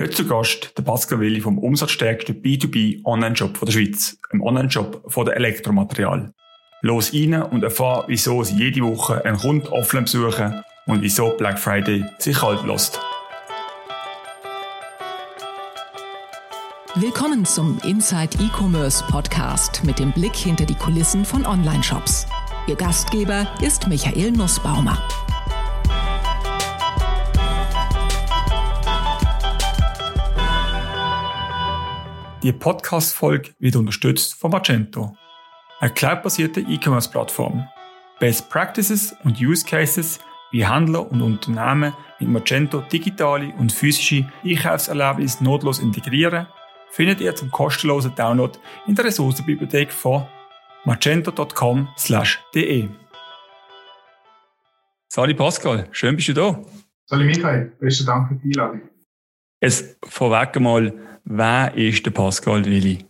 Heute 0.00 0.12
zu 0.12 0.28
Gast 0.28 0.78
der 0.78 0.84
Pascal 0.84 1.18
Willi 1.18 1.40
vom 1.40 1.58
umsatzstärksten 1.58 2.40
B2B 2.40 3.04
Online-Shop 3.04 3.58
der 3.58 3.72
Schweiz, 3.72 4.16
einem 4.30 4.42
Online-Shop 4.42 5.02
von 5.08 5.26
der 5.26 5.34
Elektromaterial. 5.34 6.32
Los 6.82 7.12
rein 7.12 7.42
und 7.42 7.64
erfahr, 7.64 8.04
wieso 8.06 8.44
Sie 8.44 8.54
jede 8.54 8.82
Woche 8.82 9.24
einen 9.24 9.38
Kunden 9.38 9.66
offline 9.66 10.04
besuchen 10.04 10.62
und 10.86 11.02
wieso 11.02 11.30
Black 11.30 11.58
Friday 11.58 12.04
sich 12.20 12.38
kalt 12.38 12.64
lässt. 12.64 13.00
Willkommen 16.94 17.44
zum 17.44 17.80
Inside 17.82 18.38
E-Commerce 18.40 19.02
Podcast 19.10 19.82
mit 19.82 19.98
dem 19.98 20.12
Blick 20.12 20.36
hinter 20.36 20.64
die 20.64 20.76
Kulissen 20.76 21.24
von 21.24 21.44
Online-Shops. 21.44 22.28
Ihr 22.68 22.76
Gastgeber 22.76 23.48
ist 23.62 23.88
Michael 23.88 24.30
Nussbaumer. 24.30 24.96
Die 32.48 32.52
Podcast-Folge 32.54 33.50
wird 33.58 33.76
unterstützt 33.76 34.32
von 34.32 34.50
Magento, 34.50 35.14
eine 35.80 35.92
cloud-basierte 35.92 36.62
E-Commerce-Plattform. 36.62 37.68
Best 38.20 38.48
Practices 38.48 39.14
und 39.22 39.38
Use 39.38 39.66
Cases, 39.66 40.18
wie 40.50 40.66
Händler 40.66 41.12
und 41.12 41.20
Unternehmen 41.20 41.92
mit 42.18 42.30
Magento 42.30 42.80
digitale 42.90 43.52
und 43.58 43.70
physische 43.70 44.26
Einkaufserlebnisse 44.42 45.44
notlos 45.44 45.78
integrieren, 45.78 46.46
findet 46.90 47.20
ihr 47.20 47.34
zum 47.34 47.50
kostenlosen 47.50 48.14
Download 48.14 48.58
in 48.86 48.94
der 48.94 49.04
Ressourcenbibliothek 49.04 49.92
von 49.92 50.26
magento.com/de. 50.86 52.88
Sali 55.08 55.34
Pascal, 55.34 55.86
schön 55.90 56.16
bist 56.16 56.28
du 56.28 56.32
da. 56.32 56.58
Sali 57.04 57.26
Michael, 57.26 57.72
besten 57.78 58.06
Dank 58.06 58.30
für 58.30 58.36
die 58.36 58.58
Einladung. 58.58 58.88
Jetzt 59.60 59.98
vorweg 60.04 60.56
einmal, 60.56 60.92
Wer 61.30 61.74
ist 61.74 62.06
der 62.06 62.10
Pascal 62.10 62.64
Willi? 62.64 63.04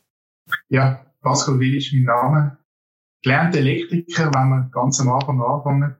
Ja, 0.70 1.06
Pascal 1.20 1.60
Willi 1.60 1.76
ist 1.76 1.92
mein 1.92 2.02
Name. 2.02 2.58
Gelernter 3.22 3.60
Elektriker, 3.60 4.32
wenn 4.34 4.48
wir 4.48 4.68
ganz 4.72 5.00
am 5.00 5.12
Anfang 5.12 5.40
anfangen. 5.40 5.94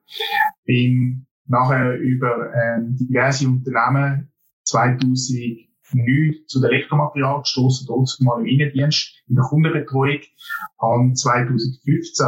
Bin 0.64 1.28
nachher 1.46 1.94
über 1.94 2.52
ähm, 2.52 2.96
diverse 2.96 3.46
Unternehmen 3.46 4.32
2009 4.64 5.68
zu 6.48 6.60
der 6.60 6.70
Elektromaterial 6.70 7.38
gestoßen, 7.42 7.86
dort 7.86 8.16
mal 8.18 8.40
im 8.40 8.46
Innendienst, 8.46 9.22
in 9.28 9.36
der 9.36 9.44
Kundenbetreuung, 9.44 10.22
habe 10.80 11.12
2015 11.12 12.26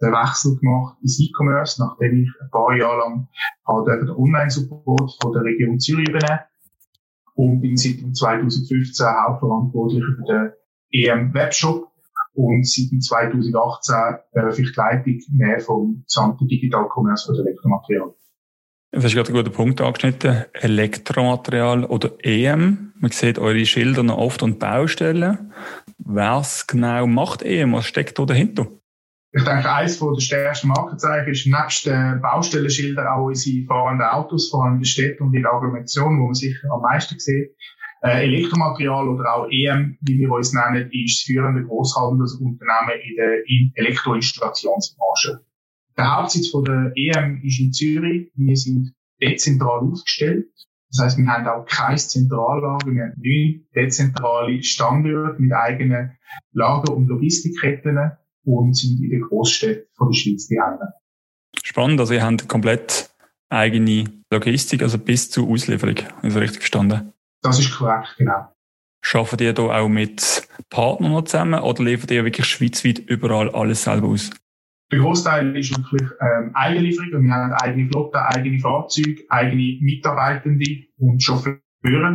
den 0.00 0.12
Wechsel 0.12 0.56
gemacht 0.60 0.96
ins 1.02 1.18
E-Commerce, 1.18 1.82
nachdem 1.82 2.22
ich 2.22 2.30
ein 2.40 2.50
paar 2.50 2.76
Jahre 2.76 2.98
lang 2.98 3.28
halt 3.66 3.88
den 3.88 4.10
Online-Support 4.10 5.18
von 5.20 5.32
der 5.32 5.42
Region 5.42 5.80
Zürich 5.80 6.08
übernehmen 6.08 6.38
und 7.34 7.60
bin 7.60 7.76
seit 7.76 8.16
2015 8.16 9.06
hauptverantwortlich 9.26 10.02
für 10.04 10.24
den 10.24 10.52
EM 10.92 11.34
Webshop 11.34 11.88
und 12.34 12.66
seit 12.66 13.02
2018 13.02 13.94
äh, 14.32 14.52
für 14.52 14.62
die 14.62 14.72
Leitung 14.74 15.20
mehr 15.32 15.60
vom 15.60 16.04
gesamten 16.06 16.48
Digital 16.48 16.88
Commerce 16.88 17.32
für 17.32 17.40
Elektromaterial. 17.40 18.14
Das 18.90 19.04
ist 19.04 19.14
gerade 19.14 19.32
ein 19.32 19.34
guter 19.34 19.50
Punkt 19.50 19.80
angeschnitten. 19.80 20.44
Elektromaterial 20.52 21.84
oder 21.84 22.12
EM. 22.22 22.92
Man 22.96 23.10
sieht 23.10 23.40
eure 23.40 23.66
Schilder 23.66 24.04
noch 24.04 24.18
oft 24.18 24.42
an 24.44 24.58
Baustellen. 24.58 25.52
Was 25.98 26.68
genau 26.68 27.06
macht 27.08 27.42
EM? 27.42 27.72
Was 27.72 27.86
steckt 27.86 28.18
da 28.18 28.24
dahinter? 28.24 28.68
Ich 29.36 29.42
denke, 29.42 29.72
eines 29.72 29.98
der 29.98 30.20
stärksten 30.20 30.68
Markenzeichen 30.68 31.32
ist 31.32 31.46
nebst 31.46 31.86
den 31.86 32.20
Baustellenschildern 32.22 33.08
auch 33.08 33.26
unsere 33.26 33.66
fahrenden 33.66 34.06
Autos, 34.06 34.48
vor 34.48 34.64
allem 34.64 34.74
in 34.74 34.80
der 34.82 34.86
Stadt 34.86 35.20
und 35.20 35.34
in 35.34 35.42
der 35.42 35.52
Agglomeration, 35.52 36.20
wo 36.20 36.26
man 36.26 36.34
sicher 36.34 36.68
am 36.70 36.82
meisten 36.82 37.18
sieht. 37.18 37.50
Äh, 38.02 38.26
Elektromaterial 38.26 39.08
oder 39.08 39.34
auch 39.34 39.48
EM, 39.50 39.98
wie 40.02 40.20
wir 40.20 40.30
uns 40.30 40.52
nennen, 40.52 40.88
ist 40.92 41.18
das 41.18 41.24
führende 41.26 41.64
Großhandelsunternehmen 41.64 43.00
in 43.02 43.16
der 43.16 43.84
Elektroinstallationsbranche. 43.84 45.40
Der 45.96 46.16
Hauptsitz 46.16 46.50
von 46.50 46.64
der 46.64 46.92
EM 46.94 47.42
ist 47.42 47.58
in 47.58 47.72
Zürich. 47.72 48.30
Wir 48.36 48.56
sind 48.56 48.94
dezentral 49.20 49.80
aufgestellt. 49.80 50.46
Das 50.90 51.06
heißt, 51.06 51.18
wir 51.18 51.26
haben 51.26 51.48
auch 51.48 51.66
keine 51.66 51.96
Zentrallager, 51.96 52.78
wir 52.86 53.02
haben 53.02 53.14
neun 53.16 53.66
dezentrale 53.74 54.62
Standorte 54.62 55.42
mit 55.42 55.52
eigenen 55.52 56.12
Lager- 56.52 56.94
und 56.94 57.08
Logistikketten 57.08 58.12
und 58.44 58.74
sind 58.74 59.02
in 59.02 59.10
den 59.10 59.22
Großstädten 59.22 59.86
von 59.94 60.10
der 60.10 60.16
Schweiz 60.16 60.46
die 60.46 60.60
Heime. 60.60 60.92
Spannend, 61.62 62.00
also 62.00 62.14
ihr 62.14 62.22
habt 62.22 62.48
komplett 62.48 63.10
eigene 63.48 64.04
Logistik, 64.30 64.82
also 64.82 64.98
bis 64.98 65.30
zur 65.30 65.48
Auslieferung, 65.48 65.96
ist 66.22 66.36
richtig 66.36 66.58
verstanden? 66.58 67.12
Das 67.42 67.58
ist 67.58 67.76
korrekt, 67.76 68.14
genau. 68.18 68.48
Schaffen 69.02 69.38
ihr 69.40 69.52
da 69.52 69.62
auch 69.62 69.88
mit 69.88 70.48
Partnern 70.70 71.12
noch 71.12 71.24
zusammen 71.24 71.60
oder 71.60 71.84
liefert 71.84 72.10
ihr 72.10 72.24
wirklich 72.24 72.46
schweizweit 72.46 72.98
überall 73.00 73.50
alles 73.50 73.84
selber 73.84 74.08
aus? 74.08 74.30
Der 74.90 74.98
Großteil 74.98 75.56
ist 75.56 75.76
wirklich 75.76 76.08
ähm, 76.20 76.52
Eigenlieferung. 76.54 77.24
Wir 77.24 77.32
haben 77.32 77.52
eigene 77.52 77.88
Flotte, 77.88 78.24
eigene 78.26 78.60
Fahrzeuge, 78.60 79.24
eigene 79.28 79.78
Mitarbeitende 79.80 80.84
und 80.98 81.22
Chauffeure 81.22 81.60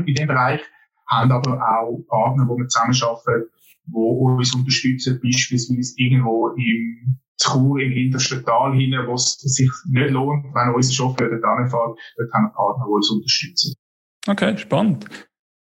in 0.05 0.15
dem 0.15 0.27
Bereich, 0.27 0.61
haben 1.07 1.31
aber 1.31 1.53
auch 1.53 1.99
Partner, 2.07 2.47
wo 2.47 2.57
wir 2.57 2.67
zusammenarbeiten, 2.67 3.49
wo 3.91 4.35
uns 4.35 4.53
unterstützen, 4.53 5.19
beispielsweise 5.23 5.93
irgendwo 5.97 6.49
im 6.49 7.19
Chur 7.41 7.79
im 7.79 7.91
hintersten 7.91 8.43
Tal 8.43 8.73
hinein, 8.73 9.07
wo 9.07 9.13
es 9.13 9.37
sich 9.39 9.69
nicht 9.85 10.11
lohnt, 10.11 10.45
wenn 10.53 10.73
unser 10.73 10.93
Chauffeur 10.93 11.29
dort 11.29 11.43
anfährt, 11.43 11.97
dort 12.17 12.33
haben 12.33 12.45
wir 12.45 12.53
Partner, 12.53 12.85
die 12.85 12.91
uns 12.91 13.09
unterstützen. 13.09 13.75
Okay, 14.27 14.57
spannend. 14.57 15.07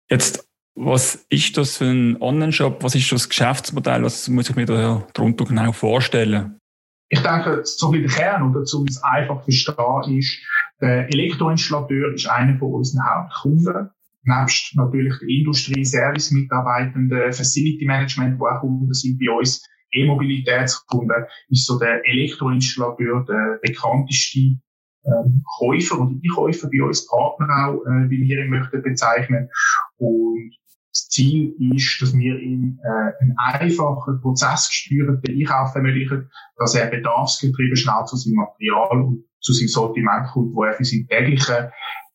Jetzt, 0.09 0.47
was 0.75 1.25
ist 1.29 1.57
das 1.57 1.77
für 1.77 1.85
ein 1.85 2.21
Online-Shop? 2.21 2.83
Was 2.83 2.95
ist 2.95 3.11
das 3.11 3.29
Geschäftsmodell? 3.29 4.03
Was 4.03 4.27
muss 4.27 4.49
ich 4.49 4.55
mir 4.55 4.65
da 4.65 5.07
darunter 5.13 5.45
genau 5.45 5.71
vorstellen? 5.71 6.57
Ich 7.09 7.21
denke, 7.21 7.61
so 7.63 7.91
ein 7.91 8.01
der 8.01 8.09
Kern, 8.09 8.49
oder 8.49 8.63
um 8.73 8.85
es 8.87 9.03
einfach 9.03 9.43
zu 9.43 9.51
verstehen, 9.51 10.17
ist, 10.17 10.39
der 10.79 11.07
Elektroinstallateur 11.09 12.13
ist 12.13 12.27
einer 12.27 12.57
von 12.57 12.73
unseren 12.73 13.05
Hauptkunden 13.05 13.89
nebst 14.23 14.75
natürlich 14.75 15.17
der 15.19 15.27
Industrie, 15.27 15.83
Service-Mitarbeitenden, 15.83 17.33
Facility 17.33 17.85
Management, 17.85 18.39
wo 18.39 18.47
auch 18.47 18.61
Kunden 18.61 18.93
sind 18.93 19.19
bei 19.19 19.31
uns, 19.31 19.65
E-Mobilitätskunden, 19.93 21.25
ist 21.49 21.65
so 21.65 21.77
der 21.77 22.01
Elektroinstallateur 22.07 23.25
der 23.25 23.59
bekannteste 23.61 24.57
ähm, 25.03 25.43
Käufer 25.57 25.99
oder 25.99 26.13
die 26.13 26.27
Käufer 26.29 26.69
bei 26.69 26.83
uns, 26.83 27.07
Partner 27.07 27.67
auch, 27.67 27.85
äh, 27.85 28.09
wie 28.09 28.21
wir 28.21 28.43
ihn 28.43 28.49
möchten 28.49 28.81
bezeichnen. 28.81 29.49
Und 29.97 30.55
das 30.91 31.07
Ziel 31.07 31.55
ist, 31.73 32.01
dass 32.01 32.13
wir 32.13 32.39
ihm 32.39 32.79
äh, 32.83 33.11
einen 33.21 33.35
einfachen, 33.37 34.21
prozessgesteuerten 34.21 35.21
Einkauf 35.27 35.75
ermöglichen, 35.75 36.29
dass 36.57 36.75
er 36.75 36.87
bedarfsgetrieben 36.87 37.75
schnell 37.75 38.05
zu 38.05 38.17
seinem 38.17 38.35
Material 38.35 39.01
und 39.01 39.25
zu 39.39 39.53
seinem 39.53 39.69
Sortiment 39.69 40.27
kommt, 40.27 40.53
wo 40.53 40.63
er 40.63 40.73
für 40.73 40.83
seinen 40.83 41.07
täglichen 41.07 41.71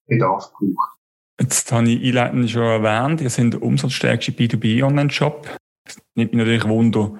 Bedarf 0.06 0.52
braucht. 0.52 0.95
Jetzt 1.40 1.70
habe 1.70 1.88
ich 1.90 2.02
einleitend 2.02 2.50
schon 2.50 2.62
erwähnt, 2.62 3.20
ihr 3.20 3.30
seid 3.30 3.52
der 3.52 3.62
umsatzstärkste 3.62 4.32
B2B-Online-Shop. 4.32 5.46
Das 5.84 5.98
nimmt 6.14 6.32
mich 6.32 6.38
natürlich 6.38 6.64
Wunder, 6.64 7.12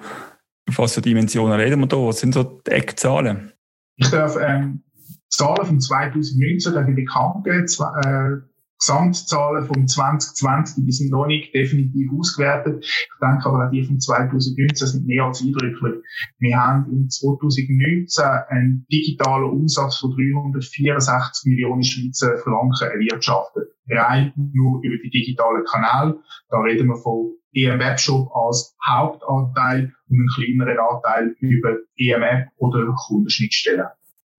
auf 0.67 0.77
was 0.77 0.95
für 0.95 1.01
Dimensionen 1.01 1.59
reden 1.59 1.79
wir 1.79 1.87
da? 1.87 1.97
Was 1.97 2.19
sind 2.19 2.33
so 2.33 2.43
die 2.43 2.71
Eckzahlen? 2.71 3.53
Ich 3.95 4.09
darf 4.09 4.35
ähm, 4.39 4.83
Zahlen 5.29 5.65
von 5.65 5.79
2019 5.79 6.73
darf 6.73 6.87
ich 6.87 6.95
bekannt 6.95 7.43
geben. 7.43 7.65
Äh, 7.65 8.56
Gesamtzahlen 8.79 9.65
von 9.65 9.87
2020, 9.87 10.85
die 10.85 10.91
sind 10.91 11.11
noch 11.11 11.25
nicht 11.25 11.53
definitiv 11.53 12.11
ausgewertet. 12.13 12.85
Ich 12.85 13.07
denke 13.21 13.49
aber 13.49 13.65
auch 13.65 13.71
die 13.71 13.83
von 13.83 13.99
2019 13.99 14.87
sind 14.87 15.07
mehr 15.07 15.23
als 15.23 15.41
eindrücklich. 15.41 16.03
Wir 16.39 16.57
haben 16.57 16.91
in 16.91 17.09
2019 17.09 18.23
einen 18.49 18.85
digitalen 18.91 19.49
Umsatz 19.49 19.97
von 19.97 20.11
364 20.11 21.49
Millionen 21.49 21.83
Schweizer 21.83 22.37
Franken 22.37 22.91
erwirtschaftet. 22.91 23.69
Rein 23.89 24.33
nur 24.35 24.81
über 24.83 24.97
die 25.03 25.09
digitalen 25.09 25.63
Kanäle. 25.65 26.19
Da 26.49 26.59
reden 26.59 26.87
wir 26.87 26.97
von 26.97 27.33
EM 27.53 27.79
Webshop 27.79 28.29
als 28.35 28.75
Hauptanteil 28.87 29.93
und 30.09 30.19
einen 30.19 30.29
kleineren 30.35 30.77
Anteil 30.77 31.35
über 31.39 31.77
EM 31.97 32.47
oder 32.57 32.93
Kundenschnittstellen. 33.07 33.87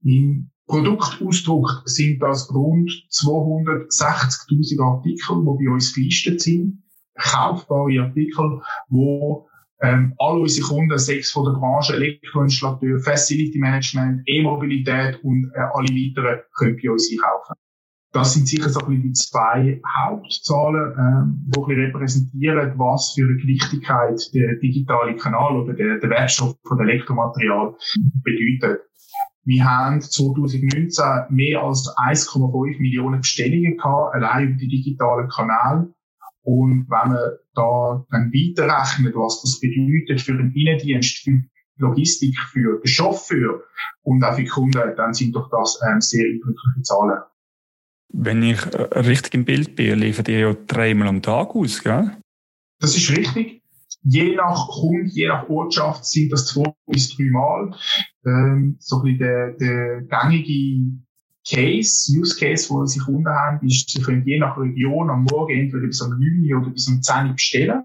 Im 0.02 0.50
Produktausdruck 0.68 1.82
sind 1.86 2.20
das 2.20 2.54
rund 2.54 2.90
260.000 3.10 4.80
Artikel, 4.82 5.36
die 5.40 5.64
bei 5.64 5.72
uns 5.72 5.94
gelistet 5.94 6.42
sind. 6.42 6.82
Kaufbare 7.18 8.02
Artikel, 8.02 8.60
wo 8.88 9.48
ähm, 9.80 10.14
alle 10.18 10.40
unsere 10.40 10.66
Kunden, 10.68 10.98
sechs 10.98 11.30
von 11.30 11.44
der 11.44 11.58
Branche, 11.58 11.94
Elektroinstallateur, 11.94 13.00
Facility 13.00 13.58
Management, 13.58 14.22
E-Mobilität 14.26 15.22
und 15.24 15.50
äh, 15.54 15.60
alle 15.60 15.88
weiteren 15.88 16.40
können 16.56 16.78
bei 16.82 16.90
uns 16.90 17.10
einkaufen. 17.10 17.54
Das 18.12 18.34
sind 18.34 18.48
sicher 18.48 18.70
so 18.70 18.80
ein 18.80 18.86
bisschen 18.86 19.02
die 19.02 19.12
zwei 19.12 19.80
Hauptzahlen, 20.02 20.94
ähm, 20.98 21.44
die 21.46 21.58
ein 21.58 21.66
bisschen 21.66 21.84
repräsentieren, 21.84 22.78
was 22.78 23.12
für 23.14 23.22
eine 23.22 23.36
Gewichtigkeit 23.36 24.20
der 24.34 24.56
digitale 24.56 25.16
Kanal 25.16 25.56
oder 25.56 25.74
der, 25.74 25.98
der 25.98 26.10
Webshop 26.10 26.56
von 26.66 26.80
Elektromaterial 26.80 27.74
bedeutet. 28.22 28.87
Wir 29.48 29.64
haben 29.64 30.02
2019 30.02 31.34
mehr 31.34 31.62
als 31.62 31.88
1,5 31.96 32.80
Millionen 32.80 33.22
Bestellungen 33.22 33.78
gehabt, 33.78 34.14
allein 34.14 34.48
über 34.48 34.58
die 34.58 34.68
digitalen 34.68 35.26
Kanäle. 35.30 35.94
Und 36.42 36.86
wenn 36.90 37.08
man 37.08 37.18
da 37.54 38.04
dann 38.10 38.30
weiterrechnet, 38.30 39.14
was 39.14 39.40
das 39.40 39.58
bedeutet 39.58 40.20
für 40.20 40.36
den 40.36 40.52
Innendienst, 40.54 41.24
für 41.24 41.40
Logistik, 41.78 42.38
für 42.38 42.78
den 42.80 42.86
Chauffeur 42.86 43.62
und 44.02 44.22
auch 44.22 44.34
für 44.34 44.42
die 44.42 44.48
Kunden, 44.48 44.94
dann 44.98 45.14
sind 45.14 45.34
doch 45.34 45.48
das 45.48 45.80
ähm, 45.88 46.02
sehr 46.02 46.26
eindrückliche 46.26 46.82
Zahlen. 46.82 47.22
Wenn 48.12 48.42
ich 48.42 48.60
äh, 48.66 48.98
richtig 48.98 49.32
im 49.32 49.46
Bild 49.46 49.76
bin, 49.76 49.98
liefert 49.98 50.28
ihr 50.28 50.40
ja 50.40 50.56
dreimal 50.66 51.08
am 51.08 51.22
Tag 51.22 51.56
aus, 51.56 51.82
gell? 51.82 52.18
Das 52.80 52.94
ist 52.94 53.16
richtig. 53.16 53.57
Je 54.02 54.36
nach 54.36 54.68
Kunde, 54.68 55.10
je 55.10 55.28
nach 55.28 55.48
Ortschaft 55.48 56.04
sind 56.06 56.32
das 56.32 56.46
zwei 56.46 56.72
bis 56.86 57.14
drei 57.16 57.30
Mal. 57.30 57.74
Ähm, 58.24 58.76
so 58.78 58.96
ein 58.96 59.02
bisschen 59.02 59.18
der, 59.18 59.52
der 59.52 60.02
gängige 60.02 60.98
Case, 61.48 62.12
Use 62.12 62.38
Case, 62.38 62.68
wo 62.68 62.84
sie 62.84 63.00
Kunden 63.00 63.28
haben, 63.28 63.66
ist, 63.66 63.90
sie 63.90 64.02
können 64.02 64.24
je 64.26 64.38
nach 64.38 64.56
Region 64.58 65.10
am 65.10 65.24
Morgen 65.24 65.58
entweder 65.58 65.86
bis 65.86 66.00
um 66.00 66.10
9 66.10 66.60
oder 66.60 66.70
bis 66.70 66.88
um 66.88 67.00
10 67.00 67.26
Uhr 67.26 67.32
bestellen 67.32 67.82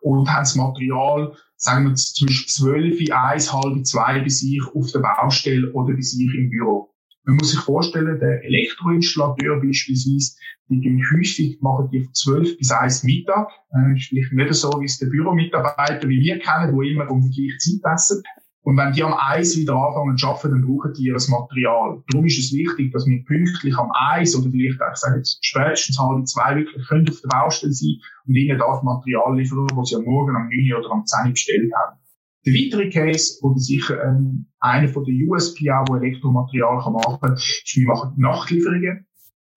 und 0.00 0.28
haben 0.28 0.42
das 0.42 0.56
Material, 0.56 1.32
sagen 1.56 1.86
wir 1.86 1.94
zwischen 1.94 2.48
12, 2.48 3.10
1, 3.10 3.52
halb, 3.52 3.86
2 3.86 4.20
bei 4.20 4.28
sich 4.28 4.60
auf 4.74 4.90
der 4.92 5.00
Baustelle 5.00 5.72
oder 5.72 5.94
bei 5.94 6.00
sich 6.00 6.34
im 6.34 6.50
Büro. 6.50 6.94
Man 7.28 7.36
muss 7.36 7.50
sich 7.50 7.60
vorstellen, 7.60 8.18
der 8.20 8.42
Elektroinstallateur 8.42 9.60
beispielsweise, 9.60 10.32
die 10.70 10.80
gehen 10.80 11.04
häufig, 11.12 11.60
machen 11.60 11.90
die 11.92 12.00
von 12.00 12.14
12 12.14 12.56
bis 12.56 12.70
1 12.70 13.04
Mittag. 13.04 13.48
Das 13.70 13.98
ist 13.98 14.08
vielleicht 14.08 14.32
nicht 14.32 14.54
so, 14.54 14.70
wie 14.80 14.86
es 14.86 14.98
der 14.98 15.08
Büromitarbeiter 15.08 16.08
wie 16.08 16.20
wir 16.20 16.38
kennen, 16.38 16.72
die 16.72 16.90
immer 16.90 17.10
um 17.10 17.20
die 17.20 17.28
gleiche 17.28 17.58
Zeit 17.58 17.92
essen. 17.92 18.22
Und 18.62 18.78
wenn 18.78 18.94
die 18.94 19.04
am 19.04 19.12
Eis 19.12 19.58
wieder 19.58 19.74
anfangen 19.76 20.16
zu 20.16 20.26
arbeiten, 20.26 20.52
dann 20.52 20.62
brauchen 20.62 20.94
die 20.94 21.10
das 21.12 21.28
Material. 21.28 22.02
Darum 22.08 22.24
ist 22.24 22.38
es 22.38 22.50
wichtig, 22.50 22.92
dass 22.92 23.04
wir 23.06 23.22
pünktlich 23.26 23.76
am 23.76 23.92
Eis 23.92 24.34
oder 24.34 24.48
vielleicht, 24.50 24.80
ich 24.80 24.96
sage 24.96 25.18
jetzt, 25.18 25.38
spätestens 25.44 25.98
halb 25.98 26.26
zwei 26.26 26.56
wirklich 26.56 26.88
können 26.88 27.10
auf 27.10 27.20
der 27.20 27.28
Baustelle 27.28 27.74
sein 27.74 28.00
und 28.26 28.36
ihnen 28.36 28.58
das 28.58 28.82
Material 28.82 29.36
liefern, 29.36 29.66
das 29.76 29.88
sie 29.90 29.96
am 29.96 30.04
Morgen, 30.04 30.34
am 30.34 30.48
9 30.48 30.80
oder 30.80 30.92
am 30.92 31.04
10 31.04 31.32
bestellt 31.32 31.70
haben. 31.76 31.98
Der 32.46 32.54
weitere 32.54 32.88
Case, 32.90 33.38
oder 33.42 33.58
sicher 33.58 34.02
ähm, 34.04 34.46
einer 34.60 34.88
von 34.88 35.04
den 35.04 35.28
USP 35.28 35.70
auch, 35.70 35.84
wo 35.88 35.96
Elektromaterial 35.96 36.80
kann 36.82 36.92
machen 36.92 37.18
kann, 37.20 37.34
ist, 37.34 37.72
wir 37.74 37.86
machen 37.86 38.14
Nachlieferungen. 38.16 39.04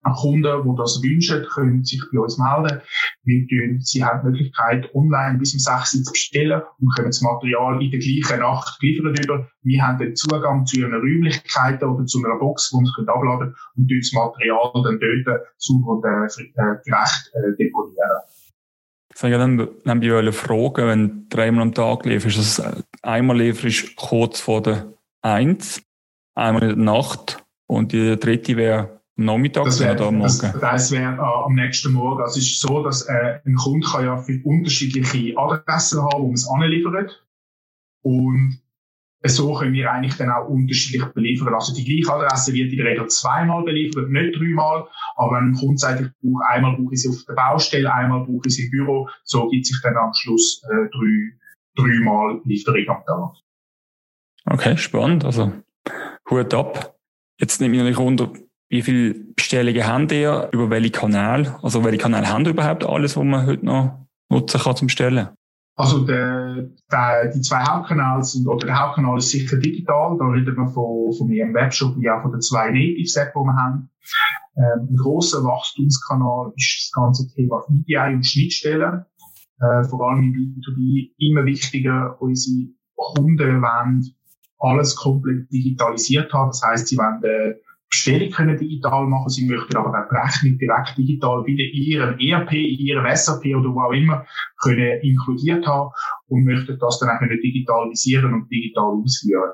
An 0.04 0.14
Kunden, 0.14 0.42
die 0.42 0.76
das 0.76 1.00
wünschen, 1.00 1.46
können 1.54 1.84
sich 1.84 2.02
bei 2.12 2.18
uns 2.18 2.36
melden. 2.36 2.80
Wir 3.22 3.46
tun, 3.46 3.80
sie 3.80 4.04
haben 4.04 4.20
die 4.22 4.30
Möglichkeit, 4.30 4.92
online 4.96 5.38
bis 5.38 5.54
um 5.54 5.60
6 5.60 5.94
Uhr 5.94 6.02
zu 6.02 6.12
bestellen 6.12 6.62
und 6.80 6.92
können 6.96 7.10
das 7.10 7.22
Material 7.22 7.80
in 7.80 7.92
der 7.92 8.00
gleichen 8.00 8.40
Nacht 8.40 8.82
liefern 8.82 9.14
über. 9.14 9.48
Wir 9.62 9.86
haben 9.86 9.98
den 9.98 10.16
Zugang 10.16 10.66
zu 10.66 10.80
ihren 10.80 10.92
Räumlichkeiten 10.92 11.88
oder 11.88 12.04
zu 12.04 12.18
einer 12.18 12.36
Box, 12.36 12.72
wo 12.72 12.80
abladen 12.80 13.38
können 13.38 13.54
und 13.76 13.92
das 13.92 14.12
Material 14.12 14.72
dann 14.74 14.98
dort 14.98 15.40
sauber 15.56 15.92
und 15.92 16.04
äh, 16.04 16.26
äh 16.26 16.76
gerecht 16.84 17.30
äh, 17.34 17.56
deponieren. 17.56 18.22
Ich 19.24 19.30
dann, 19.30 19.56
bei 19.56 20.12
euch 20.12 20.34
fragen, 20.34 20.86
wenn 20.88 21.08
du 21.08 21.36
dreimal 21.36 21.62
am 21.62 21.74
Tag 21.74 22.04
lieferst, 22.06 22.38
ist 22.38 22.58
das 22.58 22.82
einmal 23.02 23.38
lieferst 23.38 23.94
kurz 23.96 24.40
vor 24.40 24.62
der 24.62 24.92
Eins, 25.20 25.82
einmal 26.34 26.62
in 26.62 26.68
der 26.70 26.94
Nacht 26.94 27.44
und 27.66 27.92
die 27.92 28.18
dritte 28.18 28.56
wäre 28.56 29.00
am 29.16 29.24
Nachmittag 29.26 29.64
das 29.66 29.80
wär, 29.80 29.92
oder 29.92 30.06
am 30.06 30.18
Morgen? 30.18 30.38
Das, 30.40 30.60
das 30.60 30.90
wäre 30.90 31.14
äh, 31.14 31.20
am 31.20 31.54
nächsten 31.54 31.92
Morgen. 31.92 32.22
Also 32.22 32.38
es 32.38 32.46
ist 32.46 32.60
so, 32.60 32.82
dass 32.82 33.02
äh, 33.02 33.40
ein 33.44 33.54
Kunde 33.54 33.86
kann 33.86 34.04
ja 34.04 34.16
für 34.16 34.40
unterschiedliche 34.44 35.36
Adressen 35.38 36.02
haben, 36.02 36.22
wo 36.22 36.26
man 36.26 36.34
es 36.34 36.48
anliefert. 36.48 37.24
Und 38.02 38.61
so 39.28 39.54
können 39.54 39.72
wir 39.72 39.90
eigentlich 39.90 40.16
dann 40.16 40.30
auch 40.30 40.48
unterschiedlich 40.48 41.04
beliefern. 41.12 41.54
Also 41.54 41.74
die 41.74 41.84
gleiche 41.84 42.12
Adresse 42.12 42.52
wird 42.52 42.72
in 42.72 42.78
der 42.78 42.86
Regel 42.86 43.06
zweimal 43.06 43.62
beliefert, 43.62 44.10
nicht 44.10 44.36
dreimal. 44.36 44.88
Aber 45.16 45.36
wenn 45.36 45.50
ein 45.50 45.54
Kunde 45.54 45.78
sagt, 45.78 46.00
ich 46.00 46.08
brauche 46.20 46.44
einmal 46.48 46.76
brauche 46.76 46.94
ich 46.94 47.02
sie 47.02 47.08
auf 47.08 47.24
der 47.28 47.34
Baustelle, 47.34 47.92
einmal 47.92 48.24
brauche 48.24 48.46
ich 48.46 48.54
sie 48.54 48.64
im 48.64 48.70
Büro, 48.70 49.08
so 49.24 49.48
gibt 49.48 49.66
sich 49.66 49.80
dann 49.82 49.96
am 49.96 50.12
Schluss 50.12 50.62
äh, 50.64 50.88
drei, 50.90 51.38
dreimal 51.76 52.40
Lieferung 52.44 52.88
am 52.88 53.04
Tag. 53.06 53.42
Okay, 54.44 54.76
spannend. 54.76 55.24
Also 55.24 55.52
Hut 56.28 56.52
ab. 56.52 56.96
Jetzt 57.38 57.60
nehme 57.60 57.76
ich 57.76 57.82
mich 57.82 57.98
unter, 57.98 58.32
wie 58.68 58.82
viele 58.82 59.14
Bestellungen 59.36 59.86
haben 59.86 60.08
ihr, 60.10 60.48
über 60.52 60.70
welche 60.70 60.90
Kanäle? 60.90 61.58
Also 61.62 61.84
welche 61.84 61.98
Kanäle 61.98 62.28
haben 62.28 62.44
ihr 62.44 62.50
überhaupt 62.50 62.84
alles, 62.84 63.16
was 63.16 63.24
man 63.24 63.46
heute 63.46 63.64
noch 63.64 64.06
nutzen 64.28 64.60
kann 64.60 64.76
zum 64.76 64.86
Bestellen? 64.88 65.28
Also 65.74 66.04
der, 66.04 66.68
der, 66.90 67.28
die 67.32 67.40
zwei 67.40 67.64
Hauptkanäle 67.64 68.22
sind, 68.22 68.46
oder 68.46 68.66
der 68.66 68.78
Hauptkanal 68.78 69.18
ist 69.18 69.30
sicher 69.30 69.56
digital, 69.56 70.18
da 70.18 70.26
reden 70.26 70.54
wir 70.54 70.68
von, 70.68 71.12
von 71.16 71.30
ihrem 71.30 71.54
Webshop 71.54 71.96
wie 71.98 72.10
auch 72.10 72.22
von 72.22 72.32
den 72.32 72.42
zwei 72.42 72.70
Native-Set, 72.70 73.32
die 73.34 73.38
wir 73.38 73.56
haben. 73.56 73.90
Ähm, 74.56 74.88
ein 74.90 74.96
grosser 74.96 75.42
Wachstumskanal 75.42 76.52
ist 76.56 76.90
das 76.92 76.92
ganze 76.92 77.26
Thema 77.34 77.64
EDI 77.70 78.14
und 78.14 78.26
Schnittstellen. 78.26 79.06
Äh, 79.60 79.84
vor 79.84 80.10
allem 80.10 80.24
im 80.24 80.32
B2B 80.32 81.12
immer 81.18 81.44
wichtiger, 81.46 82.20
unsere 82.20 82.68
Kunden 82.94 83.62
wollen 83.62 84.14
alles 84.58 84.94
komplett 84.94 85.50
digitalisiert 85.50 86.32
haben. 86.32 86.50
Das 86.50 86.62
heißt, 86.62 86.88
sie 86.88 86.96
wollen 86.96 87.22
äh, 87.24 87.54
Bestellung 87.92 88.30
können 88.30 88.56
digital 88.56 89.06
machen, 89.06 89.28
sie 89.28 89.46
möchten 89.46 89.76
aber 89.76 89.90
auch 89.90 90.08
die 90.08 90.16
Rechnung 90.16 90.58
direkt 90.58 90.96
digital 90.96 91.44
wieder 91.44 91.62
in 91.62 91.82
ihrem 91.82 92.18
ERP, 92.18 92.52
in 92.52 92.78
ihrem 92.78 93.14
SAP 93.14 93.44
oder 93.54 93.68
wo 93.68 93.82
auch 93.82 93.92
immer 93.92 94.24
können 94.62 94.98
inkludiert 95.02 95.66
haben 95.66 95.90
und 96.28 96.44
möchten 96.44 96.78
das 96.78 96.98
dann 96.98 97.10
auch 97.10 97.20
digitalisieren 97.20 98.32
und 98.32 98.50
digital 98.50 98.94
ausführen. 99.04 99.52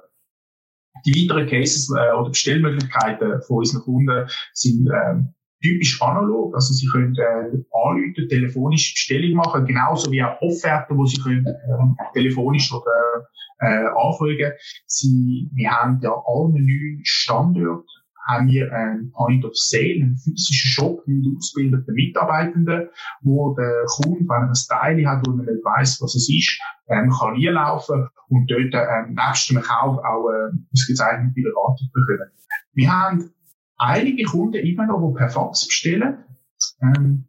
Die 1.04 1.28
weiteren 1.28 1.48
Cases 1.48 1.90
äh, 1.90 2.14
oder 2.14 2.30
Bestellmöglichkeiten 2.30 3.42
von 3.42 3.56
unseren 3.58 3.82
Kunden 3.82 4.28
sind 4.52 4.88
äh, 4.88 5.20
typisch 5.60 6.00
analog, 6.00 6.54
also 6.54 6.72
sie 6.72 6.86
können 6.86 7.16
äh, 7.16 7.58
anrufen, 7.72 8.28
telefonisch 8.28 8.94
Bestellung 8.94 9.36
machen, 9.36 9.66
genauso 9.66 10.12
wie 10.12 10.22
auch 10.22 10.40
Offerten, 10.40 10.96
wo 10.96 11.06
sie 11.06 11.20
können 11.20 11.44
äh, 11.44 12.12
telefonisch 12.14 12.72
oder 12.72 13.26
äh, 13.58 13.86
anfragen. 13.96 14.52
Sie, 14.86 15.50
wir 15.52 15.70
haben 15.70 15.98
ja 16.02 16.10
alle 16.10 16.52
neun 16.52 17.00
Standorte 17.02 17.97
haben 18.28 18.46
wir 18.48 18.72
ein 18.72 19.10
Point 19.12 19.44
of 19.44 19.52
Sale, 19.54 20.02
einen 20.02 20.16
physischen 20.16 20.70
Shop 20.70 21.02
mit 21.06 21.24
ausgebildeten 21.36 21.94
Mitarbeitenden, 21.94 22.88
wo 23.22 23.54
der 23.54 23.84
Kunde, 23.86 24.20
wenn 24.20 24.42
er 24.42 24.48
ein 24.48 24.68
Teil 24.68 25.06
hat, 25.06 25.26
wo 25.26 25.32
er 25.32 25.52
nicht 25.52 25.64
weiss, 25.64 26.00
was 26.00 26.14
es 26.14 26.28
ist, 26.28 26.60
ähm, 26.88 27.10
kann 27.10 27.34
reinlaufen 27.34 28.08
und 28.28 28.50
dort 28.50 28.74
ähm, 28.74 29.14
nebst 29.14 29.50
dem 29.50 29.62
Kauf 29.62 29.98
auch 29.98 30.28
äh, 30.28 30.52
ausgezeichnete 30.72 31.40
Beratung 31.40 31.88
bekommen. 31.92 32.30
Wir 32.74 32.92
haben 32.92 33.30
einige 33.78 34.24
Kunden 34.24 34.64
immer 34.64 34.86
noch, 34.86 35.08
die 35.08 35.18
per 35.18 35.30
Fax 35.30 35.66
bestellen. 35.66 36.18
Ähm, 36.82 37.24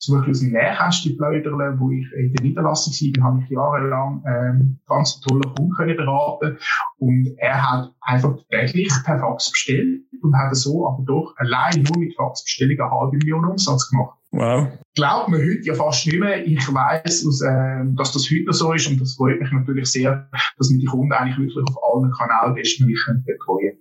zum 0.00 0.14
Beispiel 0.14 0.30
aus 0.32 0.40
dem 0.40 0.52
Nähkästchen 0.52 1.16
plaudern, 1.18 1.78
wo 1.78 1.90
ich 1.90 2.10
in 2.12 2.32
der 2.32 2.42
Niederlassung 2.42 2.92
war, 2.92 3.24
habe 3.24 3.42
ich 3.42 3.50
jahrelang 3.50 4.24
ähm, 4.26 4.78
ganz 4.86 5.20
tolle 5.20 5.42
Kunden 5.54 5.96
beraten 5.96 6.56
und 6.98 7.34
er 7.36 7.70
hat 7.70 7.94
einfach 8.00 8.38
täglich 8.48 8.92
per 9.04 9.18
Fax 9.18 9.50
bestellt 9.50 10.02
und 10.22 10.36
hat 10.36 10.54
so 10.54 10.86
aber 10.86 11.02
doch 11.04 11.34
allein 11.36 11.82
nur 11.82 11.98
mit 11.98 12.14
Faxbestellungen 12.14 12.80
eine 12.80 12.90
halbe 12.90 13.16
Million 13.16 13.44
Umsatz 13.44 13.90
gemacht. 13.90 14.18
Wow. 14.32 14.68
Glaubt 14.94 15.28
man 15.28 15.40
heute 15.40 15.62
ja 15.62 15.74
fast 15.74 16.06
nicht 16.06 16.20
mehr. 16.20 16.46
Ich 16.46 16.66
weiss, 16.72 17.24
äh, 17.42 17.84
dass 17.96 18.12
das 18.12 18.30
heute 18.30 18.44
noch 18.44 18.52
so 18.52 18.72
ist 18.72 18.88
und 18.88 19.00
das 19.00 19.14
freut 19.14 19.40
mich 19.40 19.50
natürlich 19.50 19.90
sehr, 19.90 20.28
dass 20.56 20.70
wir 20.70 20.78
die 20.78 20.86
Kunden 20.86 21.12
eigentlich 21.12 21.38
wirklich 21.38 21.66
auf 21.68 21.76
allen 21.82 22.12
Kanälen 22.12 22.54
bestmöglich 22.54 23.00
betreuen 23.26 23.70
können. 23.70 23.78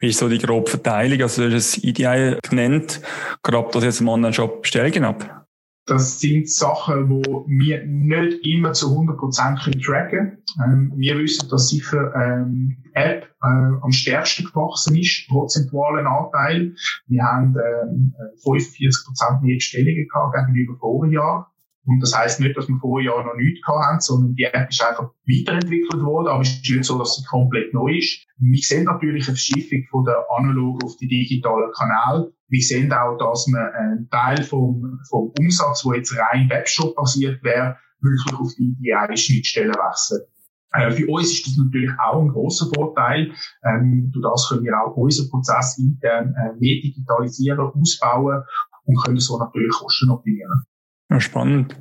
Wie 0.00 0.08
ist 0.08 0.18
so 0.18 0.28
die 0.28 0.38
grobe 0.38 0.70
Verteilung? 0.70 1.20
Also 1.20 1.46
du 1.46 1.54
hast 1.54 1.76
das 1.76 1.84
IDI 1.84 2.38
genannt. 2.48 3.02
Grabt 3.42 3.74
das 3.74 3.84
jetzt 3.84 4.00
im 4.00 4.08
Online-Shop 4.08 4.62
Bestellungen 4.62 5.04
ab? 5.04 5.46
Das 5.86 6.20
sind 6.20 6.48
Sachen, 6.48 7.08
die 7.08 7.28
wir 7.28 7.84
nicht 7.84 8.46
immer 8.46 8.72
zu 8.72 8.96
100% 8.96 9.64
können 9.64 9.80
tracken 9.82 10.38
ähm, 10.64 10.92
Wir 10.96 11.18
wissen, 11.18 11.48
dass 11.48 11.68
sicher 11.68 12.14
ähm, 12.14 12.76
App 12.94 13.29
äh, 13.42 13.82
am 13.82 13.92
stärksten 13.92 14.44
gewachsen 14.44 14.96
ist, 14.96 15.28
prozentualen 15.28 16.06
Anteil. 16.06 16.74
Wir 17.06 17.22
haben 17.22 17.56
ähm, 17.56 18.14
45% 18.44 19.42
mehr 19.42 19.56
Bestellungen 19.56 20.08
gehabt 20.08 20.34
gegenüber 20.34 20.76
vorigen 20.78 21.12
Jahr. 21.12 21.50
Und 21.86 22.00
das 22.00 22.16
heißt 22.16 22.40
nicht, 22.40 22.56
dass 22.56 22.68
wir 22.68 22.76
vorher 22.76 23.10
noch 23.24 23.34
nichts 23.36 23.64
gehabt 23.64 23.84
haben, 23.84 24.00
sondern 24.00 24.34
die 24.34 24.44
App 24.44 24.68
ist 24.68 24.84
einfach 24.84 25.10
weiterentwickelt 25.26 26.02
worden, 26.02 26.28
aber 26.28 26.42
es 26.42 26.50
ist 26.50 26.70
nicht 26.70 26.84
so, 26.84 26.98
dass 26.98 27.16
sie 27.16 27.24
komplett 27.24 27.72
neu 27.72 27.96
ist. 27.96 28.26
Wir 28.38 28.60
sehen 28.62 28.84
natürlich 28.84 29.26
eine 29.26 29.36
Verschiebung 29.36 29.86
von 29.90 30.04
der 30.04 30.24
analogen 30.36 30.82
auf 30.84 30.96
die 30.98 31.08
digitalen 31.08 31.72
Kanäle. 31.72 32.32
Wir 32.48 32.62
sehen 32.62 32.92
auch, 32.92 33.16
dass 33.16 33.46
man 33.46 33.66
einen 33.72 34.10
Teil 34.10 34.42
vom, 34.42 35.00
vom 35.08 35.32
Umsatz, 35.38 35.82
der 35.82 35.96
jetzt 35.96 36.16
rein 36.16 36.50
Webshop 36.50 36.94
basiert 36.96 37.42
wäre, 37.42 37.76
wirklich 38.00 38.38
auf 38.38 38.52
die 38.58 38.76
DI-Schnittstellen 38.78 39.74
wechselt. 39.74 40.28
Äh, 40.72 40.90
für 40.92 41.06
uns 41.08 41.32
ist 41.32 41.46
das 41.46 41.56
natürlich 41.56 41.90
auch 41.98 42.20
ein 42.20 42.28
großer 42.28 42.70
Vorteil. 42.74 43.32
Ähm, 43.64 44.10
durch 44.12 44.22
das 44.22 44.48
können 44.48 44.64
wir 44.64 44.78
auch 44.80 44.96
unseren 44.96 45.30
Prozess 45.30 45.78
intern 45.78 46.34
äh, 46.34 46.52
mehr 46.58 46.80
digitalisieren, 46.82 47.60
ausbauen 47.60 48.42
und 48.84 49.04
können 49.04 49.20
so 49.20 49.38
natürlich 49.38 49.72
Kosten 49.72 50.10
optimieren. 50.10 50.64
Ja, 51.10 51.20
spannend. 51.20 51.76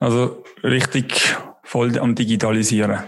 Also 0.00 0.42
richtig 0.62 1.36
voll 1.64 1.98
am 1.98 2.14
Digitalisieren. 2.14 3.04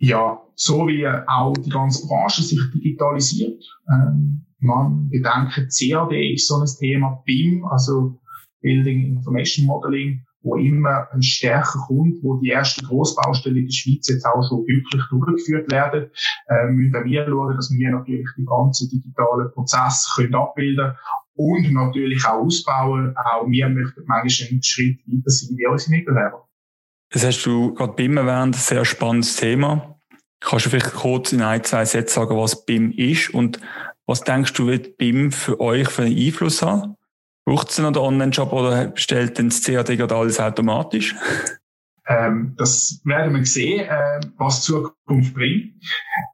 Ja, 0.00 0.40
so 0.54 0.86
wie 0.86 1.06
auch 1.06 1.54
die 1.54 1.70
ganze 1.70 2.06
Branche 2.06 2.42
sich 2.42 2.60
digitalisiert. 2.72 3.64
Ähm, 3.90 4.46
man 4.60 5.08
bedenkt, 5.08 5.54
CAD 5.54 6.12
ist 6.34 6.48
so 6.48 6.56
ein 6.56 6.66
Thema, 6.78 7.22
BIM, 7.24 7.64
also 7.64 8.20
Building 8.60 9.06
Information 9.06 9.66
Modeling, 9.66 10.24
wo 10.42 10.56
immer 10.56 11.08
ein 11.12 11.22
stärker 11.22 11.78
kommt, 11.86 12.22
wo 12.22 12.36
die 12.36 12.50
ersten 12.50 12.86
Großbaustellen 12.86 13.58
in 13.58 13.66
der 13.66 13.72
Schweiz 13.72 14.08
jetzt 14.08 14.24
auch 14.24 14.42
schon 14.48 14.66
wirklich 14.66 15.02
durchgeführt 15.10 15.70
werden, 15.70 16.10
äh, 16.48 16.70
müssen 16.70 17.04
wir 17.04 17.26
schauen, 17.26 17.56
dass 17.56 17.70
wir 17.70 17.90
natürlich 17.90 18.28
die 18.36 18.44
ganzen 18.44 18.88
digitalen 18.88 19.50
Prozesse 19.52 20.08
können 20.14 20.34
abbilden 20.34 20.92
und 21.34 21.72
natürlich 21.72 22.24
auch 22.24 22.44
ausbauen. 22.44 23.14
Auch 23.16 23.48
wir 23.48 23.68
möchten 23.68 24.02
manchmal 24.06 24.48
einen 24.50 24.62
Schritt 24.62 25.00
weiter 25.06 25.30
sein 25.30 25.56
wie 25.56 25.66
unsere 25.66 25.90
Mitbewerber. 25.90 26.48
Das 27.10 27.24
hast 27.24 27.42
du 27.44 27.74
gerade 27.74 27.94
BIM 27.94 28.16
erwähnt, 28.18 28.54
ein 28.54 28.58
sehr 28.58 28.84
spannendes 28.84 29.36
Thema. 29.36 29.98
Kannst 30.40 30.66
du 30.66 30.70
vielleicht 30.70 30.94
kurz 30.94 31.32
in 31.32 31.42
ein, 31.42 31.64
zwei 31.64 31.84
Sätzen 31.84 32.20
sagen, 32.20 32.36
was 32.36 32.64
BIM 32.64 32.92
ist 32.92 33.30
und 33.34 33.60
was 34.06 34.22
denkst 34.22 34.52
du, 34.54 34.66
wird 34.66 34.96
BIM 34.98 35.32
für 35.32 35.58
euch 35.60 35.88
für 35.88 36.02
einen 36.02 36.16
Einfluss 36.16 36.62
haben? 36.62 36.97
Braucht 37.48 37.70
es 37.70 37.78
noch 37.78 37.92
den 37.92 38.02
Online-Shop 38.02 38.52
oder 38.52 38.92
stellt 38.94 39.38
denn 39.38 39.48
das 39.48 39.62
CAD 39.62 39.96
gerade 39.96 40.14
alles 40.14 40.38
automatisch? 40.38 41.16
Ähm, 42.06 42.52
das 42.58 43.00
werden 43.04 43.34
wir 43.34 43.46
sehen, 43.46 43.86
äh, 43.88 44.20
was 44.36 44.60
die 44.60 44.72
Zukunft 44.72 45.32
bringt. 45.32 45.72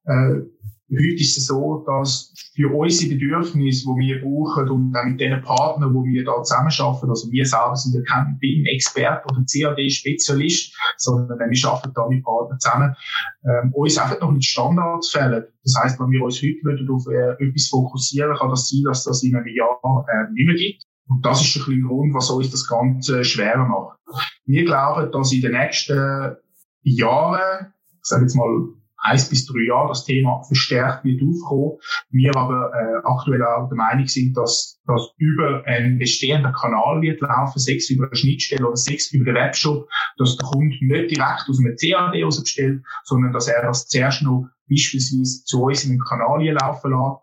Äh, 0.07 0.43
heute 0.91 1.15
ist 1.21 1.39
es 1.39 1.47
so, 1.47 1.85
dass 1.87 2.35
für 2.57 2.69
unsere 2.75 3.15
Bedürfnisse, 3.15 3.85
die 3.85 4.09
wir 4.09 4.23
brauchen 4.23 4.69
und 4.69 4.97
auch 4.97 5.05
mit 5.05 5.21
den 5.21 5.41
Partnern, 5.43 5.95
wo 5.95 6.03
wir 6.03 6.25
da 6.25 6.43
zusammenarbeiten, 6.43 7.09
also 7.09 7.31
wir 7.31 7.47
selber 7.47 7.77
sind 7.77 7.95
ja 7.95 8.01
kein 8.13 8.37
BIM-Experte 8.41 9.25
oder 9.31 9.45
CAD-Spezialist, 9.45 10.77
sondern 10.97 11.39
wir 11.39 11.69
arbeiten 11.69 11.93
da 11.95 12.09
mit 12.09 12.25
Partnern 12.25 12.59
zusammen, 12.59 12.97
ähm, 13.45 13.73
uns 13.73 13.99
einfach 13.99 14.21
noch 14.21 14.33
mit 14.33 14.45
Standards 14.45 15.11
fehlen. 15.11 15.45
Das 15.63 15.77
heisst, 15.81 16.01
wenn 16.01 16.11
wir 16.11 16.25
uns 16.25 16.43
heute 16.43 16.93
auf 16.93 17.07
äh, 17.07 17.41
etwas 17.41 17.69
fokussieren, 17.69 18.37
kann 18.37 18.51
das 18.51 18.69
sein, 18.69 18.83
dass 18.83 19.05
das 19.05 19.23
in 19.23 19.37
einem 19.37 19.47
Jahr 19.47 19.79
äh, 20.09 20.33
nicht 20.33 20.47
mehr 20.49 20.57
gibt. 20.57 20.85
Und 21.07 21.25
das 21.25 21.43
ist 21.43 21.57
ein 21.57 21.81
der 21.81 21.89
Grund, 21.89 22.15
was 22.15 22.31
uns 22.31 22.51
das 22.51 22.67
Ganze 22.67 23.25
schwerer 23.25 23.67
macht. 23.67 23.99
Wir 24.47 24.65
glauben, 24.65 25.13
dass 25.13 25.33
in 25.33 25.43
den 25.43 25.53
nächsten 25.53 26.37
Jahren, 26.83 27.73
ich 27.93 28.05
sage 28.05 28.23
jetzt 28.23 28.35
mal 28.35 28.75
eins 29.05 29.29
bis 29.29 29.47
drei 29.47 29.67
Jahre 29.69 29.89
das 29.89 30.05
Thema 30.05 30.43
verstärkt 30.45 31.05
wird 31.05 31.21
aufkommen. 31.23 31.79
Wir 32.11 32.35
aber 32.35 32.73
äh, 32.73 33.07
aktuell 33.07 33.43
auch 33.45 33.69
der 33.69 33.77
Meinung 33.77 34.07
sind, 34.07 34.35
dass 34.37 34.81
das 34.87 35.11
über 35.19 35.63
einen 35.67 35.99
bestehenden 35.99 36.53
Kanal 36.53 37.03
wird 37.03 37.21
laufen, 37.21 37.59
sechs 37.59 37.91
über 37.91 38.07
eine 38.07 38.17
Schnittstelle 38.17 38.67
oder 38.67 38.77
sechs 38.77 39.13
über 39.13 39.27
den 39.27 39.35
Webshop, 39.35 39.89
dass 40.17 40.37
der 40.37 40.49
Kunde 40.49 40.77
nicht 40.81 41.11
direkt 41.11 41.49
aus 41.49 41.59
einem 41.59 41.77
CAD 41.77 42.41
bestellt, 42.41 42.83
sondern 43.05 43.33
dass 43.33 43.49
er 43.49 43.63
das 43.63 43.87
zuerst 43.89 44.23
noch 44.23 44.49
beispielsweise 44.69 45.45
zu 45.45 45.63
uns 45.63 45.85
in 45.85 45.91
den 45.91 46.01
Kanal 46.01 46.43
laufen 46.43 46.91
lässt. 46.91 47.21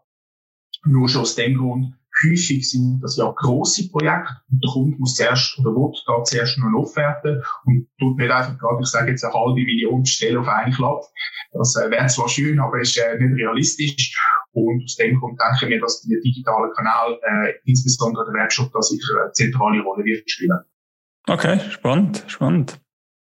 Nur 0.85 1.09
schon 1.09 1.21
aus 1.21 1.35
dem 1.35 1.57
Grund, 1.57 1.93
häufig 2.23 2.69
sind 2.69 2.99
das 3.01 3.17
ja 3.17 3.31
grosse 3.35 3.89
Projekte 3.89 4.35
und 4.51 4.63
der 4.63 4.71
Kunde 4.71 4.97
muss 4.97 5.15
zuerst 5.15 5.57
oder 5.59 5.71
will 5.71 5.91
da 6.05 6.23
zuerst 6.23 6.57
noch 6.57 6.67
eine 6.67 6.77
Offerte 6.77 7.43
und 7.65 7.87
tut 7.99 8.17
nicht 8.17 8.31
einfach 8.31 8.57
gerade, 8.57 8.81
ich 8.81 8.87
sage 8.87 9.11
jetzt 9.11 9.23
eine 9.23 9.33
halbe 9.33 9.61
Million 9.61 10.03
bestellen 10.03 10.37
auf 10.37 10.47
einen 10.47 10.73
Klapp. 10.73 11.01
Das 11.53 11.75
äh, 11.75 11.89
wäre 11.91 12.07
zwar 12.07 12.29
schön, 12.29 12.59
aber 12.59 12.79
ist 12.79 12.97
äh, 12.97 13.17
nicht 13.19 13.39
realistisch. 13.39 14.17
Und 14.53 14.83
aus 14.83 14.95
dem 14.95 15.19
Grund 15.19 15.39
denke 15.39 15.65
ich 15.65 15.69
mir, 15.69 15.81
dass 15.81 16.01
der 16.01 16.19
digitale 16.21 16.71
Kanal, 16.75 17.19
äh, 17.23 17.53
insbesondere 17.65 18.25
der 18.25 18.43
Webshop, 18.43 18.71
da 18.73 18.81
sicher 18.81 19.23
eine 19.23 19.31
zentrale 19.31 19.81
Rolle 19.81 20.03
wird 20.03 20.29
spielen. 20.29 20.59
Okay, 21.27 21.59
spannend, 21.69 22.23
spannend. 22.27 22.79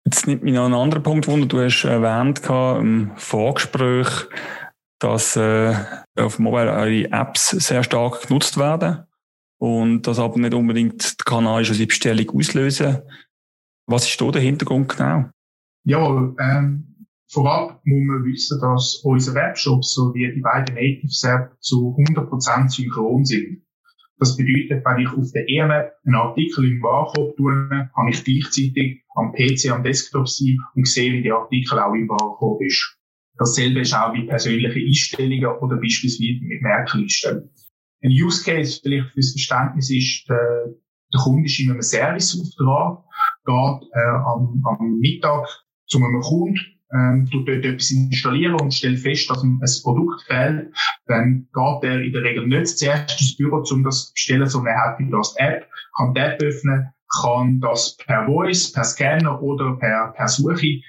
Jetzt 0.05 0.27
nimmt 0.27 0.43
mich 0.43 0.53
noch 0.53 0.65
ein 0.65 0.73
anderer 0.73 1.01
Punkt 1.01 1.27
wunder. 1.27 1.47
Du 1.47 1.59
hast 1.59 1.83
erwähnt 1.83 2.41
im 2.47 3.11
Vorgespräch, 3.15 4.27
dass 4.99 5.35
äh, 5.35 5.75
auf 6.17 6.39
Mobile 6.39 6.71
eure 6.71 7.11
Apps 7.11 7.49
sehr 7.49 7.83
stark 7.83 8.27
genutzt 8.27 8.57
werden 8.57 9.03
und 9.57 10.03
das 10.03 10.19
aber 10.19 10.39
nicht 10.39 10.53
unbedingt 10.53 11.17
Kanal 11.25 11.61
ist, 11.61 11.77
die 11.77 11.85
Bestellung 11.85 12.29
auslösen. 12.29 13.01
Was 13.87 14.07
ist 14.07 14.19
da 14.19 14.31
der 14.31 14.41
Hintergrund 14.41 14.89
genau? 14.89 15.29
Ja, 15.83 16.33
ähm, 16.39 17.07
vorab 17.31 17.81
muss 17.83 18.07
man 18.07 18.25
wissen, 18.25 18.59
dass 18.59 18.95
unsere 19.03 19.35
Webshops 19.35 19.93
sowie 19.93 20.33
die 20.33 20.41
beiden 20.41 20.75
Native 20.75 21.29
Apps 21.29 21.59
zu 21.59 21.95
100% 21.97 22.69
synchron 22.69 23.25
sind. 23.25 23.61
Das 24.17 24.37
bedeutet, 24.37 24.83
wenn 24.85 24.99
ich 25.01 25.09
auf 25.09 25.31
der 25.33 25.47
E-Mail 25.47 25.91
einen 26.05 26.15
Artikel 26.15 26.71
im 26.71 26.81
Warenkorb 26.81 27.35
tue, 27.35 27.89
kann 27.93 28.07
ich 28.07 28.23
gleichzeitig 28.23 29.03
am 29.15 29.33
PC, 29.33 29.71
am 29.71 29.83
Desktop 29.83 30.27
sein 30.27 30.57
und 30.73 30.87
sehen, 30.87 31.15
wie 31.15 31.23
der 31.23 31.35
Artikel 31.35 31.79
auch 31.79 31.93
im 31.93 32.07
Warenkorb 32.07 32.61
ist. 32.61 32.97
Dasselbe 33.37 33.81
ist 33.81 33.93
auch 33.93 34.13
bei 34.13 34.25
persönlichen 34.25 34.87
Einstellungen 34.87 35.57
oder 35.59 35.77
beispielsweise 35.77 36.39
mit 36.41 36.61
Merklisten. 36.61 37.49
Ein 38.01 38.11
Use 38.11 38.43
Case 38.43 38.79
vielleicht 38.81 39.11
fürs 39.11 39.31
Verständnis 39.31 39.89
ist, 39.89 40.29
der, 40.29 40.73
der 41.13 41.21
Kunde 41.21 41.45
ist 41.45 41.59
in 41.59 41.71
einem 41.71 41.81
Serviceauftrag, 41.81 43.03
geht 43.45 43.89
äh, 43.93 44.09
am, 44.25 44.63
am 44.65 44.99
Mittag 44.99 45.47
zu 45.87 45.97
einem 45.97 46.21
Kunden, 46.21 46.59
ähm, 46.93 47.27
tut 47.31 47.47
dort 47.47 47.65
etwas 47.65 47.91
installieren 47.91 48.59
und 48.59 48.73
stellt 48.73 48.99
fest, 48.99 49.29
dass 49.29 49.43
ihm 49.43 49.59
ein 49.61 49.71
Produkt 49.83 50.21
fehlt, 50.23 50.71
dann 51.07 51.47
geht 51.53 51.89
er 51.89 52.01
in 52.01 52.13
der 52.13 52.23
Regel 52.23 52.47
nicht 52.47 52.77
zuerst 52.77 53.19
ins 53.19 53.35
Büro, 53.37 53.63
um 53.69 53.83
das 53.83 54.07
zu 54.07 54.13
bestellen, 54.13 54.47
sondern 54.47 54.75
er 54.75 54.81
hat 54.83 54.97
das 55.11 55.35
App, 55.37 55.67
kann 55.97 56.13
die 56.13 56.21
App 56.21 56.41
öffnen, 56.41 56.89
kann 57.21 57.59
das 57.59 57.97
per 57.97 58.25
Voice, 58.25 58.71
per 58.71 58.83
Scanner 58.83 59.41
oder 59.41 59.75
per, 59.77 60.13
per 60.15 60.27
Suche 60.27 60.81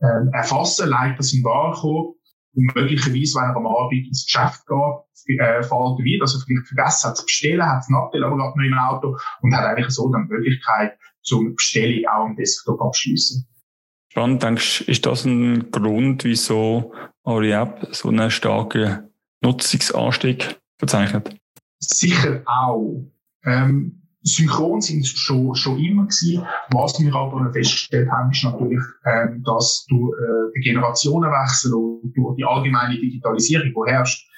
äh, 0.00 0.36
erfassen, 0.36 0.88
leitet 0.88 1.18
das 1.18 1.32
im 1.32 1.44
Warenkorb 1.44 2.16
und 2.56 2.74
möglicherweise, 2.74 3.38
wenn 3.38 3.50
er 3.50 3.56
am 3.56 3.66
Abend 3.66 4.06
ins 4.06 4.24
Geschäft 4.24 4.66
geht, 4.66 5.38
äh, 5.38 5.62
fällt 5.62 5.98
er 5.98 6.04
wieder, 6.04 6.22
also 6.22 6.38
vielleicht 6.44 6.68
vergessen 6.68 7.08
hat 7.08 7.16
zu 7.16 7.24
bestellen, 7.24 7.62
hat 7.62 7.82
es 7.82 7.88
Nachteil 7.88 8.24
aber 8.24 8.36
gerade 8.36 8.58
noch 8.58 8.64
im 8.64 8.78
Auto 8.78 9.16
und 9.42 9.54
hat 9.54 9.64
eigentlich 9.64 9.90
so 9.90 10.10
dann 10.10 10.26
die 10.26 10.34
Möglichkeit, 10.34 10.98
zum 11.22 11.54
Bestellung 11.54 12.04
auch 12.08 12.26
am 12.26 12.36
Desktop 12.36 12.80
abschließen. 12.80 13.46
Spannend, 14.10 14.42
denkst 14.42 14.84
du, 14.86 14.90
ist 14.90 15.04
das 15.04 15.26
ein 15.26 15.70
Grund, 15.70 16.24
wieso 16.24 16.94
eure 17.24 17.52
App 17.52 17.88
so 17.90 18.08
einen 18.08 18.30
starken 18.30 19.10
Nutzungsanstieg 19.42 20.58
verzeichnet? 20.78 21.36
Sicher 21.78 22.42
auch. 22.46 23.04
Ähm, 23.44 24.05
synchron 24.26 24.80
sind 24.80 25.06
schon, 25.06 25.54
schon 25.54 25.78
immer 25.78 26.04
gewesen. 26.04 26.44
Was 26.72 26.98
wir 27.00 27.14
aber 27.14 27.52
festgestellt 27.52 28.10
haben, 28.10 28.30
ist 28.30 28.44
natürlich, 28.44 28.82
ähm, 29.04 29.42
dass 29.44 29.86
durch 29.88 30.12
äh, 30.18 30.52
den 30.54 30.62
Generationenwechsel 30.62 31.74
und 31.74 32.12
durch 32.14 32.36
die 32.36 32.44
allgemeine 32.44 32.98
Digitalisierung, 32.98 33.72
die 33.72 33.90
herrscht, 33.92 34.28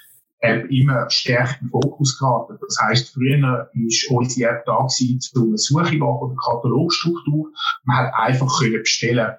äh, 0.41 0.59
immer 0.69 1.09
stärker 1.09 1.55
im 1.61 1.69
Fokus 1.69 2.17
geraten. 2.17 2.57
Das 2.61 2.77
heisst, 2.81 3.13
früher 3.13 3.69
ist 3.73 4.09
unsere 4.09 4.51
App 4.51 4.65
da 4.65 4.77
gewesen, 4.77 5.19
zu 5.19 5.47
einer 5.47 5.57
Suche 5.57 5.97
oder 5.97 6.35
Katalogstruktur. 6.35 7.51
Man 7.83 7.97
hat 7.97 8.13
einfach 8.13 8.59
können 8.59 8.79
bestellen 8.79 9.35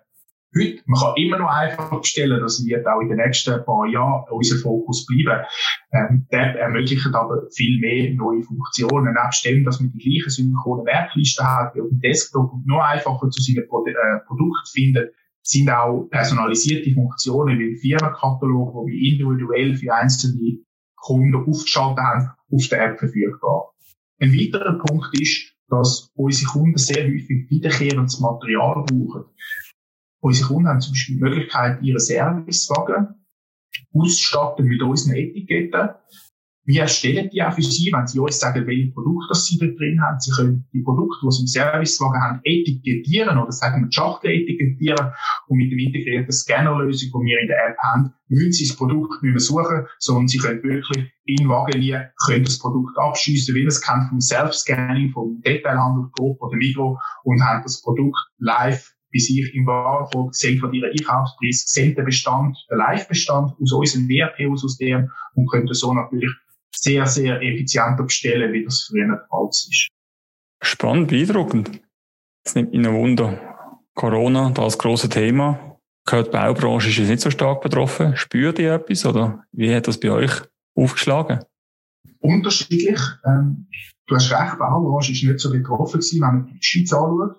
Heute, 0.53 0.83
man 0.87 1.01
kann 1.01 1.15
immer 1.17 1.39
noch 1.39 1.49
einfach 1.49 1.97
bestellen, 2.01 2.41
das 2.41 2.65
wird 2.65 2.85
auch 2.87 3.01
in 3.01 3.09
den 3.09 3.19
nächsten 3.19 3.65
paar 3.65 3.87
Jahren 3.87 4.25
unser 4.31 4.57
Fokus 4.57 5.07
bleiben. 5.07 5.45
Ähm, 5.93 6.27
der 6.33 6.59
ermöglicht 6.59 7.07
aber 7.13 7.49
viel 7.55 7.79
mehr 7.81 8.13
neue 8.15 8.43
Funktionen. 8.43 9.15
Nebst 9.15 9.45
dem, 9.45 9.65
dass 9.65 9.81
man 9.81 9.93
die 9.93 9.99
gleichen 9.99 10.31
synchronen 10.31 10.87
Werklisten 10.87 11.47
hat 11.47 11.75
wie 11.75 11.83
auf 11.83 11.89
dem 11.89 12.01
Desktop 12.01 12.53
und 12.53 12.67
noch 12.67 12.83
einfacher 12.83 13.31
zu 13.31 13.41
seinem 13.43 13.69
Pro 13.69 13.87
äh, 13.87 13.93
Produkt 14.27 14.69
findet, 14.73 15.15
sind 15.43 15.71
auch 15.71 16.09
personalisierte 16.11 16.93
Funktionen 16.93 17.59
wie 17.59 17.71
ein 17.71 17.77
Firmenkatalog, 17.77 18.75
wo 18.75 18.87
wir 18.87 18.95
individuell 18.95 19.77
für 19.77 19.95
einzelne 19.95 20.59
Kunden 20.97 21.35
aufgeschaltet 21.35 21.99
haben, 21.99 22.31
auf 22.53 22.69
der 22.69 22.85
App 22.87 22.99
verfügbar. 22.99 23.73
Ein 24.19 24.35
weiterer 24.35 24.79
Punkt 24.79 25.19
ist, 25.19 25.55
dass 25.69 26.11
unsere 26.15 26.51
Kunden 26.51 26.77
sehr 26.77 27.05
häufig 27.05 27.49
wiederkehrendes 27.49 28.21
Material 28.21 28.85
brauchen. 28.85 29.25
Unsere 30.23 30.49
Kunden 30.49 30.69
haben 30.69 30.81
zum 30.81 30.93
Beispiel 30.93 31.17
die 31.17 31.23
Möglichkeit, 31.23 31.83
ihre 31.83 31.99
Servicewagen 31.99 33.21
auszustatten 33.93 34.67
mit 34.67 34.83
unseren 34.83 35.17
Etiketten. 35.17 35.91
Wir 36.67 36.83
erstellen 36.83 37.31
die 37.33 37.43
auch 37.43 37.55
für 37.55 37.63
Sie, 37.63 37.91
wenn 37.93 38.07
Sie 38.07 38.21
uns 38.21 38.39
sagen, 38.39 38.67
welche 38.67 38.93
Produkte 38.93 39.35
sie 39.35 39.59
da 39.59 39.67
drin 39.67 40.01
haben. 40.03 40.21
Sie 40.21 40.31
können 40.31 40.69
die 40.73 40.83
Produkte, 40.83 41.19
die 41.25 41.33
Sie 41.33 41.41
im 41.41 41.47
Servicewagen 41.47 42.21
haben, 42.21 42.41
etikettieren 42.45 43.39
oder 43.39 43.51
sagen 43.51 43.83
wir 43.83 43.91
Schachtel 43.91 44.31
etikettieren. 44.31 45.11
Und 45.49 45.57
mit 45.57 45.73
dem 45.73 45.79
integrierten 45.79 46.31
Scannerlösung, 46.31 47.09
die 47.09 47.27
wir 47.27 47.41
in 47.41 47.49
der 47.49 47.71
App 47.71 47.79
haben, 47.79 48.13
müssen 48.29 48.53
Sie 48.53 48.69
das 48.69 48.77
Produkt 48.77 49.23
nicht 49.23 49.33
mehr 49.33 49.41
suchen, 49.41 49.87
sondern 49.99 50.29
Sie 50.29 50.39
können 50.39 50.63
wirklich 50.63 51.11
in 51.25 51.37
den 51.37 51.49
Wagen 51.49 51.81
liegen, 51.81 52.05
können 52.27 52.45
das 52.45 52.59
Produkt 52.59 52.97
abschliessen, 52.99 53.55
wie 53.55 53.63
man 53.63 53.69
es 53.69 53.81
kennt 53.81 54.09
vom 54.11 54.21
Self-Scanning, 54.21 55.11
vom 55.11 55.41
Detailhandel, 55.41 56.11
Coop 56.17 56.41
oder 56.43 56.57
Migros 56.57 56.99
und 57.25 57.43
haben 57.43 57.63
das 57.63 57.81
Produkt 57.81 58.19
live 58.39 58.95
bei 59.13 59.19
sich 59.19 59.55
im 59.55 59.67
Warenkorb, 59.67 60.35
sehen 60.35 60.59
von 60.59 60.73
ihrer 60.73 60.89
Einkaufspreis, 60.89 61.65
sehen 61.67 61.95
den 61.95 62.05
Bestand, 62.05 62.57
den 62.71 62.79
Live-Bestand 62.79 63.53
aus 63.61 63.73
unserem 63.73 64.09
ERP-System 64.09 65.11
und 65.35 65.51
können 65.51 65.73
so 65.73 65.93
natürlich 65.93 66.31
sehr, 66.75 67.07
sehr 67.07 67.43
effizienter 67.43 68.05
bestellen, 68.05 68.53
wie 68.53 68.65
das 68.65 68.89
früher 68.89 69.07
der 69.07 69.27
Fall 69.29 69.49
ist. 69.49 69.89
Spannend, 70.63 71.09
beeindruckend. 71.09 71.81
Es 72.45 72.55
nimmt 72.55 72.73
mich 72.73 72.87
ein 72.87 72.95
Wunder. 72.95 73.39
Corona, 73.95 74.51
da 74.51 74.63
als 74.63 74.79
grosses 74.79 75.11
Thema. 75.11 75.79
Gehört 76.07 76.29
die 76.29 76.33
Baubranche 76.33 76.89
ist 76.89 76.99
jetzt 76.99 77.09
nicht 77.09 77.21
so 77.21 77.31
stark 77.31 77.61
betroffen. 77.61 78.17
Spürt 78.17 78.59
ihr 78.59 78.75
etwas 78.75 79.05
oder 79.05 79.45
wie 79.53 79.75
hat 79.75 79.89
das 79.89 80.01
bei 80.01 80.11
euch 80.11 80.33
aufgeschlagen? 80.75 81.41
Unterschiedlich. 82.21 83.01
Ähm, 83.27 83.67
Du 84.11 84.17
hast 84.17 84.33
recht, 84.33 84.55
die 84.55 84.59
Baubranche 84.59 85.13
ist 85.13 85.23
nicht 85.23 85.39
so 85.39 85.53
betroffen 85.53 86.01
gewesen, 86.01 86.21
wenn 86.21 86.35
man 86.35 86.47
die 86.47 86.59
Schweiz 86.61 86.93
anschaut. 86.93 87.37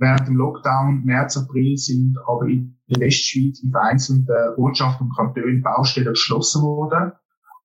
Während 0.00 0.26
dem 0.26 0.36
Lockdown 0.36 1.04
März, 1.04 1.36
April 1.36 1.76
sind 1.76 2.16
aber 2.26 2.46
in 2.46 2.74
der 2.88 3.00
Westschweiz 3.00 3.62
in 3.62 3.70
vereinzelten 3.70 4.34
Ortschaften 4.56 5.04
und 5.04 5.14
Kantonen 5.14 5.62
Baustellen 5.62 6.08
geschlossen 6.08 6.62
worden. 6.62 7.12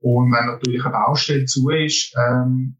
Und 0.01 0.33
wenn 0.33 0.45
natürlich 0.47 0.83
eine 0.83 0.91
Baustelle 0.91 1.45
zu 1.45 1.69
ist, 1.69 2.13
ähm, 2.17 2.75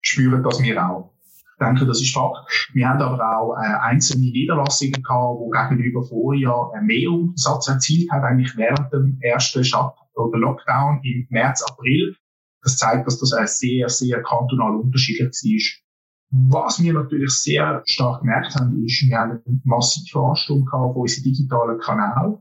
spüren 0.00 0.42
das 0.42 0.60
wir 0.60 0.84
auch. 0.84 1.14
Ich 1.22 1.64
denke, 1.64 1.86
das 1.86 2.02
ist 2.02 2.12
Fakt. 2.12 2.70
Wir 2.74 2.88
haben 2.88 3.00
aber 3.00 3.38
auch 3.38 3.56
äh, 3.56 3.78
einzelne 3.80 4.24
Niederlassungen 4.24 5.00
gehabt, 5.00 5.40
die 5.40 5.76
gegenüber 5.76 6.02
Vorjahr 6.02 6.72
einen 6.74 6.86
Mehrumsatz 6.86 7.68
erzielt 7.68 8.10
haben, 8.10 8.24
eigentlich 8.24 8.56
während 8.56 8.92
dem 8.92 9.18
ersten 9.20 9.62
Shut 9.62 9.94
oder 10.14 10.36
Lockdown 10.36 11.00
im 11.04 11.28
März, 11.30 11.62
April. 11.62 12.16
Das 12.60 12.76
zeigt, 12.76 13.06
dass 13.06 13.20
das 13.20 13.58
sehr, 13.60 13.88
sehr 13.88 14.20
kantonal 14.24 14.74
unterschiedlich 14.74 15.30
war. 15.30 15.85
Was 16.30 16.82
wir 16.82 16.92
natürlich 16.92 17.30
sehr 17.30 17.82
stark 17.86 18.20
gemerkt 18.20 18.54
haben, 18.56 18.84
ist, 18.84 19.06
wir 19.08 19.16
haben 19.16 19.42
eine 19.46 19.60
massive 19.64 20.18
Ansturm 20.18 20.64
gehabt 20.64 20.92
von 20.94 21.02
unseren 21.02 21.24
digitalen 21.24 21.78
Kanälen. 21.78 22.38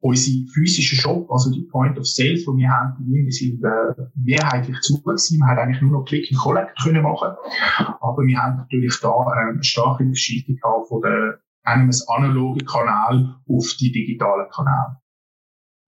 Unsere 0.00 0.46
physischen 0.52 0.98
Shop, 0.98 1.30
also 1.32 1.50
die 1.50 1.62
Point 1.62 1.98
of 1.98 2.06
Sales, 2.06 2.44
die 2.44 2.56
wir 2.58 2.68
haben, 2.68 2.96
die 3.00 3.30
sind 3.32 3.64
äh, 3.64 3.94
mehrheitlich 4.14 4.78
zu 4.80 5.00
gewesen. 5.00 5.38
Wir 5.38 5.46
haben 5.46 5.58
eigentlich 5.58 5.80
nur 5.80 5.92
noch 5.92 6.04
Click 6.04 6.30
and 6.30 6.38
Collect 6.38 6.78
können 6.82 7.02
machen. 7.02 7.30
Aber 7.78 8.22
wir 8.22 8.38
haben 8.38 8.58
natürlich 8.58 9.00
da 9.00 9.08
äh, 9.08 9.52
eine 9.52 9.64
starke 9.64 10.04
Verschiebung 10.04 10.56
gehabt 10.56 10.88
von 10.88 11.00
der, 11.00 11.40
einem 11.62 11.90
analogen 12.08 12.66
Kanal 12.66 13.36
auf 13.48 13.74
die 13.80 13.92
digitalen 13.92 14.50
Kanäle. 14.50 15.00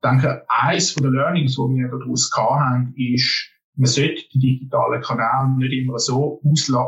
Ich 0.02 0.10
denke, 0.10 0.46
eines 0.48 0.92
von 0.92 1.02
den 1.02 1.12
Learnings, 1.12 1.56
die 1.56 1.60
wir 1.60 1.88
daraus 1.88 2.30
gehabt 2.30 2.60
haben, 2.60 2.94
ist, 2.96 3.50
man 3.76 3.87
sollte 3.87 4.23
die 4.33 4.38
digitalen 4.38 5.02
Kanäle 5.02 5.56
nicht 5.56 5.73
immer 5.73 5.99
so 5.99 6.40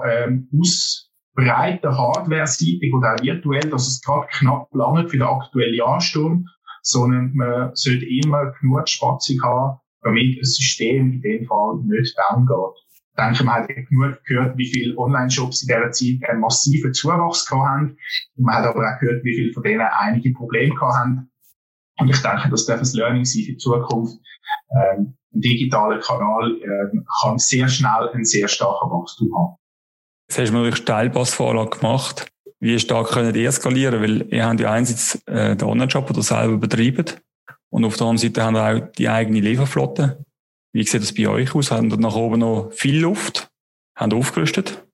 ähm, 0.06 0.48
ausbreiten, 0.58 1.96
hardware-seitig 1.96 2.92
oder 2.94 3.14
auch 3.14 3.22
virtuell, 3.22 3.70
dass 3.70 3.86
es 3.86 4.02
gerade 4.02 4.26
knapp 4.30 4.68
lange 4.72 5.08
für 5.08 5.18
den 5.18 5.26
aktuellen 5.26 5.80
Ansturm, 5.82 6.46
sondern 6.82 7.32
man 7.34 7.70
sollte 7.74 8.06
immer 8.06 8.52
genug 8.60 8.88
Spatzung 8.88 9.42
haben, 9.42 9.78
damit 10.02 10.38
ein 10.38 10.44
System 10.44 11.12
in 11.12 11.20
dem 11.20 11.46
Fall 11.46 11.76
nicht 11.84 12.16
down 12.30 12.46
geht. 12.46 12.84
Ich 13.10 13.24
denke, 13.24 13.44
man 13.44 13.54
hat 13.56 13.68
genug 13.68 14.24
gehört, 14.24 14.56
wie 14.56 14.66
viele 14.66 14.96
Online-Shops 14.96 15.62
in 15.62 15.68
dieser 15.68 15.90
Zeit 15.90 16.30
einen 16.30 16.40
massiven 16.40 16.94
Zuwachs 16.94 17.46
gehabt 17.46 17.68
haben. 17.68 17.96
Man 18.36 18.54
hat 18.54 18.64
aber 18.64 18.80
auch 18.80 19.00
gehört, 19.00 19.24
wie 19.24 19.34
viele 19.34 19.52
von 19.52 19.64
denen 19.64 19.80
einige 19.80 20.32
Probleme 20.32 20.74
gehabt 20.74 20.94
haben. 20.94 21.30
Und 21.98 22.10
ich 22.10 22.22
denke, 22.22 22.48
das 22.48 22.64
darf 22.64 22.80
ein 22.80 22.88
Learning 22.92 23.24
sein 23.24 23.42
für 23.42 23.52
die 23.52 23.58
Zukunft. 23.58 24.18
Ähm, 24.70 25.17
ein 25.34 25.40
digitaler 25.40 26.00
Kanal 26.00 26.56
äh, 26.62 26.98
kann 27.22 27.38
sehr 27.38 27.68
schnell 27.68 28.08
einen 28.12 28.24
sehr 28.24 28.48
starken 28.48 28.90
Wachstum 28.90 29.30
haben. 29.36 29.56
Jetzt 30.28 30.38
hast 30.38 30.48
du 30.48 30.54
natürlich 30.54 30.76
Steilpassvorlage 30.76 31.78
gemacht. 31.78 32.30
Wie 32.60 32.78
stark 32.78 33.08
könnt 33.08 33.36
ihr 33.36 33.52
skalieren? 33.52 34.02
Weil 34.02 34.32
ihr 34.32 34.46
habt 34.46 34.60
ja 34.60 34.72
einerseits 34.72 35.22
äh, 35.26 35.56
den 35.56 35.68
Online-Shop, 35.68 36.12
den 36.12 36.22
selber 36.22 36.56
betreiben. 36.58 37.06
Und 37.70 37.84
auf 37.84 37.96
der 37.96 38.06
anderen 38.06 38.18
Seite 38.18 38.42
haben 38.42 38.54
wir 38.54 38.86
auch 38.86 38.92
die 38.92 39.08
eigene 39.08 39.40
Lieferflotte. 39.40 40.24
Wie 40.72 40.84
sieht 40.84 41.02
das 41.02 41.14
bei 41.14 41.28
euch 41.28 41.54
aus? 41.54 41.70
Haben 41.70 41.90
ihr 41.90 41.98
nach 41.98 42.14
oben 42.14 42.40
noch 42.40 42.72
viel 42.72 43.00
Luft? 43.00 43.48
Haben 43.96 44.12
aufgerüstet? 44.12 44.87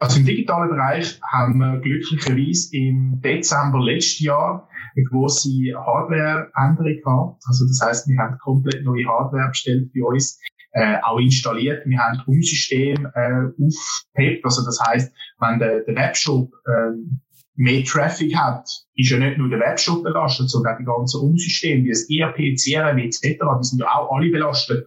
Also 0.00 0.20
im 0.20 0.26
digitalen 0.26 0.70
Bereich 0.70 1.20
haben 1.22 1.58
wir 1.58 1.80
glücklicherweise 1.80 2.76
im 2.76 3.20
Dezember 3.20 3.80
letzten 3.80 4.24
Jahr 4.24 4.68
eine 4.94 5.04
große 5.06 5.48
Hardware-Änderung 5.74 7.00
gehabt. 7.02 7.42
Also 7.46 7.66
das 7.66 7.80
heißt, 7.82 8.08
wir 8.08 8.18
haben 8.18 8.38
komplett 8.38 8.84
neue 8.84 9.06
Hardware 9.06 9.48
bestellt 9.48 9.90
bei 9.92 10.04
uns, 10.04 10.40
äh, 10.72 10.98
auch 11.02 11.18
installiert. 11.18 11.84
Wir 11.84 11.98
haben 11.98 12.18
das 12.18 12.26
Umsystem 12.28 13.08
äh, 13.12 13.48
aufgehebt. 13.60 14.44
Also 14.44 14.64
das 14.64 14.78
heißt, 14.86 15.12
wenn 15.40 15.58
der, 15.58 15.80
der 15.80 15.96
Webshop 15.96 16.52
äh, 16.66 16.94
mehr 17.56 17.82
Traffic 17.82 18.36
hat, 18.36 18.68
ist 18.94 19.10
ja 19.10 19.18
nicht 19.18 19.38
nur 19.38 19.48
der 19.48 19.58
Webshop 19.58 20.04
belastet, 20.04 20.48
sondern 20.48 20.74
auch 20.74 20.78
die 20.78 20.84
ganzen 20.84 21.20
Umsysteme, 21.22 21.84
wie 21.84 21.88
das 21.88 22.08
ERP, 22.08 22.56
CRM 22.56 22.98
etc., 22.98 23.20
die 23.22 23.66
sind 23.66 23.80
ja 23.80 23.88
auch 23.88 24.14
alle 24.14 24.30
belastet. 24.30 24.86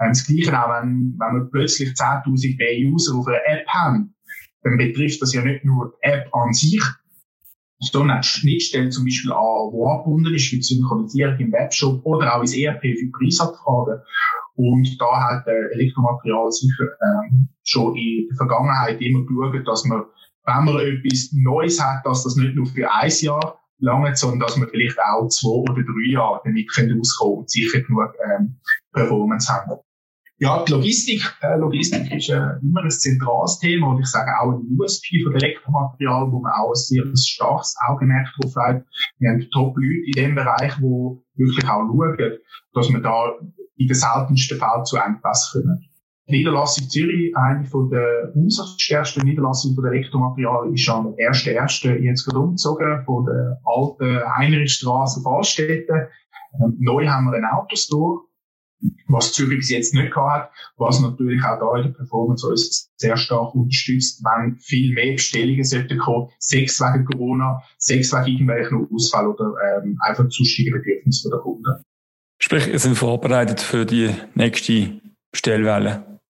Ähm, 0.00 0.10
das 0.10 0.24
Gleiche 0.24 0.56
auch, 0.56 0.70
wenn, 0.70 1.16
wenn 1.18 1.34
wir 1.34 1.48
plötzlich 1.50 1.90
10.000 1.90 2.58
mehr 2.58 2.92
User 2.92 3.16
auf 3.16 3.26
einer 3.26 3.40
App 3.46 3.66
haben, 3.66 4.14
dann 4.62 4.78
betrifft 4.78 5.20
das 5.22 5.34
ja 5.34 5.42
nicht 5.42 5.64
nur 5.64 5.92
die 5.92 6.08
App 6.08 6.28
an 6.34 6.52
sich, 6.52 6.82
sondern 7.80 8.18
auch 8.18 8.22
Schnittstellen 8.24 8.92
zum 8.92 9.04
Beispiel 9.04 9.32
an, 9.32 9.72
wo 9.72 9.88
angebunden 9.88 10.34
ist 10.34 10.48
für 10.48 10.56
die 10.56 10.62
Synchronisierung 10.62 11.38
im 11.38 11.52
Webshop 11.52 12.04
oder 12.04 12.36
auch 12.36 12.40
ins 12.40 12.56
ERP 12.56 12.80
für 12.80 13.10
Preisabfragen. 13.18 14.00
Und 14.54 15.00
da 15.00 15.30
hat 15.30 15.46
äh, 15.46 15.72
Elektromaterial 15.72 16.50
sicher 16.52 16.84
ähm, 17.02 17.48
schon 17.64 17.96
in 17.96 18.28
der 18.28 18.36
Vergangenheit 18.36 19.00
immer 19.00 19.24
geschaut, 19.24 19.66
dass 19.66 19.84
man, 19.84 20.04
wenn 20.44 20.64
man 20.64 20.78
etwas 20.78 21.30
Neues 21.32 21.82
hat, 21.82 22.04
dass 22.04 22.22
das 22.22 22.36
nicht 22.36 22.54
nur 22.54 22.66
für 22.66 22.90
ein 22.92 23.10
Jahr 23.10 23.58
lange, 23.78 24.14
sondern 24.14 24.40
dass 24.40 24.56
man 24.56 24.68
vielleicht 24.68 24.98
auch 25.00 25.26
zwei 25.28 25.48
oder 25.48 25.82
drei 25.82 26.12
Jahre 26.12 26.40
damit 26.44 26.68
auskommen 26.70 27.38
und 27.38 27.50
sicher 27.50 27.80
genug 27.80 28.14
ähm, 28.30 28.60
Performance 28.92 29.52
haben. 29.52 29.80
Ja, 30.42 30.64
die 30.64 30.72
Logistik, 30.72 31.22
äh, 31.42 31.56
Logistik 31.56 32.12
ist 32.12 32.28
äh, 32.28 32.58
immer 32.62 32.82
ein 32.82 32.90
zentrales 32.90 33.60
Thema 33.60 33.90
und 33.90 34.00
ich 34.00 34.06
sage 34.06 34.28
auch 34.40 34.50
ein 34.50 34.76
USP 34.76 35.22
von 35.22 35.36
Elektromaterial, 35.36 36.32
wo 36.32 36.40
man 36.40 36.50
auch 36.50 36.70
ein 36.70 36.74
sehr 36.74 37.04
starkes 37.14 37.76
Augenmerk 37.86 38.26
drauf 38.40 38.52
hat. 38.56 38.84
Wir 39.20 39.30
haben 39.30 39.48
Top-Leute 39.52 40.02
in 40.04 40.12
dem 40.16 40.34
Bereich, 40.34 40.72
wo 40.80 41.22
wirklich 41.36 41.64
auch 41.66 41.86
schauen, 41.86 42.38
dass 42.74 42.88
wir 42.88 42.98
da 42.98 43.38
in 43.76 43.86
den 43.86 43.94
seltensten 43.94 44.58
Fällen 44.58 44.84
zu 44.84 44.96
Engpass 44.96 45.52
kommen. 45.52 45.88
Die 46.28 46.38
Niederlassung 46.38 46.88
Zürich, 46.88 47.36
eine 47.36 47.64
von 47.64 47.88
der 47.90 48.32
umsatzstärksten 48.34 49.22
Niederlassungen 49.22 49.76
von 49.76 49.86
Elektromaterial, 49.86 50.74
ist 50.74 50.88
am 50.88 51.14
1.1. 51.14 52.00
jetzt 52.00 52.24
gerade 52.24 52.40
umgezogen 52.40 53.04
von 53.04 53.26
der 53.26 53.60
alten 53.64 54.20
Heinrichstraße 54.36 55.20
auf 55.20 55.36
Altstädte. 55.36 56.08
Ähm, 56.60 56.78
neu 56.80 57.06
haben 57.06 57.26
wir 57.26 57.34
einen 57.34 57.44
Autostore 57.44 58.22
was 59.08 59.32
Zürich 59.32 59.58
bis 59.58 59.70
jetzt 59.70 59.94
nicht 59.94 60.12
gehabt 60.12 60.50
hat, 60.50 60.50
was 60.76 61.00
natürlich 61.00 61.42
auch 61.44 61.58
da 61.58 61.76
in 61.76 61.84
der 61.84 61.96
Performance 61.96 62.46
uns 62.46 62.90
sehr 62.96 63.16
stark 63.16 63.54
unterstützt, 63.54 64.22
wenn 64.24 64.56
viel 64.56 64.92
mehr 64.94 65.12
Bestellungen 65.12 65.64
sollten 65.64 65.98
kommen, 65.98 66.28
sechs 66.38 66.80
wegen 66.80 67.04
Corona, 67.04 67.62
sechs 67.78 68.12
wegen 68.12 68.26
irgendwelchen 68.26 68.88
Ausfall 68.92 69.26
oder 69.28 69.54
ähm, 69.82 69.98
einfach 70.02 70.24
sonstige 70.30 70.72
Bedürfnisse 70.72 71.30
der 71.30 71.40
Kunden. 71.40 71.84
Sprich, 72.40 72.66
ihr 72.66 72.78
seid 72.78 72.96
vorbereitet 72.96 73.60
für 73.60 73.86
die 73.86 74.10
nächste 74.34 75.00
Bestellwelle? 75.30 76.20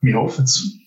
Wir 0.00 0.16
hoffen 0.16 0.44
es. 0.44 0.78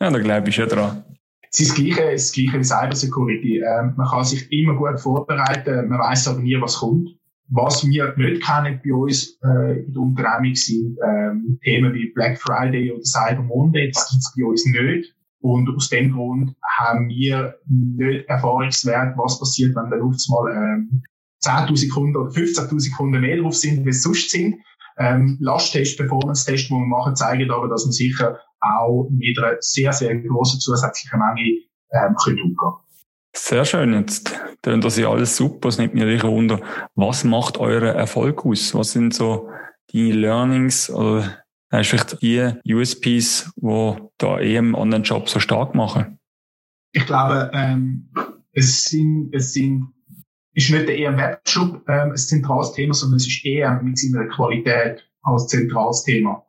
Ja, 0.00 0.10
da 0.10 0.18
glaube 0.18 0.48
ich 0.48 0.54
schon 0.54 0.68
dran. 0.68 1.04
Es 1.50 1.60
ist 1.60 1.70
das 1.70 1.76
Gleiche, 1.76 2.10
das 2.12 2.32
Gleiche 2.32 2.58
wie 2.58 2.64
Cybersecurity. 2.64 3.58
Ähm, 3.58 3.94
man 3.96 4.08
kann 4.08 4.24
sich 4.24 4.50
immer 4.50 4.74
gut 4.74 4.98
vorbereiten, 4.98 5.88
man 5.88 6.00
weiß 6.00 6.28
aber 6.28 6.40
nie, 6.40 6.60
was 6.60 6.78
kommt. 6.78 7.10
Was 7.50 7.86
wir 7.86 8.14
nicht 8.16 8.42
kennen 8.42 8.80
bei 8.84 8.94
uns 8.94 9.38
äh, 9.44 9.84
in 9.84 9.92
der 9.92 10.02
Unternehmung 10.02 10.54
sind 10.54 10.96
ähm, 11.06 11.58
Themen 11.62 11.92
wie 11.92 12.12
Black 12.14 12.40
Friday 12.40 12.90
oder 12.90 13.02
Cyber 13.04 13.42
Monday. 13.42 13.90
Das 13.92 14.10
gibt 14.10 14.22
es 14.22 14.34
bei 14.36 14.44
uns 14.44 14.64
nicht. 14.66 15.14
Und 15.40 15.68
aus 15.76 15.90
dem 15.90 16.12
Grund 16.12 16.56
haben 16.78 17.08
wir 17.08 17.54
nicht 17.68 18.26
Erfahrungswert, 18.28 19.14
was 19.18 19.38
passiert, 19.38 19.76
wenn 19.76 19.90
dann 19.90 20.00
auf 20.00 20.16
einmal 20.28 20.78
ähm, 20.78 21.02
10.000 21.44 21.92
Kunden 21.92 22.16
oder 22.16 22.30
15.000 22.30 22.96
Kunden 22.96 23.20
mehr 23.20 23.36
drauf 23.36 23.54
sind, 23.54 23.84
wie 23.84 23.90
es 23.90 24.02
sonst 24.02 24.30
sind. 24.30 24.56
Ähm, 24.96 25.36
Lasttest, 25.40 25.98
Performance-Test, 25.98 26.68
die 26.68 26.72
wir 26.72 26.86
machen, 26.86 27.14
zeigen 27.14 27.50
aber, 27.50 27.68
dass 27.68 27.84
man 27.84 27.92
sicher 27.92 28.38
auch 28.60 29.08
mit 29.10 29.38
einer 29.38 29.56
sehr, 29.60 29.92
sehr 29.92 30.16
grossen 30.16 30.60
zusätzlichen 30.60 31.18
Menge 31.18 31.60
ähm, 31.92 32.16
umgehen 32.26 32.56
können. 32.56 32.76
Sehr 33.36 33.64
schön. 33.64 33.92
Jetzt 33.94 34.34
tönt 34.62 34.84
das 34.84 34.96
ja 34.96 35.10
alles 35.10 35.36
super. 35.36 35.68
Es 35.68 35.78
nimmt 35.78 35.94
mich 35.94 36.22
wunder, 36.22 36.60
was 36.94 37.24
macht 37.24 37.58
euren 37.58 37.94
Erfolg 37.94 38.46
aus? 38.46 38.74
Was 38.74 38.92
sind 38.92 39.12
so 39.12 39.50
die 39.90 40.12
Learnings 40.12 40.88
oder 40.88 41.44
hast 41.70 41.88
vielleicht 41.88 42.22
die 42.22 42.52
USPs, 42.72 43.52
die 43.56 43.96
da 44.18 44.38
eh 44.38 44.56
im 44.56 44.74
Online-Shop 44.74 45.28
so 45.28 45.40
stark 45.40 45.74
machen? 45.74 46.18
Ich 46.92 47.06
glaube, 47.06 47.50
ähm, 47.52 48.08
es 48.52 48.84
sind, 48.84 49.34
es 49.34 49.52
sind, 49.52 49.92
ist 50.52 50.70
nicht 50.70 50.88
eher 50.88 51.10
im 51.10 51.16
Webshop 51.16 51.82
ähm, 51.88 52.10
ein 52.10 52.16
zentrales 52.16 52.72
Thema, 52.72 52.94
sondern 52.94 53.16
es 53.16 53.26
ist 53.26 53.44
eher 53.44 53.82
mit 53.82 53.98
seiner 53.98 54.26
Qualität 54.28 55.04
als 55.22 55.48
zentrales 55.48 56.04
Thema. 56.04 56.46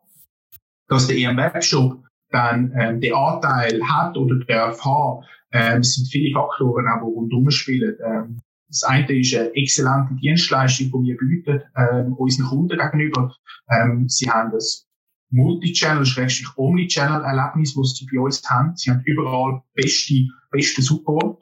Dass 0.87 1.07
der 1.07 1.17
EM 1.17 1.37
Webshop 1.37 1.97
dann 2.29 2.71
ähm, 2.77 3.01
den 3.01 3.15
Anteil 3.15 3.81
hat 3.87 4.17
oder 4.17 4.35
darf 4.45 4.85
haben, 4.85 5.25
ähm, 5.51 5.81
es 5.81 5.95
sind 5.95 6.07
viele 6.07 6.33
Faktoren, 6.33 6.87
auch, 6.87 7.05
die 7.05 7.13
rundherum 7.13 7.49
spielen. 7.51 7.95
Ähm, 8.05 8.41
das 8.67 8.83
eine 8.83 9.19
ist 9.19 9.35
eine 9.35 9.53
exzellente 9.55 10.15
Dienstleistung, 10.15 10.87
die 10.87 11.09
wir 11.09 11.17
bieten 11.17 11.61
ähm, 11.77 12.13
unseren 12.13 12.47
Kunden 12.47 12.77
gegenüber. 12.77 13.33
Ähm, 13.69 14.09
sie 14.09 14.29
haben 14.29 14.51
das 14.51 14.87
Multi-Channel, 15.29 16.05
schrägstrich 16.05 16.57
Omni-Channel-Erlebnis, 16.57 17.75
das 17.75 17.95
sie 17.95 18.07
bei 18.11 18.19
uns 18.19 18.43
haben. 18.49 18.75
Sie 18.75 18.89
haben 18.89 19.01
überall 19.05 19.61
beste, 19.73 20.27
beste 20.51 20.81
Support. 20.81 21.41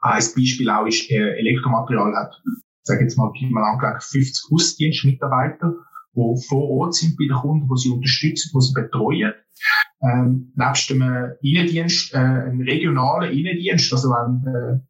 Ein 0.00 0.24
Beispiel 0.36 0.70
auch 0.70 0.86
ist, 0.86 1.10
äh, 1.10 1.38
Elektromaterial 1.38 2.14
hat, 2.14 2.40
sage 2.82 3.02
jetzt 3.02 3.18
mal, 3.18 3.32
mal 3.50 3.72
angelegt, 3.72 4.04
50 4.04 4.50
Hausdienstmitarbeiter, 4.50 5.74
die 6.14 6.42
vor 6.48 6.70
Ort 6.70 6.94
sind 6.94 7.16
bei 7.16 7.26
den 7.26 7.36
Kunden, 7.36 7.68
die 7.68 7.80
sie 7.80 7.90
unterstützen, 7.90 8.50
die 8.54 8.60
sie 8.64 8.72
betreuen. 8.72 9.34
Ähm, 10.02 10.52
nebst 10.54 10.90
einem 10.90 11.32
Innendienst, 11.42 12.14
äh, 12.14 12.18
einen 12.18 12.62
regionalen 12.62 13.32
Innendienst, 13.32 13.92
also 13.92 14.10
wenn, 14.10 14.46
äh, 14.46 14.80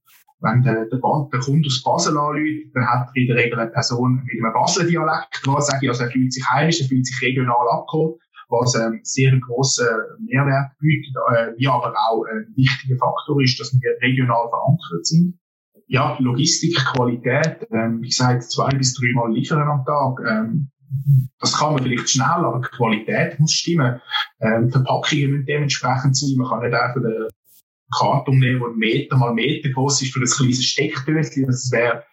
wenn 0.40 0.62
der, 0.62 0.86
der, 0.86 1.00
der 1.32 1.40
Kunde 1.40 1.66
aus 1.66 1.82
Basel 1.82 2.16
anruft, 2.16 2.74
dann 2.74 2.86
hat 2.86 3.08
er 3.08 3.16
in 3.20 3.26
der 3.26 3.36
Regel 3.36 3.58
eine 3.58 3.70
Person 3.70 4.22
mit 4.24 4.44
einem 4.44 4.52
Basler 4.52 4.84
Dialekt, 4.84 5.42
was 5.46 5.66
sage 5.66 5.80
ich, 5.82 5.88
also 5.88 6.04
er 6.04 6.10
fühlt 6.10 6.32
sich 6.32 6.44
heimisch, 6.48 6.80
er 6.80 6.88
fühlt 6.88 7.06
sich 7.06 7.20
regional 7.22 7.66
abgeholt, 7.70 8.20
was 8.48 8.74
ähm, 8.76 9.00
sehr 9.02 9.32
einen 9.32 9.40
grossen 9.40 9.86
Mehrwert 10.26 10.72
bietet, 10.78 11.14
äh, 11.32 11.52
wie 11.56 11.68
aber 11.68 11.92
auch 12.10 12.24
ein 12.24 12.46
wichtiger 12.54 12.96
Faktor 12.96 13.42
ist, 13.42 13.58
dass 13.58 13.72
wir 13.72 13.96
regional 14.02 14.48
verankert 14.48 15.06
sind. 15.06 15.38
Ja, 15.86 16.18
Logistik, 16.20 16.76
Qualität, 16.76 17.66
ähm, 17.72 18.02
wie 18.02 18.08
gesagt, 18.08 18.42
zwei 18.42 18.68
bis 18.70 18.94
dreimal 18.94 19.32
liefern 19.32 19.62
am 19.62 19.84
Tag, 19.86 20.20
ähm, 20.28 20.70
das 21.38 21.56
kann 21.56 21.74
man 21.74 21.82
vielleicht 21.82 22.10
schnell, 22.10 22.26
aber 22.26 22.60
die 22.60 22.76
Qualität 22.76 23.38
muss 23.38 23.52
stimmen. 23.52 24.00
Ähm, 24.40 24.70
Verpackungen 24.70 25.30
müssen 25.30 25.46
dementsprechend 25.46 26.16
sein. 26.16 26.36
Man 26.36 26.48
kann 26.48 26.62
nicht 26.62 26.74
einfach 26.74 27.00
den 27.00 27.28
Karton 27.96 28.38
nehmen, 28.38 28.60
der 28.60 28.70
Meter 28.70 29.16
mal 29.16 29.34
Meter 29.34 29.70
groß 29.70 30.02
ist 30.02 30.12
für 30.12 30.20
ein 30.20 30.26
kleines 30.26 30.64
Steckdöschen. 30.64 31.46
Das 31.46 31.70
wäre 31.72 32.04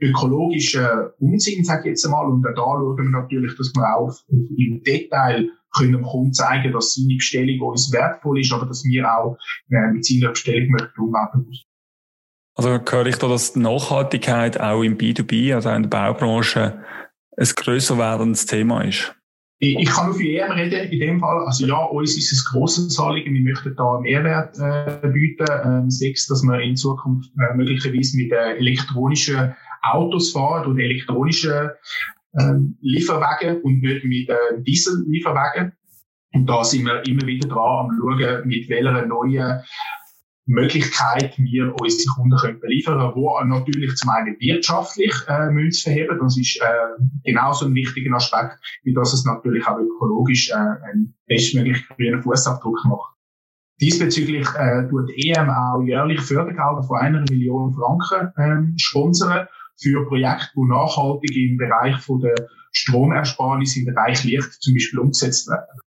ökologischer 0.00 1.14
Unsinn, 1.18 1.64
sage 1.64 1.82
ich 1.82 1.86
jetzt 1.90 2.04
einmal. 2.04 2.26
Und 2.26 2.46
auch 2.46 2.54
da 2.54 2.62
schauen 2.62 2.96
wir 2.96 3.04
natürlich, 3.04 3.56
dass 3.56 3.72
wir 3.74 3.96
auch 3.96 4.14
im 4.28 4.82
Detail 4.82 5.48
können 5.74 5.92
dem 5.92 6.02
Kunden 6.02 6.34
zeigen, 6.34 6.72
dass 6.72 6.94
seine 6.94 7.14
Bestellung 7.14 7.60
uns 7.68 7.92
wertvoll 7.92 8.40
ist, 8.40 8.52
aber 8.52 8.66
dass 8.66 8.84
wir 8.84 9.10
auch 9.10 9.38
äh, 9.70 9.92
mit 9.92 10.04
seiner 10.04 10.30
Bestellung 10.30 10.70
möchten 10.70 11.00
umgehen 11.00 11.64
Also 12.54 12.68
höre 12.70 13.06
ich 13.06 13.16
da, 13.16 13.28
dass 13.28 13.54
die 13.54 13.60
Nachhaltigkeit 13.60 14.60
auch 14.60 14.82
im 14.82 14.98
B2B, 14.98 15.54
also 15.54 15.70
in 15.70 15.84
der 15.84 15.90
Baubranche, 15.90 16.84
ein 17.36 17.48
grösser 17.56 17.98
werdendes 17.98 18.46
Thema 18.46 18.82
ist? 18.82 19.14
Ich, 19.64 19.86
kann 19.86 20.06
nur 20.06 20.16
für 20.16 20.24
EM 20.24 20.50
reden, 20.50 20.90
in 20.90 20.98
dem 20.98 21.20
Fall. 21.20 21.46
Also 21.46 21.66
ja, 21.66 21.76
uns 21.84 22.16
ist 22.16 22.32
es 22.32 22.44
grosses 22.50 22.98
Anliegen. 22.98 23.32
Wir 23.32 23.42
möchten 23.42 23.76
da 23.76 23.94
einen 23.94 24.02
Mehrwert 24.02 24.58
äh, 24.58 25.06
bieten. 25.06 25.46
Ähm, 25.64 25.88
sechs, 25.88 26.26
dass 26.26 26.42
wir 26.42 26.58
in 26.58 26.74
Zukunft 26.74 27.30
äh, 27.38 27.54
möglicherweise 27.54 28.16
mit 28.16 28.32
äh, 28.32 28.56
elektronischen 28.56 29.54
Autos 29.82 30.32
fahren 30.32 30.66
und 30.66 30.80
elektronischen 30.80 31.70
äh, 32.32 32.54
Lieferwagen 32.80 33.60
und 33.62 33.82
nicht 33.82 34.04
mit 34.04 34.28
äh, 34.28 34.34
Diesel-Lieferwagen. 34.58 35.72
Und 36.34 36.46
da 36.46 36.64
sind 36.64 36.84
wir 36.84 37.06
immer 37.06 37.24
wieder 37.24 37.48
dran 37.48 37.86
am 37.86 37.90
schauen, 37.96 38.48
mit 38.48 38.68
welcher 38.68 39.06
neuen 39.06 39.62
Möglichkeit 40.46 41.38
wir 41.38 41.74
unsere 41.80 42.14
Kunden 42.14 42.36
können 42.36 42.60
beliefern 42.60 43.12
wo 43.14 43.38
natürlich 43.44 43.94
zum 43.94 44.10
einen 44.10 44.36
wirtschaftlich 44.40 45.14
äh, 45.28 45.50
müssen 45.50 45.82
verheben. 45.82 46.18
Das 46.20 46.36
ist 46.36 46.60
äh, 46.60 47.02
genauso 47.24 47.66
ein 47.66 47.74
wichtiger 47.74 48.14
Aspekt, 48.16 48.58
wie 48.82 48.92
dass 48.92 49.12
es 49.12 49.24
natürlich 49.24 49.66
auch 49.66 49.78
ökologisch 49.78 50.50
äh, 50.50 50.54
einen 50.54 51.14
bestmöglichen 51.26 51.86
grünen 51.96 52.22
Fußabdruck 52.22 52.84
macht. 52.86 53.14
Diesbezüglich 53.80 54.46
äh, 54.56 54.88
tut 54.88 55.10
EM 55.16 55.48
auch 55.48 55.82
jährlich 55.82 56.20
Fördergelder 56.20 56.82
von 56.82 56.98
einer 56.98 57.24
Million 57.30 57.72
Franken 57.72 58.32
äh, 58.36 58.78
sponsern 58.78 59.46
für 59.80 60.06
Projekte, 60.06 60.50
die 60.56 60.68
nachhaltig 60.68 61.36
im 61.36 61.56
Bereich 61.56 61.96
von 61.98 62.20
der 62.20 62.34
Stromersparnis 62.72 63.76
im 63.76 63.86
Bereich 63.86 64.24
Licht 64.24 64.52
zum 64.62 64.74
Beispiel 64.74 64.98
umgesetzt 64.98 65.48
werden. 65.48 65.78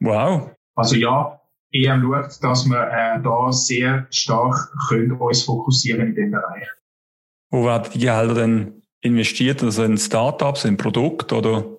Wow. 0.00 0.50
Also 0.74 0.96
ja, 0.96 1.37
EM 1.72 2.02
schaut, 2.02 2.42
dass 2.42 2.66
wir 2.66 2.80
äh, 2.80 3.22
da 3.22 3.52
sehr 3.52 4.06
stark 4.10 4.72
können 4.88 5.12
uns 5.12 5.42
fokussieren 5.42 6.08
in 6.08 6.14
dem 6.14 6.30
Bereich. 6.30 6.68
Wo 7.50 7.64
werden 7.64 7.90
die 7.94 7.98
Gelder 7.98 8.34
denn 8.34 8.82
investiert? 9.00 9.62
Also 9.62 9.84
in 9.84 9.98
Startups, 9.98 10.64
in 10.64 10.76
Produkte 10.76 11.36
oder? 11.36 11.78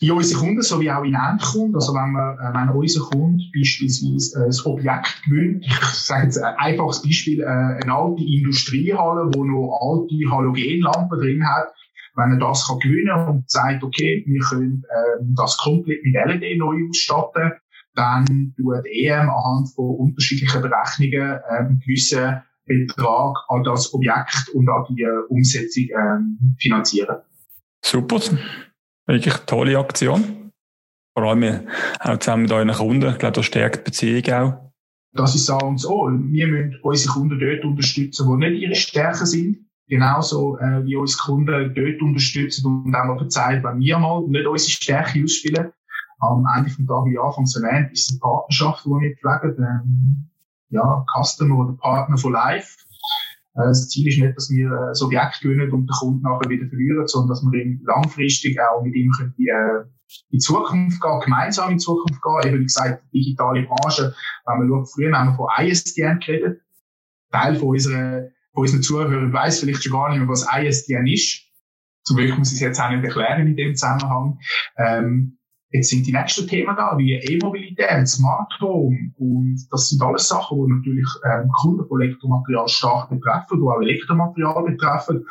In 0.00 0.10
unsere 0.10 0.40
Kunden 0.40 0.62
sowie 0.62 0.90
auch 0.90 1.04
in 1.04 1.14
Endkunden. 1.14 1.74
Also 1.74 1.94
wenn 1.94 2.12
man, 2.12 2.36
äh, 2.38 2.54
wenn 2.54 2.76
unser 2.76 3.00
Kunde 3.00 3.42
beispielsweise 3.54 4.42
äh, 4.42 4.46
das 4.46 4.66
Objekt 4.66 5.22
gewinnt, 5.24 5.64
ich 5.64 5.78
sage 5.78 6.24
jetzt 6.24 6.38
ein 6.38 6.54
einfaches 6.56 7.02
Beispiel, 7.02 7.40
äh, 7.40 7.46
eine 7.46 7.94
alte 7.94 8.22
Industriehalle, 8.22 9.30
wo 9.34 9.44
noch 9.44 9.78
alte 9.80 10.30
Halogenlampen 10.30 11.20
drin 11.20 11.46
hat, 11.46 11.72
wenn 12.16 12.32
er 12.32 12.38
das 12.38 12.66
kann 12.66 12.78
gewinnen 12.78 13.28
und 13.28 13.50
sagt, 13.50 13.82
okay, 13.82 14.24
wir 14.26 14.40
können 14.40 14.84
äh, 14.88 15.24
das 15.36 15.56
komplett 15.58 16.04
mit 16.04 16.14
LED 16.14 16.58
neu 16.58 16.88
ausstatten, 16.88 17.52
dann 17.94 18.54
tut 18.56 18.84
EM 18.86 19.30
anhand 19.30 19.70
von 19.74 19.96
unterschiedlichen 19.96 20.62
Berechnungen 20.62 21.40
ähm, 21.50 21.80
gewissen 21.80 22.42
Betrag 22.66 23.36
an 23.48 23.62
das 23.62 23.92
Objekt 23.92 24.48
und 24.54 24.68
an 24.68 24.84
die 24.88 25.02
äh, 25.02 25.26
Umsetzung 25.28 25.84
ähm, 25.90 26.56
finanzieren. 26.58 27.18
Super, 27.84 28.20
wirklich 29.06 29.34
tolle 29.46 29.78
Aktion. 29.78 30.50
Vor 31.16 31.24
allem 31.30 31.68
auch 32.00 32.18
zusammen 32.18 32.42
mit 32.44 32.52
euren 32.52 32.72
Kunden. 32.72 33.10
Ich 33.10 33.18
glaube, 33.18 33.34
das 33.34 33.46
stärkt 33.46 33.76
die 33.76 33.82
Beziehung 33.90 34.34
auch. 34.34 34.72
Das 35.12 35.34
ist 35.34 35.46
sagen 35.46 35.78
so. 35.78 36.08
Wir 36.10 36.48
müssen 36.48 36.80
unsere 36.82 37.12
Kunden 37.12 37.38
dort 37.38 37.64
unterstützen, 37.64 38.26
wo 38.26 38.34
nicht 38.34 38.60
ihre 38.60 38.74
Stärken 38.74 39.26
sind. 39.26 39.58
Genauso 39.86 40.58
äh, 40.58 40.84
wie 40.84 40.96
unsere 40.96 41.22
Kunden 41.22 41.74
dort 41.74 42.02
unterstützen 42.02 42.66
und 42.66 42.94
auch 42.96 43.04
mal 43.04 43.18
verzeihen, 43.18 43.62
wenn 43.62 43.78
wir 43.78 43.98
mal 43.98 44.26
nicht 44.26 44.46
unsere 44.46 44.70
Stärke 44.70 45.22
ausspielen 45.22 45.72
am 46.30 46.46
Ende 46.56 46.70
vom 46.70 46.86
Tag, 46.86 47.04
wie 47.06 47.18
anfangs 47.18 47.56
erwähnt, 47.56 47.92
ist 47.92 48.10
es 48.10 48.12
eine 48.12 48.20
Partnerschaft, 48.20 48.84
die 48.84 48.90
wir 48.90 49.16
pflegen. 49.16 49.64
Ähm, 49.64 50.30
ja, 50.70 51.04
Customer 51.16 51.58
oder 51.58 51.72
Partner 51.74 52.16
for 52.16 52.32
Life. 52.32 52.78
Äh, 53.54 53.68
das 53.68 53.88
Ziel 53.88 54.08
ist 54.08 54.18
nicht, 54.18 54.36
dass 54.36 54.50
wir 54.50 54.66
äh, 54.66 54.88
das 54.88 55.02
Objekt 55.02 55.40
gewinnen 55.40 55.70
und 55.70 55.86
den 55.86 55.88
Kunden 55.88 56.22
nachher 56.22 56.48
wieder 56.48 56.66
verlieren, 56.66 57.06
sondern 57.06 57.28
dass 57.30 57.42
wir 57.42 57.62
ihn 57.62 57.82
langfristig 57.84 58.58
auch 58.60 58.82
mit 58.82 58.94
ihm 58.94 59.10
können, 59.12 59.34
äh, 59.38 59.84
in 60.30 60.40
Zukunft 60.40 61.00
gehen, 61.00 61.20
gemeinsam 61.24 61.70
in 61.70 61.78
Zukunft 61.78 62.20
gehen. 62.22 62.48
Eben 62.48 62.60
wie 62.60 62.64
gesagt, 62.64 63.02
digitale 63.12 63.62
Branche, 63.62 64.14
wenn 64.46 64.58
man 64.58 64.68
schaut, 64.68 64.92
früher 64.92 65.16
haben 65.16 65.30
wir 65.30 65.36
von 65.36 65.48
ISDN 65.58 66.20
geredet. 66.20 66.60
Teil 67.30 67.56
von, 67.56 67.68
unserer, 67.68 68.28
von 68.52 68.62
unseren 68.62 68.82
Zuhörern 68.82 69.32
weiß 69.32 69.60
vielleicht 69.60 69.82
schon 69.82 69.92
gar 69.92 70.10
nicht 70.10 70.18
mehr, 70.18 70.28
was 70.28 70.46
ISDN 70.46 71.06
ist. 71.06 71.42
Zum 72.04 72.16
Glück 72.16 72.36
muss 72.38 72.48
ich 72.48 72.54
es 72.54 72.60
jetzt 72.60 72.80
auch 72.80 72.90
nicht 72.90 73.02
erklären 73.02 73.46
in 73.46 73.56
dem 73.56 73.74
Zusammenhang. 73.74 74.38
Ähm, 74.76 75.38
Jetzt 75.74 75.90
sind 75.90 76.06
die 76.06 76.12
nächsten 76.12 76.46
Themen 76.46 76.76
da, 76.76 76.96
wie 76.96 77.14
E-Mobilität, 77.14 78.06
Smart 78.06 78.52
Home. 78.60 79.10
Und 79.18 79.58
das 79.72 79.88
sind 79.88 80.00
alles 80.02 80.28
Sachen, 80.28 80.56
die 80.56 80.72
natürlich 80.72 81.08
ähm, 81.24 81.50
Kunden 81.50 81.84
von 81.88 82.00
Elektromaterial 82.00 82.68
stark 82.68 83.10
betreffen, 83.10 83.58
die 83.58 83.66
auch 83.66 83.80
Elektromaterial 83.80 84.62
betreffen. 84.62 85.26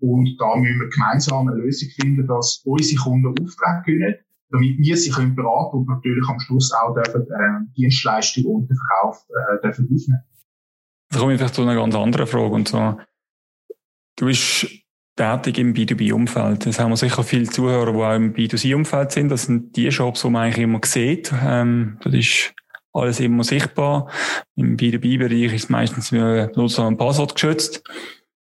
Und 0.00 0.36
da 0.40 0.56
müssen 0.56 0.80
wir 0.80 0.88
gemeinsam 0.88 1.46
eine 1.46 1.60
Lösung 1.60 1.90
finden, 2.00 2.26
dass 2.26 2.60
unsere 2.64 3.02
Kunden 3.04 3.28
Aufträge 3.28 3.82
gewinnen, 3.86 4.14
damit 4.50 4.78
wir 4.78 4.96
sie 4.96 5.10
können 5.10 5.36
beraten 5.36 5.76
und 5.76 5.88
natürlich 5.88 6.28
am 6.28 6.40
Schluss 6.40 6.72
auch 6.72 6.92
dürfen, 6.94 7.22
äh, 7.22 7.74
Dienstleistungen 7.76 8.48
und 8.48 8.68
den 8.68 8.76
Verkauf 8.76 9.24
äh, 9.28 9.62
dürfen 9.62 9.84
aufnehmen. 9.84 10.24
Da 11.10 11.18
komme 11.20 11.34
ich 11.34 11.38
vielleicht 11.38 11.54
zu 11.54 11.62
einer 11.62 11.76
ganz 11.76 11.94
anderen 11.94 12.26
Frage. 12.26 12.52
Und 12.52 12.66
zwar, 12.66 13.06
du 14.16 14.26
bist 14.26 14.66
tätig 15.16 15.58
im 15.58 15.74
B2B-Umfeld. 15.74 16.66
Das 16.66 16.78
haben 16.78 16.90
wir 16.90 16.96
sicher 16.96 17.22
viele 17.22 17.48
Zuhörer, 17.48 17.92
die 17.92 17.98
auch 17.98 18.14
im 18.14 18.34
B2C-Umfeld 18.34 19.12
sind. 19.12 19.28
Das 19.28 19.44
sind 19.44 19.76
die 19.76 19.90
Shops, 19.92 20.22
die 20.22 20.30
man 20.30 20.42
eigentlich 20.42 20.64
immer 20.64 20.80
sieht. 20.84 21.32
Ähm, 21.44 21.98
das 22.02 22.14
ist 22.14 22.54
alles 22.92 23.20
immer 23.20 23.44
sichtbar. 23.44 24.10
Im 24.56 24.76
B2B-Bereich 24.76 25.52
ist 25.52 25.70
meistens 25.70 26.12
nur 26.12 26.50
Nutzer 26.54 26.86
ein 26.86 26.96
Passwort 26.96 27.34
geschützt. 27.34 27.82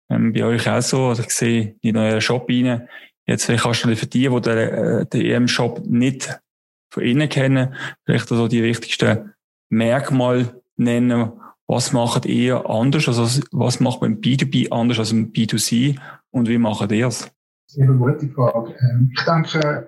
Ähm, 0.09 0.33
bei 0.33 0.43
euch 0.43 0.69
auch 0.69 0.81
so. 0.81 1.07
Also 1.07 1.23
ich 1.23 1.31
sehe 1.31 1.75
in 1.81 1.97
euren 1.97 2.21
Shop 2.21 2.47
rein. 2.49 2.87
Jetzt 3.27 3.47
kannst 3.47 3.83
du 3.83 3.95
für 3.95 4.05
die, 4.05 4.29
die 4.29 4.41
den, 4.41 4.57
äh, 5.11 5.33
EM-Shop 5.35 5.81
nicht 5.85 6.39
von 6.91 7.03
innen 7.03 7.27
kennen, 7.27 7.75
vielleicht 8.05 8.31
also 8.31 8.47
die 8.47 8.63
wichtigsten 8.63 9.33
Merkmale 9.69 10.61
nennen. 10.77 11.33
Was 11.67 11.91
macht 11.91 12.25
ihr 12.25 12.69
anders? 12.69 13.07
Also 13.07 13.41
was 13.51 13.79
macht 13.79 14.01
man 14.01 14.13
im 14.13 14.21
B2B 14.21 14.71
anders 14.71 14.99
als 14.99 15.11
im 15.11 15.33
B2C? 15.33 15.97
Und 16.35 16.49
wie 16.49 16.57
machen 16.57 16.89
die 16.89 16.99
es? 16.99 17.31
Sehr 17.67 17.87
gute 17.87 18.27
Frage. 18.27 18.75
Ähm, 18.81 19.09
ich 19.15 19.23
denke, 19.23 19.87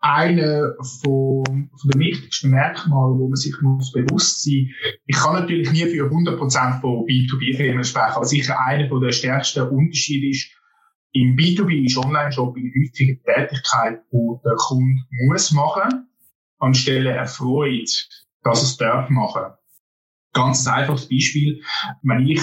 eine 0.00 0.74
von, 1.02 1.44
von 1.46 1.90
den 1.90 2.00
wichtigsten 2.00 2.50
Merkmalen, 2.50 3.18
wo 3.18 3.28
man 3.28 3.36
sich 3.36 3.54
muss 3.62 3.90
bewusst 3.92 4.44
sein 4.44 4.68
Ich 5.06 5.16
kann 5.16 5.32
natürlich 5.32 5.72
nie 5.72 5.86
für 5.86 6.10
100% 6.10 6.80
von 6.82 7.06
B2B-Firmen 7.06 7.84
sprechen, 7.84 8.16
aber 8.16 8.26
sicher 8.26 8.60
einer 8.66 9.00
der 9.00 9.12
stärksten 9.12 9.66
Unterschiede 9.66 10.28
ist, 10.28 10.50
im 11.12 11.36
B2B 11.36 11.86
ist 11.86 11.96
Online-Shopping 11.96 12.70
häufig 12.70 13.08
eine 13.24 13.48
Tätigkeit, 13.48 14.02
die 14.12 14.36
der 14.44 14.56
Kunde 14.56 15.00
muss 15.26 15.52
machen, 15.52 16.06
anstelle 16.58 17.12
er 17.12 17.26
freut, 17.26 17.88
dass 18.42 18.60
er 18.60 18.64
es 18.64 18.76
darf 18.76 19.08
machen. 19.08 19.54
Ganz 20.34 20.66
einfaches 20.66 21.08
Beispiel. 21.08 21.62
Wenn 22.02 22.28
ich 22.28 22.42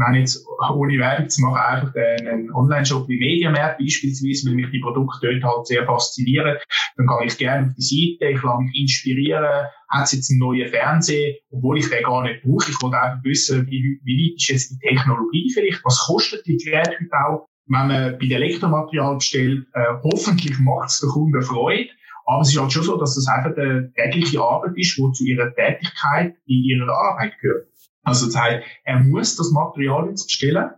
meine 0.00 0.20
jetzt, 0.20 0.44
ohne 0.74 0.98
Werbung 0.98 1.28
zu 1.28 1.42
machen, 1.42 1.60
einfach 1.60 1.94
einen 1.94 2.50
Online-Shop 2.52 3.06
wie 3.08 3.18
Mediamarkt 3.18 3.78
beispielsweise, 3.78 4.48
weil 4.48 4.56
mich 4.56 4.70
die 4.70 4.80
Produkte 4.80 5.38
dort 5.38 5.44
halt 5.44 5.66
sehr 5.66 5.84
faszinieren, 5.84 6.56
dann 6.96 7.06
gehe 7.06 7.26
ich 7.26 7.38
gerne 7.38 7.66
auf 7.66 7.74
die 7.76 8.16
Seite, 8.18 8.32
ich 8.32 8.42
lasse 8.42 8.62
mich 8.62 8.80
inspirieren, 8.80 9.66
hat 9.88 10.04
es 10.04 10.12
jetzt 10.12 10.30
einen 10.30 10.40
neuen 10.40 10.68
Fernseher, 10.68 11.34
obwohl 11.50 11.78
ich 11.78 11.90
den 11.90 12.02
gar 12.02 12.22
nicht 12.22 12.42
brauche. 12.42 12.70
Ich 12.70 12.82
wollte 12.82 12.98
einfach 12.98 13.24
wissen, 13.24 13.66
wie, 13.66 14.00
wie 14.02 14.30
weit 14.30 14.40
ist 14.40 14.48
jetzt 14.48 14.70
die 14.70 14.78
Technologie 14.78 15.50
vielleicht, 15.52 15.84
was 15.84 16.06
kostet 16.06 16.46
die 16.46 16.56
Geräte 16.56 16.96
heute 16.98 17.16
auch, 17.28 17.46
wenn 17.66 17.88
man 17.88 18.18
bei 18.18 18.26
den 18.26 18.42
Elektromaterial 18.42 19.16
bestellt, 19.16 19.66
äh, 19.74 19.84
hoffentlich 20.02 20.58
macht 20.58 20.88
es 20.88 21.00
der 21.00 21.10
Kunde 21.10 21.42
Freude, 21.42 21.90
Aber 22.26 22.42
es 22.42 22.48
ist 22.48 22.60
halt 22.60 22.72
schon 22.72 22.82
so, 22.82 22.96
dass 22.96 23.14
das 23.14 23.28
einfach 23.28 23.56
eine 23.56 23.92
tägliche 23.92 24.40
Arbeit 24.40 24.72
ist, 24.76 24.96
die 24.96 25.12
zu 25.12 25.24
ihrer 25.24 25.54
Tätigkeit 25.54 26.34
in 26.46 26.64
ihrer 26.64 26.90
Arbeit 26.90 27.38
gehört. 27.40 27.69
Also 28.10 28.26
das 28.26 28.36
heißt, 28.36 28.64
er 28.84 29.00
muss 29.00 29.36
das 29.36 29.52
Material 29.52 30.08
jetzt 30.08 30.26
bestellen, 30.26 30.70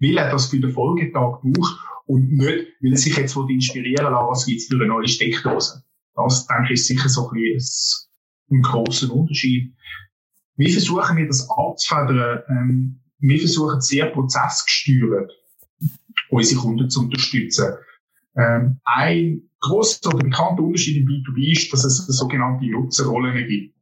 weil 0.00 0.16
er 0.16 0.30
das 0.30 0.46
für 0.46 0.58
den 0.58 0.72
Folgetag 0.72 1.42
braucht 1.42 1.76
und 2.06 2.32
nicht, 2.32 2.66
weil 2.80 2.92
er 2.92 2.96
sich 2.96 3.16
jetzt 3.16 3.36
inspirieren 3.36 4.12
lassen 4.12 4.28
was 4.28 4.46
gibt 4.46 4.60
es 4.60 4.68
für 4.68 4.76
eine 4.76 4.86
neue 4.86 5.06
Steckdose. 5.06 5.82
Das, 6.14 6.46
denke 6.46 6.72
ich, 6.72 6.80
ist 6.80 6.86
sicher 6.86 7.10
so 7.10 7.28
ein, 7.28 7.34
bisschen 7.34 8.08
ein 8.50 8.62
großer 8.62 9.12
Unterschied. 9.12 9.74
Wie 10.56 10.72
versuchen 10.72 11.18
wir 11.18 11.26
das 11.26 11.46
abzufedern? 11.50 12.42
Ähm, 12.48 13.00
wir 13.18 13.38
versuchen 13.38 13.80
sehr 13.82 14.06
prozessgesteuert 14.06 15.30
unsere 16.30 16.60
Kunden 16.60 16.88
zu 16.88 17.00
unterstützen. 17.00 17.74
Ähm, 18.34 18.80
ein 18.84 19.42
grosser 19.60 20.14
oder 20.14 20.24
bekannter 20.24 20.62
Unterschied 20.62 20.96
im 20.96 21.06
B2B 21.06 21.52
ist, 21.52 21.72
dass 21.72 21.84
es 21.84 22.06
sogenannte 22.06 22.66
Nutzerrollen 22.66 23.46
gibt. 23.46 23.75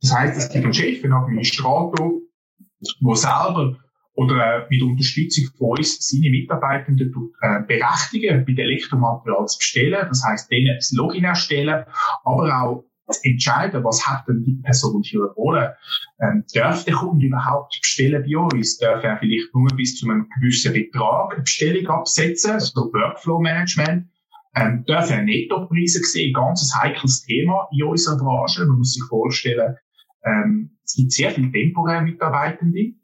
Das 0.00 0.14
heißt, 0.14 0.38
es 0.38 0.48
gibt 0.50 0.64
einen 0.64 0.74
Chef, 0.74 1.02
einen 1.02 1.12
Administrator, 1.12 2.12
der 3.00 3.16
selber 3.16 3.76
oder 4.14 4.66
mit 4.68 4.82
Unterstützung 4.82 5.44
von 5.56 5.78
uns 5.78 5.98
seine 6.08 6.30
Mitarbeitenden 6.30 7.14
äh, 7.40 7.60
berechtigen, 7.66 8.44
den 8.44 8.58
Elektromaterial 8.58 9.46
zu 9.46 9.58
bestellen. 9.58 10.06
Das 10.08 10.24
heißt, 10.24 10.50
denen 10.50 10.74
das 10.76 10.90
Login 10.92 11.24
erstellen, 11.24 11.84
aber 12.24 12.62
auch 12.62 12.84
entscheiden, 13.22 13.84
was 13.84 14.06
hat 14.06 14.26
denn 14.28 14.42
die 14.44 14.60
Person 14.62 15.02
eine 15.12 15.22
Rolle. 15.32 15.76
Ähm, 16.20 16.44
darf 16.52 16.84
der 16.84 16.94
Kunde 16.94 17.26
überhaupt 17.26 17.78
bestellen 17.80 18.24
bei 18.26 18.36
uns? 18.36 18.78
Darf 18.78 19.02
er 19.04 19.18
vielleicht 19.18 19.54
nur 19.54 19.68
bis 19.76 19.96
zu 19.96 20.08
einem 20.08 20.28
gewissen 20.40 20.72
Betrag 20.72 21.32
eine 21.32 21.42
Bestellung 21.42 21.86
absetzen, 21.86 22.60
so 22.60 22.92
Workflow-Management? 22.92 24.08
Ähm, 24.56 24.84
darf 24.86 25.10
er 25.10 25.22
Nettopreise 25.22 26.02
sehen? 26.02 26.34
Ganz 26.34 26.70
heikles 26.74 27.22
Thema 27.22 27.68
in 27.72 27.84
unserer 27.84 28.18
Branche. 28.18 28.66
Man 28.66 28.78
muss 28.78 28.94
sich 28.94 29.04
vorstellen, 29.08 29.76
ähm, 30.28 30.70
es 30.84 30.94
gibt 30.94 31.12
sehr 31.12 31.30
viele 31.30 31.50
temporäre 31.50 32.02
Mitarbeitende. 32.02 32.94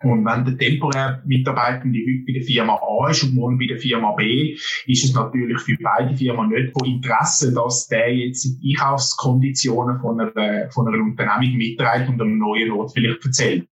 Und 0.00 0.24
wenn 0.24 0.44
der 0.44 0.56
temporäre 0.56 1.22
Mitarbeitende 1.26 1.98
heute 1.98 2.24
bei 2.24 2.32
der 2.34 2.42
Firma 2.42 2.74
A 2.74 3.10
ist 3.10 3.24
und 3.24 3.34
morgen 3.34 3.58
bei 3.58 3.66
der 3.66 3.78
Firma 3.78 4.12
B, 4.12 4.52
ist 4.86 5.04
es 5.04 5.12
natürlich 5.12 5.60
für 5.60 5.76
beide 5.82 6.16
Firmen 6.16 6.50
nicht 6.50 6.72
von 6.72 6.86
Interesse, 6.86 7.52
dass 7.52 7.88
der 7.88 8.14
jetzt 8.14 8.44
die 8.44 8.76
Einkaufskonditionen 8.76 9.98
von 9.98 10.20
einer, 10.20 10.70
von 10.70 10.86
einer 10.86 11.02
Unternehmung 11.02 11.56
mitteilt 11.56 12.08
und 12.08 12.20
einem 12.20 12.38
neuen 12.38 12.70
Ort 12.70 12.92
vielleicht 12.92 13.24
erzählt. 13.24 13.68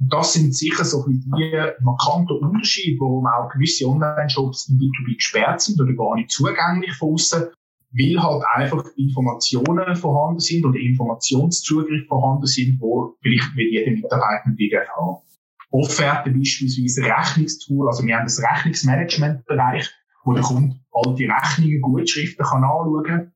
Und 0.00 0.12
das 0.12 0.32
sind 0.32 0.56
sicher 0.56 0.84
so 0.84 1.06
die 1.06 1.22
markanten 1.80 2.38
Unterschiede, 2.38 2.98
warum 2.98 3.26
auch 3.28 3.52
gewisse 3.52 3.86
Online-Shops 3.86 4.68
im 4.70 4.78
B2B 4.78 5.14
gesperrt 5.14 5.60
sind 5.60 5.80
oder 5.80 5.92
gar 5.92 6.16
nicht 6.16 6.32
zugänglich 6.32 6.94
von 6.94 7.14
außen, 7.14 7.44
weil 7.92 8.22
halt 8.22 8.44
einfach 8.54 8.84
Informationen 8.96 9.96
vorhanden 9.96 10.40
sind 10.40 10.64
oder 10.64 10.78
Informationszugriff 10.78 12.06
vorhanden 12.06 12.46
sind, 12.46 12.80
wo 12.80 13.16
vielleicht 13.20 13.54
nicht 13.56 13.72
jeder 13.72 13.90
Mitarbeitende 13.90 14.64
haben. 14.96 15.22
Offerte 15.72 16.30
beispielsweise 16.30 17.02
Rechnungstool, 17.02 17.88
also 17.88 18.04
wir 18.04 18.16
haben 18.16 18.24
das 18.24 18.42
Rechnungsmanagement-Bereich, 18.42 19.90
wo 20.24 20.32
der 20.34 20.42
Kunde 20.42 20.76
alte 20.92 21.24
Rechnungen, 21.24 21.80
Gutschriften 21.80 22.44
kann 22.44 22.64
anschauen. 22.64 23.32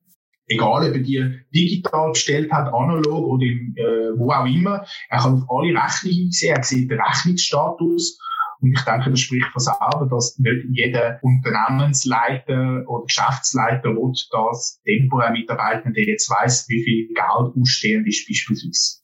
Egal, 0.47 0.89
ob 0.89 0.95
er 0.95 1.01
die 1.01 1.39
digital 1.53 2.11
bestellt 2.11 2.51
hat, 2.51 2.71
analog 2.71 3.25
oder 3.25 3.45
im, 3.45 3.73
äh, 3.77 4.17
wo 4.17 4.31
auch 4.31 4.45
immer. 4.45 4.85
Er 5.09 5.19
kann 5.19 5.41
auf 5.41 5.49
alle 5.49 5.73
Rechnungen 5.73 6.31
sehen, 6.31 6.55
er 6.55 6.63
sieht 6.63 6.91
den 6.91 7.01
Rechnungsstatus. 7.01 8.19
Und 8.65 8.71
ich 8.71 8.83
denke, 8.83 9.11
das 9.11 9.19
spricht 9.19 9.45
von 9.51 9.61
selber, 9.61 10.07
dass 10.09 10.39
nicht 10.39 10.65
jeder 10.71 11.19
Unternehmensleiter 11.21 12.83
oder 12.87 13.05
Geschäftsleiter 13.05 13.89
will, 13.89 14.13
dass 14.31 14.81
temporär 14.83 15.29
Mitarbeitende 15.29 16.01
jetzt 16.01 16.31
weiss, 16.31 16.67
wie 16.67 16.83
viel 16.83 17.07
Geld 17.09 17.55
ausstehend 17.55 18.07
ist, 18.07 18.27
beispielsweise. 18.27 19.01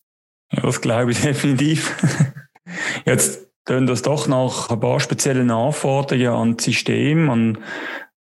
Das 0.64 0.82
glaube 0.82 1.12
ich 1.12 1.22
definitiv. 1.22 1.96
Jetzt 3.06 3.52
tun 3.66 3.86
das 3.86 4.02
doch 4.02 4.28
nach 4.28 4.72
ein 4.72 4.80
paar 4.80 5.00
speziellen 5.00 5.52
Anforderungen 5.52 6.28
an 6.28 6.58
das 6.58 6.66
System, 6.66 7.30
an 7.30 7.60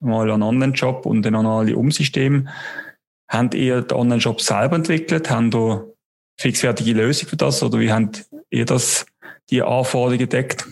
mal 0.01 0.29
einen 0.29 0.43
Online-Shop 0.43 1.05
und 1.05 1.21
dann 1.21 1.35
an 1.35 1.45
alle 1.45 1.77
Umsysteme. 1.77 2.51
Habt 3.29 3.53
ihr 3.53 3.81
den 3.81 3.97
Online-Shop 3.97 4.41
selber 4.41 4.75
entwickelt? 4.75 5.29
Habt 5.29 5.55
ihr 5.55 5.93
fixfertige 6.37 6.91
Lösung 6.91 7.29
für 7.29 7.37
das 7.37 7.63
oder 7.63 7.79
wie 7.79 7.93
habt 7.93 8.29
ihr 8.49 8.65
das, 8.65 9.05
die 9.49 9.61
Anforderungen 9.61 10.19
gedeckt? 10.19 10.67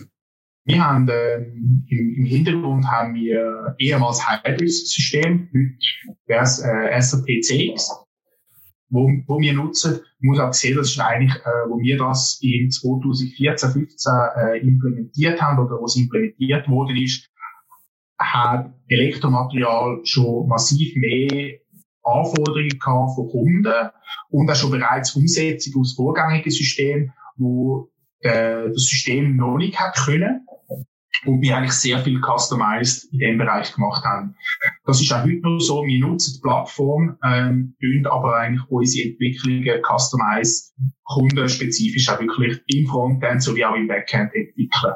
Wir 0.68 0.84
haben 0.84 1.08
äh, 1.08 1.36
im, 1.36 1.86
im, 1.88 2.24
Hintergrund 2.26 2.86
haben 2.86 3.14
wir 3.14 3.74
ehemals 3.78 4.20
Hybris-System, 4.28 5.48
heute 5.48 6.18
wäre 6.26 6.42
es 6.42 6.60
äh, 6.60 7.00
SAP 7.00 7.26
CX 7.42 8.04
wo, 8.90 9.10
wo 9.26 9.40
wir 9.40 9.52
nutzen. 9.52 10.00
Ich 10.20 10.22
muss 10.22 10.38
auch 10.38 10.52
sehen, 10.52 10.76
das 10.76 10.90
ist 10.90 11.00
eigentlich, 11.00 11.34
äh, 11.34 11.68
wo 11.68 11.78
wir 11.78 11.98
das 11.98 12.38
in 12.42 12.70
2014, 12.70 13.70
15 13.70 14.12
äh, 14.36 14.58
implementiert 14.58 15.40
haben 15.40 15.64
oder 15.64 15.80
wo 15.80 15.84
es 15.84 15.96
implementiert 15.96 16.68
worden 16.68 16.96
ist, 16.96 17.28
hat 18.18 18.72
Elektromaterial 18.88 20.00
schon 20.04 20.48
massiv 20.48 20.94
mehr 20.96 21.58
Anforderungen 22.02 22.78
gehabt 22.78 23.14
von 23.14 23.28
Kunden 23.28 23.90
und 24.30 24.50
auch 24.50 24.56
schon 24.56 24.70
bereits 24.70 25.14
Umsetzung 25.14 25.80
aus 25.80 25.94
vorgängigen 25.94 26.50
Systemen, 26.50 27.12
wo 27.36 27.90
äh, 28.20 28.68
das 28.68 28.82
System 28.84 29.36
noch 29.36 29.58
nicht 29.58 29.78
hat 29.78 29.94
können 29.94 30.46
und 31.24 31.40
wir 31.42 31.56
eigentlich 31.56 31.72
sehr 31.72 31.98
viel 31.98 32.20
customized 32.20 33.12
in 33.12 33.18
dem 33.18 33.38
Bereich 33.38 33.72
gemacht 33.72 34.04
haben. 34.04 34.34
Das 34.84 35.00
ist 35.00 35.12
auch 35.12 35.24
heute 35.24 35.40
noch 35.42 35.58
so. 35.58 35.84
Wir 35.84 36.06
nutzen 36.06 36.34
die 36.36 36.40
Plattform, 36.40 37.16
ähm, 37.24 37.74
aber 38.04 38.36
eigentlich 38.36 38.62
unsere 38.68 39.10
Entwicklungen 39.10 39.82
customized, 39.82 40.74
kundenspezifisch 41.04 42.08
auch 42.08 42.20
wirklich 42.20 42.60
im 42.66 42.86
Frontend 42.86 43.42
sowie 43.42 43.64
auch 43.64 43.74
im 43.74 43.88
Backend 43.88 44.34
entwickeln. 44.34 44.94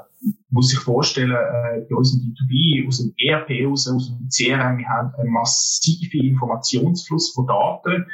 Muss 0.51 0.68
sich 0.68 0.79
vorstellen, 0.79 1.33
äh, 1.33 1.81
bei 1.90 1.96
uns 1.96 2.14
im 2.14 2.20
B2B, 2.20 2.87
aus 2.87 2.98
dem 2.98 3.12
ERP 3.18 3.66
raus, 3.66 3.88
aus 3.88 4.09
dem 4.09 4.29
CRM, 4.29 4.79
wir 4.79 4.88
haben 4.88 5.12
einen 5.18 5.33
massiven 5.33 6.20
Informationsfluss 6.20 7.33
von 7.33 7.46
Daten, 7.46 8.07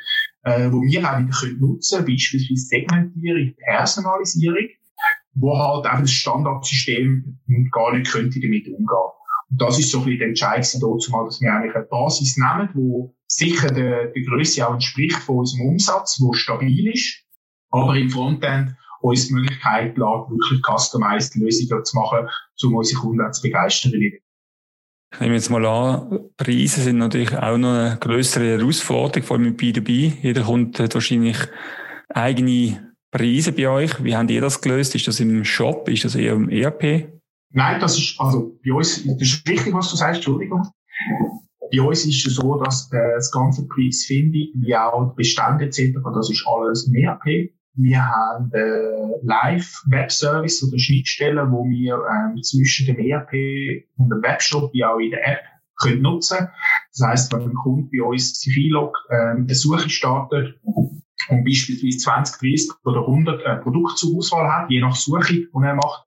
äh, 0.45 0.71
wo 0.73 0.81
wir 0.81 1.01
auch 1.05 1.19
wieder 1.19 1.59
nutzen 1.59 1.97
können, 1.97 2.07
beispielsweise 2.07 2.67
Segmentierung, 2.67 3.55
Personalisierung 3.59 4.69
wo 5.40 5.57
halt 5.57 5.87
einfach 5.87 6.03
das 6.03 6.11
Standardsystem 6.11 7.38
gar 7.70 7.96
nicht 7.96 8.11
könnte 8.11 8.40
damit 8.40 8.66
umgehen. 8.66 8.87
Und 9.51 9.62
das 9.62 9.79
ist 9.79 9.90
so 9.90 9.98
ein 9.98 10.05
bisschen 10.05 10.18
der 10.18 10.29
Entscheid 10.29 10.61
dass 10.61 11.40
wir 11.40 11.53
eigentlich 11.53 11.74
eine 11.74 11.85
Basis 11.85 12.37
nehmen, 12.37 12.68
wo 12.74 13.14
sicher 13.27 13.68
der, 13.68 14.09
der 14.09 14.22
Größe 14.22 14.66
auch 14.66 14.74
entspricht 14.74 15.16
von 15.16 15.38
unserem 15.38 15.68
Umsatz, 15.68 16.18
wo 16.20 16.33
stabil 16.33 16.92
ist, 16.92 17.24
aber 17.70 17.96
im 17.96 18.11
Frontend 18.11 18.77
uns 19.01 19.29
die 19.29 19.35
Möglichkeit 19.35 19.96
lässt, 19.96 20.31
wirklich 20.31 20.61
customized 20.62 21.37
Lösungen 21.37 21.85
zu 21.85 21.96
machen, 21.96 22.29
um 22.64 22.74
unsere 22.74 23.01
Kunden 23.01 23.33
zu 23.33 23.42
begeistern. 23.42 23.92
Ich 23.94 25.20
nehme 25.20 25.35
jetzt 25.35 25.51
mal 25.51 25.64
an, 25.64 26.31
Preise 26.37 26.83
sind 26.83 26.98
natürlich 26.98 27.35
auch 27.35 27.57
noch 27.57 27.72
eine 27.72 27.96
größere 27.98 28.59
Herausforderung, 28.59 29.27
vor 29.27 29.37
allem 29.37 29.46
im 29.46 29.57
B2B. 29.57 30.12
Jeder 30.20 30.42
Kunde 30.42 30.83
hat 30.83 30.94
wahrscheinlich 30.94 31.38
eigene 32.11 32.88
Preise 33.11 33.53
bei 33.53 33.68
euch? 33.68 34.03
Wie 34.05 34.14
habt 34.14 34.31
ihr 34.31 34.40
das 34.40 34.61
gelöst? 34.61 34.94
Ist 34.94 35.09
das 35.09 35.21
im 35.21 35.44
Shop? 35.44 35.88
Ist 35.88 36.05
das 36.05 36.14
eher 36.14 36.35
im 36.35 36.49
ERP? 36.49 37.09
Nein, 37.51 37.81
das 37.81 37.99
ist, 37.99 38.21
also 38.21 38.59
bei 38.64 38.73
uns, 38.73 39.05
das 39.07 39.21
ist 39.21 39.49
richtig, 39.49 39.73
was 39.73 39.90
du 39.90 39.97
sagst, 39.97 40.16
Entschuldigung. 40.16 40.68
Bei 41.73 41.83
uns 41.83 42.05
ist 42.05 42.27
es 42.27 42.35
so, 42.35 42.62
dass 42.62 42.90
äh, 42.92 43.14
das 43.16 43.31
ganze 43.31 43.66
Preisfindung, 43.66 44.49
wie 44.55 44.77
auch 44.77 45.14
Bestände 45.14 45.66
etc., 45.66 45.97
das 46.14 46.31
ist 46.31 46.47
alles 46.47 46.87
im 46.87 46.94
ERP. 46.94 47.51
Wir 47.75 48.05
haben 48.05 48.51
äh, 48.53 49.18
Live-Web-Service 49.23 50.64
oder 50.64 50.79
Schnittstellen, 50.79 51.53
wo 51.53 51.64
wir 51.64 51.94
ähm, 51.94 52.42
zwischen 52.42 52.87
dem 52.87 52.99
ERP 52.99 53.87
und 53.97 54.11
dem 54.11 54.23
Webshop, 54.23 54.73
wie 54.73 54.85
auch 54.85 54.99
in 54.99 55.11
der 55.11 55.27
App, 55.27 55.40
können 55.81 56.03
nutzen. 56.03 56.49
Das 56.97 57.09
heisst, 57.09 57.33
wenn 57.33 57.42
ein 57.42 57.55
Kunde 57.55 57.88
bei 57.92 58.05
uns 58.05 58.40
sich 58.40 58.57
einloggt, 58.57 58.99
ähm, 59.11 59.44
eine 59.44 59.55
Suche 59.55 59.88
startet, 59.88 60.59
und 61.29 61.45
beispielsweise 61.45 61.99
20, 61.99 62.41
30 62.41 62.71
oder 62.85 63.01
100 63.01 63.43
äh, 63.43 63.57
Produkte 63.57 63.95
zur 63.97 64.17
Auswahl 64.17 64.51
hat, 64.51 64.71
je 64.71 64.81
nach 64.81 64.95
Suche, 64.95 65.35
die 65.35 65.49
er 65.53 65.75
macht, 65.75 66.05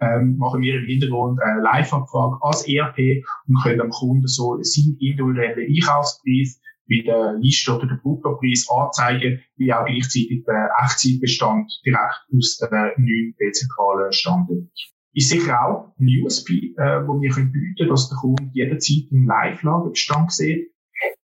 ähm, 0.00 0.36
machen 0.38 0.60
wir 0.60 0.74
im 0.74 0.86
Hintergrund 0.86 1.40
eine 1.42 1.62
Live-Abfrage 1.62 2.38
als 2.40 2.66
ERP 2.66 3.24
und 3.46 3.62
können 3.62 3.78
dem 3.78 3.90
Kunden 3.90 4.26
so 4.26 4.58
seinen 4.62 4.96
individuellen 4.98 5.68
Einkaufspreis 5.68 6.60
wie 6.86 7.02
der 7.04 7.34
Liste 7.34 7.74
oder 7.74 7.86
der 7.86 8.00
Bruttopreis 8.02 8.68
anzeigen, 8.68 9.40
wie 9.56 9.72
auch 9.72 9.84
gleichzeitig 9.84 10.44
der 10.44 10.70
Echtzeitbestand 10.82 11.72
direkt 11.86 12.20
aus 12.34 12.58
der 12.58 12.94
neuen 12.96 13.34
dezentralen 13.40 14.12
Standort. 14.12 14.68
Ist 15.14 15.28
sicher 15.28 15.62
auch 15.62 15.94
ein 15.98 16.08
USP, 16.24 16.74
äh, 16.76 17.06
wo 17.06 17.20
wir 17.20 17.30
können 17.30 17.52
bieten, 17.52 17.88
dass 17.88 18.08
der 18.08 18.18
Kunde 18.18 18.50
jederzeit 18.52 19.10
im 19.10 19.26
Live-Lagerbestand 19.26 20.32
sieht, 20.32 20.71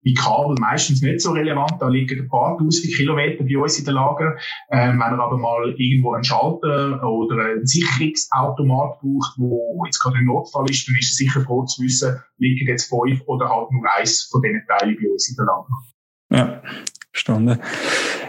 bei 0.07 0.13
Kabel 0.15 0.55
meistens 0.61 1.03
nicht 1.03 1.21
so 1.21 1.33
relevant. 1.33 1.73
Da 1.81 1.89
liegen 1.89 2.21
ein 2.21 2.29
paar 2.29 2.57
tausend 2.57 2.95
Kilometer 2.95 3.43
bei 3.43 3.59
uns 3.59 3.79
in 3.79 3.85
der 3.85 3.95
Lager. 3.95 4.37
Ähm, 4.71 5.01
wenn 5.01 5.01
er 5.01 5.19
aber 5.19 5.37
mal 5.37 5.75
irgendwo 5.77 6.13
einen 6.13 6.23
Schalter 6.23 7.03
oder 7.03 7.45
ein 7.45 7.67
Sicherungsautomat 7.67 9.01
braucht, 9.01 9.35
wo 9.37 9.83
jetzt 9.85 9.99
gerade 9.99 10.19
ein 10.19 10.27
Notfall 10.27 10.71
ist, 10.71 10.89
dann 10.89 10.95
ist 10.97 11.13
er 11.13 11.27
sicher 11.27 11.41
froh 11.41 11.65
zu 11.65 11.83
wissen, 11.83 12.21
liegen 12.39 12.69
jetzt 12.69 12.89
fünf 12.89 13.21
oder 13.27 13.49
halt 13.49 13.73
nur 13.73 13.83
eins 13.99 14.29
von 14.31 14.41
diesen 14.43 14.63
Teilen 14.69 14.97
bei 15.01 15.11
uns 15.11 15.29
in 15.29 15.37
der 15.37 15.47
Lager. 15.47 15.83
Ja, 16.31 16.63
verstanden. 17.11 17.61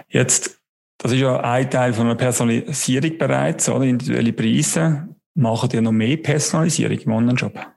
Jetzt, 0.09 0.59
das 0.97 1.11
ist 1.11 1.19
ja 1.19 1.39
ein 1.39 1.69
Teil 1.69 1.93
von 1.93 2.05
einer 2.05 2.15
Personalisierung 2.15 3.17
bereits, 3.19 3.69
oder? 3.69 3.85
Individuelle 3.85 4.33
Preise. 4.33 5.09
Machen 5.35 5.69
ihr 5.71 5.81
noch 5.81 5.91
mehr 5.91 6.17
Personalisierung 6.17 6.97
im 6.97 7.11
Online-Shop? 7.11 7.76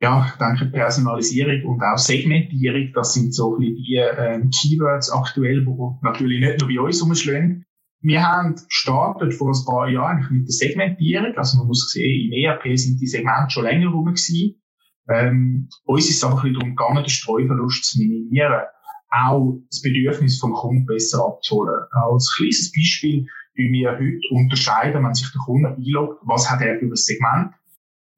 Ja, 0.00 0.26
ich 0.26 0.38
denke, 0.38 0.66
Personalisierung 0.66 1.64
und 1.64 1.82
auch 1.82 1.96
Segmentierung, 1.96 2.92
das 2.94 3.14
sind 3.14 3.34
so 3.34 3.56
die 3.56 3.96
ähm, 3.96 4.50
Keywords 4.50 5.10
aktuell, 5.10 5.64
die 5.64 5.76
natürlich 6.02 6.40
nicht 6.40 6.60
nur 6.60 6.68
bei 6.68 6.80
uns 6.80 7.00
umschlagen. 7.00 7.64
Wir 8.02 8.22
haben 8.22 8.54
gestartet 8.54 9.34
vor 9.34 9.48
ein 9.48 9.64
paar 9.64 9.88
Jahren 9.88 10.26
mit 10.30 10.46
der 10.46 10.52
Segmentierung. 10.52 11.34
Also 11.36 11.58
man 11.58 11.68
muss 11.68 11.90
sehen, 11.90 12.30
im 12.30 12.32
ERP 12.32 12.78
sind 12.78 13.00
die 13.00 13.06
Segmente 13.06 13.50
schon 13.50 13.64
länger 13.64 13.88
rum 13.88 14.06
gewesen. 14.06 14.60
Ähm, 15.08 15.68
uns 15.84 16.10
ist 16.10 16.18
es 16.18 16.24
einfach 16.24 16.44
ein 16.44 16.52
bisschen 16.52 16.60
darum 16.60 16.76
gegangen, 16.76 17.04
den 17.04 17.08
Streuverlust 17.08 17.84
zu 17.84 17.98
minimieren. 17.98 18.62
Auch 19.10 19.60
das 19.70 19.80
Bedürfnis 19.80 20.38
vom 20.38 20.52
Kunden 20.52 20.84
besser 20.84 21.24
abzuholen. 21.24 21.84
Als 21.92 22.34
kleines 22.36 22.70
Beispiel, 22.70 23.26
wie 23.54 23.72
wir 23.72 23.92
heute 23.92 24.20
unterscheiden, 24.30 25.02
wenn 25.02 25.14
sich 25.14 25.30
der 25.32 25.40
Kunde 25.40 25.70
einloggt, 25.70 26.20
was 26.26 26.50
hat 26.50 26.60
er 26.60 26.78
für 26.78 26.86
ein 26.86 26.96
Segment 26.96 27.52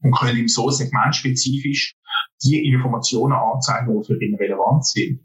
und 0.03 0.17
können 0.17 0.39
ihm 0.39 0.49
so 0.49 0.71
segmentspezifisch 0.71 1.97
die 2.45 2.67
Informationen 2.67 3.35
anzeigen, 3.35 3.99
die 3.99 4.07
für 4.07 4.23
ihn 4.23 4.37
relevant 4.37 4.87
sind. 4.87 5.21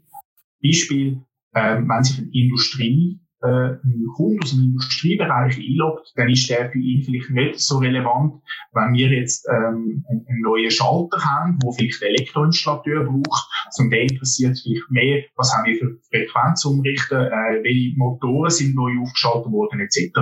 Beispiel, 0.62 1.20
äh, 1.52 1.76
wenn 1.76 2.04
sich 2.04 2.18
eine 2.18 2.30
Industrie, 2.32 3.20
äh, 3.42 3.76
ein 3.84 4.06
Kunde 4.16 4.40
aus 4.42 4.50
dem 4.52 4.64
Industriebereich 4.64 5.58
einloggt, 5.58 6.12
dann 6.16 6.30
ist 6.30 6.48
der 6.48 6.70
für 6.70 6.78
ihn 6.78 7.02
vielleicht 7.02 7.30
nicht 7.30 7.60
so 7.60 7.78
relevant, 7.78 8.42
wenn 8.72 8.94
wir 8.94 9.08
jetzt 9.10 9.46
ähm, 9.48 10.04
einen, 10.08 10.40
neuen 10.40 10.70
Schalter 10.70 11.18
haben, 11.22 11.58
wo 11.62 11.72
vielleicht 11.72 12.00
der 12.00 12.08
Elektroinstallateur 12.08 13.04
braucht, 13.04 13.48
sondern 13.70 13.90
der 13.90 14.02
interessiert 14.02 14.58
vielleicht 14.62 14.90
mehr, 14.90 15.24
was 15.36 15.54
haben 15.54 15.66
wir 15.66 15.78
für 15.78 15.98
Frequenzumrichten, 16.10 17.18
äh, 17.18 17.62
welche 17.62 17.96
Motoren 17.96 18.50
sind 18.50 18.74
neu 18.74 18.92
aufgeschaltet 19.02 19.52
worden, 19.52 19.80
etc. 19.80 20.18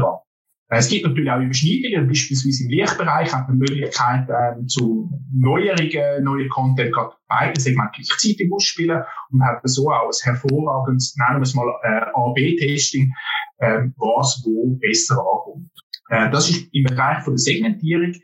Äh, 0.72 0.78
es 0.78 0.88
gibt 0.88 1.04
natürlich 1.04 1.30
auch 1.30 1.40
Überschneidungen, 1.40 2.08
beispielsweise 2.08 2.64
im 2.64 2.70
Lichtbereich 2.70 3.32
hat 3.32 3.48
man 3.48 3.58
Möglichkeit, 3.58 4.28
ähm, 4.28 4.66
zu 4.66 5.10
neueren, 5.32 6.24
neuen 6.24 6.48
Content 6.48 6.92
gerade 6.92 7.14
beide 7.28 7.60
Segmente 7.60 7.92
gleichzeitig 7.96 8.50
ausspielen 8.50 9.02
und 9.30 9.44
hat 9.44 9.60
so 9.64 9.90
auch 9.90 10.06
ein 10.06 10.12
hervorragendes, 10.22 11.14
nennen 11.16 11.40
wir 11.40 11.42
es 11.42 11.54
mal, 11.54 11.68
äh, 11.82 12.06
A-B-Testing, 12.14 13.12
äh, 13.58 13.82
was 13.96 14.42
wo 14.44 14.76
besser 14.80 15.18
ankommt. 15.18 15.70
Äh, 16.08 16.30
das 16.30 16.48
ist 16.48 16.68
im 16.72 16.84
Bereich 16.84 17.22
von 17.22 17.34
der 17.34 17.38
Segmentierung, 17.38 18.14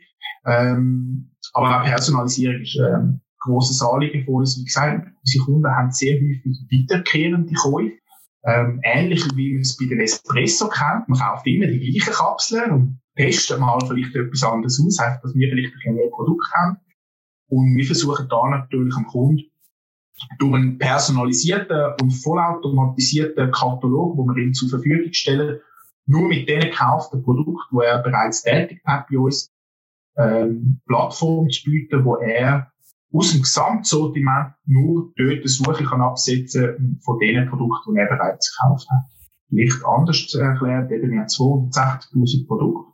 ähm, 0.45 1.31
aber 1.53 1.81
auch 1.81 1.85
Personalisierung 1.85 2.61
ist 2.61 2.77
äh, 2.77 2.97
grosses 3.39 3.81
Anliegen 3.81 4.25
von 4.25 4.35
uns. 4.35 4.57
Wie 4.59 4.65
gesagt, 4.65 5.07
unsere 5.21 5.45
Kunden 5.45 5.69
haben 5.69 5.91
sehr 5.91 6.15
häufig 6.15 6.57
wiederkehrende 6.69 7.53
Käufe. 7.53 7.98
Ähm, 8.45 8.79
ähnlich 8.83 9.25
wie 9.35 9.53
man 9.53 9.61
es 9.61 9.75
bei 9.77 9.85
den 9.85 9.99
Espresso 9.99 10.69
kennt. 10.69 11.09
Man 11.09 11.19
kauft 11.19 11.45
immer 11.45 11.67
die 11.67 11.79
gleichen 11.79 12.13
Kapseln 12.13 12.71
und 12.71 13.01
testet 13.15 13.59
mal 13.59 13.79
vielleicht 13.85 14.15
etwas 14.15 14.43
anderes 14.43 14.81
aus, 14.85 14.99
einfach, 14.99 15.21
dass 15.21 15.35
wir 15.35 15.49
vielleicht 15.49 15.73
ein 15.85 15.95
mehr 15.95 16.09
Produkt 16.09 16.49
haben. 16.53 16.77
Und 17.49 17.75
wir 17.75 17.85
versuchen 17.85 18.27
da 18.29 18.49
natürlich 18.49 18.95
am 18.95 19.07
Kunden 19.07 19.43
durch 20.37 20.53
einen 20.53 20.77
personalisierten 20.77 21.93
und 22.01 22.11
vollautomatisierten 22.11 23.51
Katalog, 23.51 24.17
wo 24.17 24.25
wir 24.25 24.43
ihm 24.43 24.53
zur 24.53 24.69
Verfügung 24.69 25.11
stellen, 25.13 25.59
nur 26.05 26.27
mit 26.27 26.47
den 26.49 26.61
gekauften 26.61 27.21
Produkten, 27.23 27.75
wo 27.75 27.81
er 27.81 27.99
bereits 27.99 28.43
tätig 28.43 28.81
hat 28.85 29.07
bei 29.09 29.17
uns, 29.17 29.51
ähm, 30.17 30.81
Plattform 30.87 31.49
zu 31.49 31.63
bieten, 31.63 32.03
wo 32.03 32.15
er 32.15 32.71
aus 33.11 33.31
dem 33.31 33.41
Gesamtsortiment 33.41 34.53
nur 34.65 35.11
dort 35.17 35.39
eine 35.39 35.47
Suche 35.47 35.83
kann 35.83 36.01
absetzen 36.01 36.99
von 37.03 37.17
den 37.19 37.49
Produkten, 37.49 37.93
die 37.93 37.99
er 37.99 38.07
bereits 38.07 38.55
gekauft 38.55 38.87
hat. 38.89 39.05
Nicht 39.49 39.83
anders 39.83 40.27
zu 40.27 40.39
erklären, 40.39 40.89
eben 40.91 41.11
wir 41.11 41.19
haben 41.19 41.27
260.000 41.27 42.47
Produkte. 42.47 42.89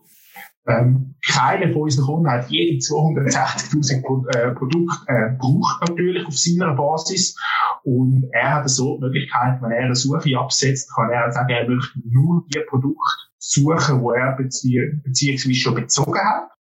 Ähm, 0.67 1.15
keiner 1.23 1.71
von 1.73 1.83
unseren 1.83 2.05
Kunden 2.05 2.31
hat 2.31 2.49
jede 2.49 2.79
260.000 2.79 4.01
Pro 4.01 4.25
äh, 4.29 4.51
Produkte 4.55 4.95
äh, 5.07 5.35
braucht 5.37 5.87
natürlich 5.87 6.25
auf 6.25 6.35
seiner 6.35 6.73
Basis. 6.73 7.37
Und 7.83 8.27
er 8.31 8.55
hat 8.55 8.69
so 8.69 8.97
die 8.97 9.01
Möglichkeit, 9.01 9.61
wenn 9.61 9.71
er 9.71 9.85
eine 9.85 9.95
Suche 9.95 10.39
absetzt, 10.39 10.91
kann 10.95 11.11
er 11.11 11.31
sagen, 11.31 11.49
er 11.49 11.69
möchte 11.69 11.99
nur 12.03 12.45
die 12.51 12.59
Produkte 12.67 12.99
suchen, 13.37 13.99
die 13.99 14.17
er 14.17 14.35
bezieh 14.35 15.01
beziehungsweise 15.03 15.55
schon 15.55 15.75
bezogen 15.75 16.19
hat. 16.19 16.54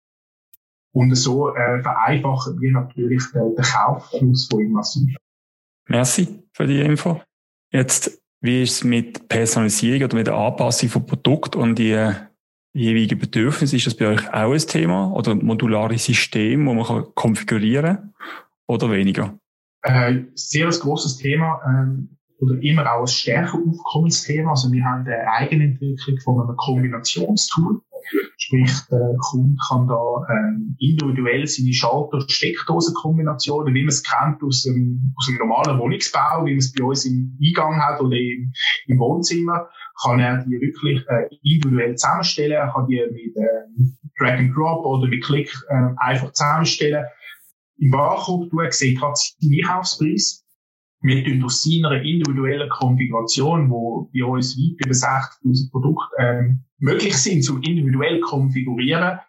Und 0.95 1.15
so 1.17 1.53
äh, 1.55 1.83
vereinfachen 1.83 2.61
wir 2.61 2.71
natürlich 2.71 3.23
den, 3.33 3.57
den 3.57 3.65
Kauffluss 3.65 4.47
von 4.47 4.61
ihm 4.61 4.73
massiv. 4.73 5.17
Merci 5.89 6.45
für 6.53 6.67
die 6.67 6.81
Info. 6.81 7.21
Jetzt, 7.73 8.23
wie 8.41 8.63
ist 8.63 8.73
es 8.73 8.85
mit 8.85 9.29
Personalisierung 9.29 10.05
oder 10.05 10.17
mit 10.17 10.29
der 10.29 10.35
Anpassung 10.35 10.89
von 10.89 11.05
Produkt 11.05 11.57
und 11.57 11.81
die 11.81 11.91
äh, 11.91 12.13
jeweiligen 12.75 13.19
Bedürfnisse? 13.19 13.77
Ist 13.77 13.89
das 13.89 13.97
bei 13.97 14.07
euch 14.07 14.33
auch 14.33 14.53
ein 14.53 14.59
Thema 14.59 15.11
oder 15.13 15.35
modulare 15.35 15.99
Systeme, 15.99 16.71
wo 16.71 16.75
man 16.75 16.87
kann 16.87 17.07
konfigurieren 17.17 17.97
kann 17.97 18.15
oder 18.69 18.91
weniger? 18.93 19.37
Äh, 19.83 20.23
sehr 20.35 20.69
ein 20.69 20.79
grosses 20.79 21.17
Thema. 21.17 21.61
Ähm, 21.67 22.17
oder 22.39 22.61
immer 22.63 22.93
auch 22.93 23.01
ein 23.01 23.07
stärker 23.07 23.59
aufkommendes 23.59 24.23
Thema. 24.23 24.51
Also 24.51 24.71
wir 24.71 24.85
haben 24.85 25.07
eine 25.07 25.29
Eigenentwicklung 25.33 26.21
von 26.21 26.41
einem 26.41 26.57
Kombinationstool. 26.57 27.81
Sprich, 28.37 28.73
der 28.91 29.17
Kunde 29.31 29.57
kann 29.69 29.87
da 29.89 30.27
ähm, 30.31 30.77
individuell 30.79 31.47
seine 31.47 31.73
Schalter-Steckdosen-Kombinationen, 31.73 33.73
wie 33.75 33.83
man 33.83 33.89
es 33.89 34.03
kennt 34.03 34.43
aus 34.43 34.67
einem, 34.67 35.15
aus 35.17 35.29
einem 35.29 35.39
normalen 35.39 35.79
Wohnungsbau, 35.79 36.45
wie 36.45 36.51
man 36.51 36.59
es 36.59 36.73
bei 36.73 36.85
uns 36.85 37.05
im 37.05 37.39
Eingang 37.43 37.81
hat 37.81 38.01
oder 38.01 38.17
im, 38.17 38.53
im 38.87 38.99
Wohnzimmer, 38.99 39.69
kann 40.03 40.19
er 40.21 40.45
die 40.45 40.61
wirklich 40.61 41.05
äh, 41.09 41.29
individuell 41.43 41.97
zusammenstellen. 41.97 42.53
Er 42.53 42.73
kann 42.73 42.87
die 42.87 43.03
mit 43.13 43.37
äh, 43.37 43.65
Drag 44.19 44.39
and 44.39 44.55
Drop 44.55 44.85
oder 44.85 45.09
mit 45.09 45.25
Klick 45.25 45.51
äh, 45.69 45.89
einfach 45.99 46.33
zusammenstellen. 46.33 47.07
Im 47.79 47.91
Barcode, 47.91 48.53
du 48.53 48.59
siehst 48.71 49.01
gerade 49.01 49.15
seinen 49.17 49.61
Einkaufspreis 49.61 50.44
wir 51.05 51.23
tun 51.23 51.45
aus 51.45 51.63
seiner 51.63 52.03
individuellen 52.03 52.69
Konfiguration, 52.71 53.71
wo 53.71 54.11
bei 54.13 54.25
uns 54.25 54.57
weit 54.57 54.85
über 54.85 54.95
60.000 54.95 55.71
Produkte 55.71 56.07
ähm, 56.19 56.65
möglich 56.79 57.17
sind, 57.17 57.43
zum 57.43 57.63
individuell 57.63 58.21
konfigurieren, 58.21 59.21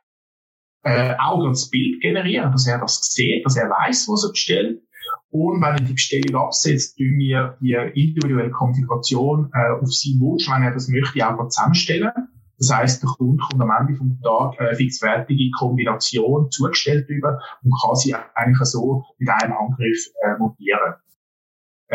äh, 0.84 1.16
auch 1.20 1.46
das 1.48 1.70
Bild 1.70 2.02
generieren, 2.02 2.52
dass 2.52 2.66
er 2.66 2.80
das 2.80 3.02
sieht, 3.12 3.46
dass 3.46 3.58
er 3.58 3.70
weiß, 3.70 4.08
was 4.08 4.24
er 4.24 4.32
bestellt. 4.32 4.82
Und 5.30 5.62
wenn 5.62 5.76
er 5.76 5.82
die 5.82 5.94
Bestellung 5.94 6.42
absetzt, 6.42 6.98
tun 6.98 7.18
wir 7.18 7.58
die 7.60 7.74
individuelle 7.74 8.52
Konfiguration 8.52 9.52
äh, 9.54 9.82
auf 9.82 9.92
seinen 9.92 10.22
Wunsch, 10.22 10.50
wenn 10.50 10.64
er 10.64 10.72
das 10.72 10.88
möchte, 10.88 11.28
auch 11.28 11.48
zusammenstellen. 11.50 12.12
Das 12.58 12.74
heißt, 12.74 13.04
der 13.04 13.10
Kunde 13.10 13.44
kommt 13.44 13.62
am 13.62 13.72
Ende 13.82 13.98
vom 13.98 14.18
Tag 14.22 14.62
eine 14.62 14.76
fixfertige 14.76 15.52
Kombination 15.60 16.50
zugestellt 16.52 17.10
über 17.10 17.42
und 17.64 17.74
kann 17.84 17.96
sie 17.96 18.16
eigentlich 18.34 18.70
so 18.70 19.04
mit 19.18 19.30
einem 19.30 19.54
Angriff 19.58 20.08
äh, 20.24 20.38
montieren. 20.40 20.96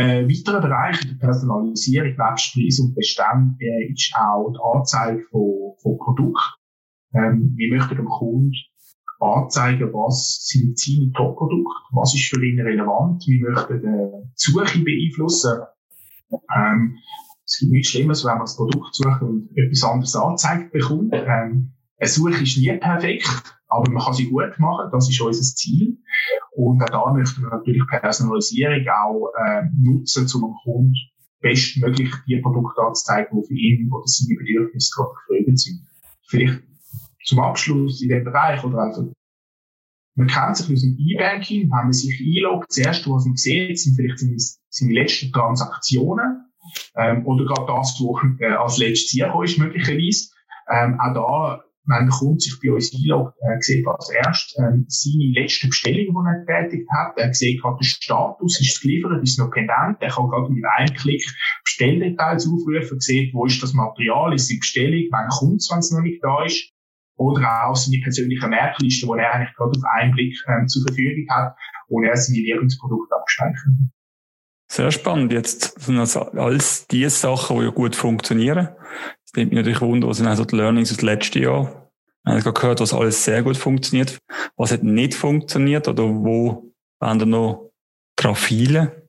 Äh, 0.01 0.27
weiterer 0.27 0.63
Bereich 0.63 0.99
der 1.07 1.17
Personalisierung, 1.17 2.17
nebst 2.17 2.81
und 2.81 2.95
Bestand, 2.95 3.61
äh, 3.61 3.93
ist 3.93 4.15
auch 4.17 4.51
die 4.51 4.79
Anzeige 4.79 5.21
von, 5.31 5.75
von 5.83 5.99
Produkten. 5.99 6.55
Ähm, 7.13 7.53
wir 7.55 7.77
möchten 7.77 7.97
dem 7.97 8.07
Kunden 8.07 8.55
anzeigen, 9.19 9.93
was 9.93 10.47
sind 10.47 10.79
seine 10.79 11.13
Top-Produkte, 11.13 11.75
was 11.93 12.15
ist 12.15 12.31
für 12.31 12.43
ihn 12.43 12.59
relevant, 12.61 13.23
wir 13.27 13.51
möchten 13.51 13.85
äh, 13.85 14.23
die 14.25 14.33
Suche 14.37 14.79
beeinflussen. 14.79 15.65
Ähm, 16.57 16.97
es 17.45 17.59
gibt 17.59 17.73
nichts 17.73 17.91
Schlimmes, 17.91 18.25
wenn 18.25 18.39
man 18.39 18.47
das 18.47 18.57
Produkt 18.57 18.95
sucht 18.95 19.21
und 19.21 19.51
etwas 19.55 19.85
anderes 19.85 20.17
angezeigt 20.17 20.73
bekommt. 20.73 21.13
Ähm, 21.13 21.75
eine 21.99 22.09
Suche 22.09 22.43
ist 22.43 22.57
nie 22.57 22.75
perfekt, 22.79 23.60
aber 23.71 23.91
man 23.91 24.03
kann 24.03 24.15
sie 24.15 24.29
gut 24.29 24.59
machen, 24.59 24.91
das 24.93 25.09
ist 25.09 25.21
unser 25.21 25.43
Ziel. 25.43 25.99
Und 26.53 26.83
auch 26.83 26.87
da 27.07 27.13
möchten 27.13 27.43
wir 27.43 27.51
natürlich 27.51 27.87
Personalisierung 27.87 28.85
auch 28.89 29.33
äh, 29.39 29.63
nutzen, 29.79 30.27
um 30.35 30.51
dem 30.51 30.55
Kunden 30.63 30.95
bestmöglich 31.41 32.13
die 32.27 32.41
Produkte 32.41 32.83
anzuzeigen, 32.83 33.41
die 33.41 33.47
für 33.47 33.55
ihn 33.55 33.91
oder 33.93 34.07
seine 34.07 34.39
Bedürfnisse 34.39 34.93
gerade 34.95 35.11
gefragt 35.29 35.59
sind. 35.59 35.87
Vielleicht 36.27 36.63
zum 37.25 37.41
Abschluss 37.41 38.03
in 38.03 38.09
dem 38.09 38.25
Bereich, 38.25 38.63
oder 38.65 38.79
also, 38.79 39.13
man 40.17 40.27
kennt 40.27 40.57
sich 40.57 40.73
aus 40.73 40.83
dem 40.83 40.97
E-Banking, 40.99 41.63
wenn 41.63 41.69
man 41.69 41.93
sich 41.93 42.21
einloggt, 42.21 42.73
zuerst, 42.73 43.09
was 43.09 43.25
man 43.25 43.37
sieht, 43.37 43.79
sind 43.79 43.95
vielleicht 43.95 44.19
seine, 44.19 44.37
seine 44.69 44.93
letzten 44.93 45.33
Transaktionen, 45.33 46.51
ähm, 46.97 47.27
oder 47.27 47.45
gerade 47.45 47.67
das, 47.67 48.01
was 48.01 48.41
äh, 48.41 48.53
als 48.53 48.79
letztes 48.79 49.09
Ziel 49.09 49.31
ist, 49.45 49.59
möglicherweise. 49.59 50.31
Ähm, 50.69 51.01
auch 51.01 51.15
da 51.15 51.65
wenn 51.91 52.07
der 52.07 52.17
Kunde 52.17 52.41
sich 52.41 52.59
bei 52.63 52.73
uns 52.73 52.95
einloggt, 52.95 53.37
er 53.41 53.61
sieht 53.61 53.87
als 53.87 54.11
erstes 54.11 54.57
ähm, 54.59 54.87
seine 54.89 55.33
letzte 55.35 55.69
Bestellung, 55.69 56.15
die 56.15 56.29
er 56.29 56.45
getätigt 56.45 56.89
hat. 56.91 57.19
Er 57.19 57.35
sieht 57.35 57.61
gerade 57.61 57.79
den 57.79 57.85
Status, 57.85 58.61
ist 58.61 58.77
es 58.77 58.81
geliefert, 58.81 59.23
ist 59.23 59.33
es 59.33 59.39
noch 59.39 59.51
pendent. 59.51 59.99
Er 60.01 60.11
kann 60.11 60.29
gerade 60.29 60.53
mit 60.53 60.65
einem 60.65 60.95
Klick 60.95 61.25
Bestelldetails 61.65 62.47
aufrufen, 62.47 63.01
sieht, 63.01 63.35
wo 63.35 63.47
ist 63.47 63.63
das 63.63 63.75
Material, 63.75 64.33
ist 64.35 64.49
die 64.49 64.59
Bestellung, 64.59 65.09
wann 65.11 65.29
kommt 65.29 65.61
es, 65.61 65.71
wenn 65.71 65.81
es 65.81 65.91
noch 65.91 66.03
nicht 66.03 66.23
da 66.23 66.45
ist. 66.45 66.71
Oder 67.17 67.67
auch 67.67 67.77
seine 67.77 68.01
persönliche 68.03 68.49
Merkliste, 68.49 69.07
die 69.07 69.19
er 69.19 69.35
eigentlich 69.35 69.55
gerade 69.57 69.73
auf 69.77 69.85
einen 69.99 70.13
Blick 70.13 70.35
ähm, 70.49 70.69
zur 70.69 70.83
Verfügung 70.87 71.27
hat, 71.29 71.55
wo 71.89 72.01
er 72.01 72.17
seine 72.17 72.39
Wirkungsprodukte 72.39 73.15
abgespeichert 73.15 73.57
hat. 73.57 73.91
Sehr 74.71 74.93
spannend. 74.93 75.33
Jetzt 75.33 75.81
sind 75.81 75.97
das 75.97 76.17
alles 76.17 76.87
die 76.87 77.09
Sachen, 77.09 77.59
die 77.59 77.65
ja 77.65 77.71
gut 77.71 77.97
funktionieren. 77.97 78.69
Es 79.25 79.33
nimmt 79.35 79.51
mich 79.51 79.59
natürlich 79.59 79.81
Wunder, 79.81 80.07
was 80.07 80.19
sind 80.19 80.29
also 80.29 80.45
die 80.45 80.57
Learnings 80.57 80.97
dem 80.97 81.07
letzten 81.07 81.43
Jahr? 81.43 81.80
Ich 82.27 82.45
habe 82.45 82.53
gehört, 82.53 82.81
was 82.81 82.93
alles 82.93 83.25
sehr 83.25 83.43
gut 83.43 83.57
funktioniert. 83.57 84.19
Was 84.57 84.73
hat 84.73 84.83
nicht 84.83 85.15
funktioniert 85.15 85.89
oder 85.89 86.05
wo 86.05 86.73
waren 86.99 87.19
da 87.19 87.25
noch 87.25 87.73
Grafile? 88.17 89.09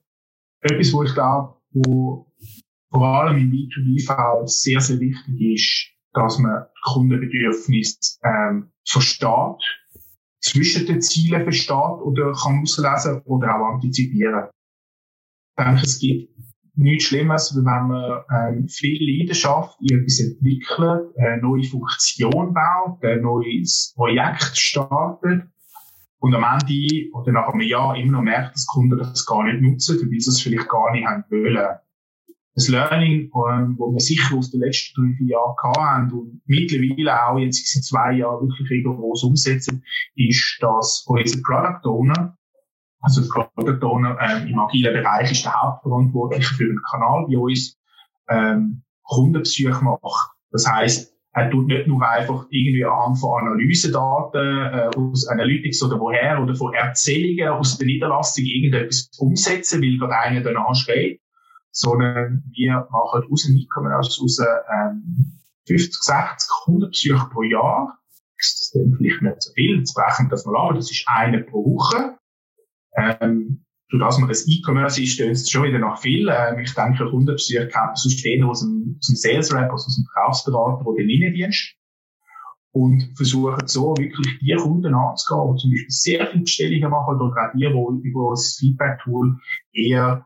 Etwas, 0.62 0.92
wo 0.92 1.02
ich 1.02 1.12
glaube, 1.12 1.56
wo 1.70 2.32
vor 2.90 3.06
allem 3.06 3.38
im 3.38 3.50
B2B-Fall 3.50 4.46
sehr, 4.46 4.80
sehr 4.80 5.00
wichtig 5.00 5.40
ist, 5.40 5.92
dass 6.14 6.38
man 6.38 6.66
Kundenbedürfnisse 6.84 8.18
ähm, 8.22 8.70
versteht, 8.86 9.62
zwischen 10.40 10.86
den 10.86 11.00
Zielen 11.00 11.42
versteht 11.44 11.70
oder 11.70 12.32
kann 12.32 12.62
auslesen 12.62 13.22
oder 13.24 13.56
auch 13.56 13.74
antizipieren. 13.74 14.48
Ich 15.56 15.64
denke, 15.64 15.82
es 15.82 15.98
gibt 15.98 16.30
nichts 16.74 17.04
Schlimmes, 17.04 17.54
wenn 17.56 17.64
man 17.64 18.24
ähm, 18.30 18.68
viel 18.68 18.98
Leidenschaft 19.00 19.78
in 19.80 20.00
etwas 20.00 20.20
entwickelt, 20.20 21.16
eine 21.16 21.42
neue 21.42 21.64
Funktion 21.64 22.54
baut, 22.54 23.04
ein 23.04 23.22
neues 23.22 23.92
Projekt 23.94 24.56
startet 24.56 25.42
und 26.18 26.34
am 26.34 26.44
Ende 26.44 27.10
oder 27.12 27.32
nach 27.32 27.48
einem 27.48 27.62
Jahr 27.62 27.96
immer 27.96 28.12
noch 28.12 28.22
merkt, 28.22 28.54
dass 28.54 28.66
Kunden 28.66 28.98
das 28.98 29.26
gar 29.26 29.44
nicht 29.44 29.60
nutzen, 29.60 29.98
weil 30.00 30.20
sie 30.20 30.30
es 30.30 30.40
vielleicht 30.40 30.68
gar 30.68 30.92
nicht 30.92 31.06
haben 31.06 31.24
wollen. 31.30 31.78
Das 32.54 32.68
Learning, 32.68 33.30
ähm, 33.50 33.76
wo 33.78 33.92
wir 33.92 34.00
sicher 34.00 34.36
aus 34.36 34.50
den 34.50 34.60
letzten 34.60 35.00
drei, 35.00 35.16
vier 35.16 35.26
Jahren 35.28 35.56
gehabt 35.56 35.78
haben 35.78 36.12
und 36.12 36.42
mittlerweile 36.44 37.26
auch 37.26 37.38
jetzt 37.38 37.66
seit 37.66 37.82
zwei 37.82 38.12
Jahren 38.18 38.46
wirklich 38.46 38.70
rigoros 38.70 39.24
umsetzen, 39.24 39.82
ist, 40.14 40.58
dass 40.60 41.04
unser 41.06 41.40
Product 41.42 41.88
Owner, 41.88 42.36
also 43.02 43.20
der 43.20 43.50
Product 43.54 43.84
Owner 43.84 44.16
ähm, 44.20 44.46
im 44.46 44.58
agilen 44.58 44.94
Bereich 44.94 45.30
ist 45.30 45.44
der 45.44 45.60
Hauptverantwortliche 45.60 46.54
für 46.54 46.66
den 46.66 46.80
Kanal 46.90 47.26
bei 47.28 47.36
uns, 47.36 47.78
ähm, 48.28 48.82
Kundenbesuche 49.02 49.84
macht. 49.84 50.30
Das 50.52 50.66
heißt, 50.66 51.12
er 51.34 51.50
tut 51.50 51.66
nicht 51.66 51.86
nur 51.86 52.06
einfach 52.06 52.46
irgendwie 52.50 52.84
anhand 52.84 53.18
von 53.18 53.42
Analysedaten 53.42 54.40
äh, 54.40 54.90
aus 54.96 55.26
Analytics 55.26 55.82
oder 55.82 55.98
woher 55.98 56.40
oder 56.42 56.54
von 56.54 56.74
Erzählungen 56.74 57.48
aus 57.48 57.78
der 57.78 57.86
Niederlassung 57.86 58.44
irgendetwas 58.44 59.10
umsetzen, 59.18 59.82
weil 59.82 59.98
gerade 59.98 60.14
einer 60.14 60.40
danach 60.42 60.74
steht, 60.74 61.20
sondern 61.70 62.44
wir 62.52 62.86
machen 62.90 63.22
aus 63.30 63.44
dem 63.44 63.56
E-Commerce 63.56 64.20
raus 64.20 64.38
ähm, 64.38 65.40
50, 65.66 66.02
60, 66.02 66.50
100 66.66 66.90
Besuche 66.90 67.28
pro 67.30 67.42
Jahr. 67.42 67.98
Das 68.36 68.72
ist 68.74 68.78
vielleicht 68.96 69.22
nicht 69.22 69.42
so 69.42 69.52
viel, 69.54 69.80
das 69.80 69.94
brechen 69.94 70.28
das 70.28 70.44
mal 70.44 70.68
an, 70.68 70.74
das 70.76 70.90
ist 70.90 71.04
eine 71.06 71.42
pro 71.44 71.64
Woche. 71.64 72.18
Ähm, 72.96 73.64
durch 73.92 74.02
das 74.02 74.18
man 74.18 74.28
das 74.28 74.48
E-Commerce 74.48 75.02
ist, 75.02 75.14
stößt 75.14 75.44
es 75.44 75.50
schon 75.50 75.64
wieder 75.64 75.78
nach 75.78 76.00
viel. 76.00 76.28
Ähm, 76.28 76.60
ich 76.60 76.74
denke, 76.74 77.04
100 77.04 77.36
Besuche 77.36 77.68
kennt 77.68 77.74
man 77.74 77.96
sonst 77.96 78.24
eher 78.24 78.46
aus 78.46 78.60
dem, 78.60 78.96
aus 78.98 79.06
dem 79.06 79.16
Sales 79.16 79.52
Rep, 79.52 79.70
also 79.70 79.86
aus 79.86 79.96
dem 79.96 80.06
Verkaufsberater 80.12 80.86
oder 80.86 81.02
Liniendienst. 81.02 81.74
Und 82.74 83.12
versuchen 83.16 83.66
so 83.66 83.94
wirklich 83.98 84.38
die 84.38 84.54
Kunden 84.54 84.94
anzugehen, 84.94 85.56
die 85.56 85.60
zum 85.60 85.70
Beispiel 85.70 85.90
sehr 85.90 86.26
viele 86.28 86.44
Bestellungen 86.44 86.90
machen 86.90 87.20
oder 87.20 87.24
auch 87.26 87.52
die, 87.54 87.58
die 87.58 88.08
über 88.08 88.30
das 88.30 88.56
Feedback-Tool 88.58 89.36
eher 89.74 90.24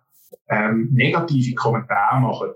ähm, 0.48 0.90
negative 0.92 1.54
Kommentare 1.56 2.20
machen. 2.20 2.50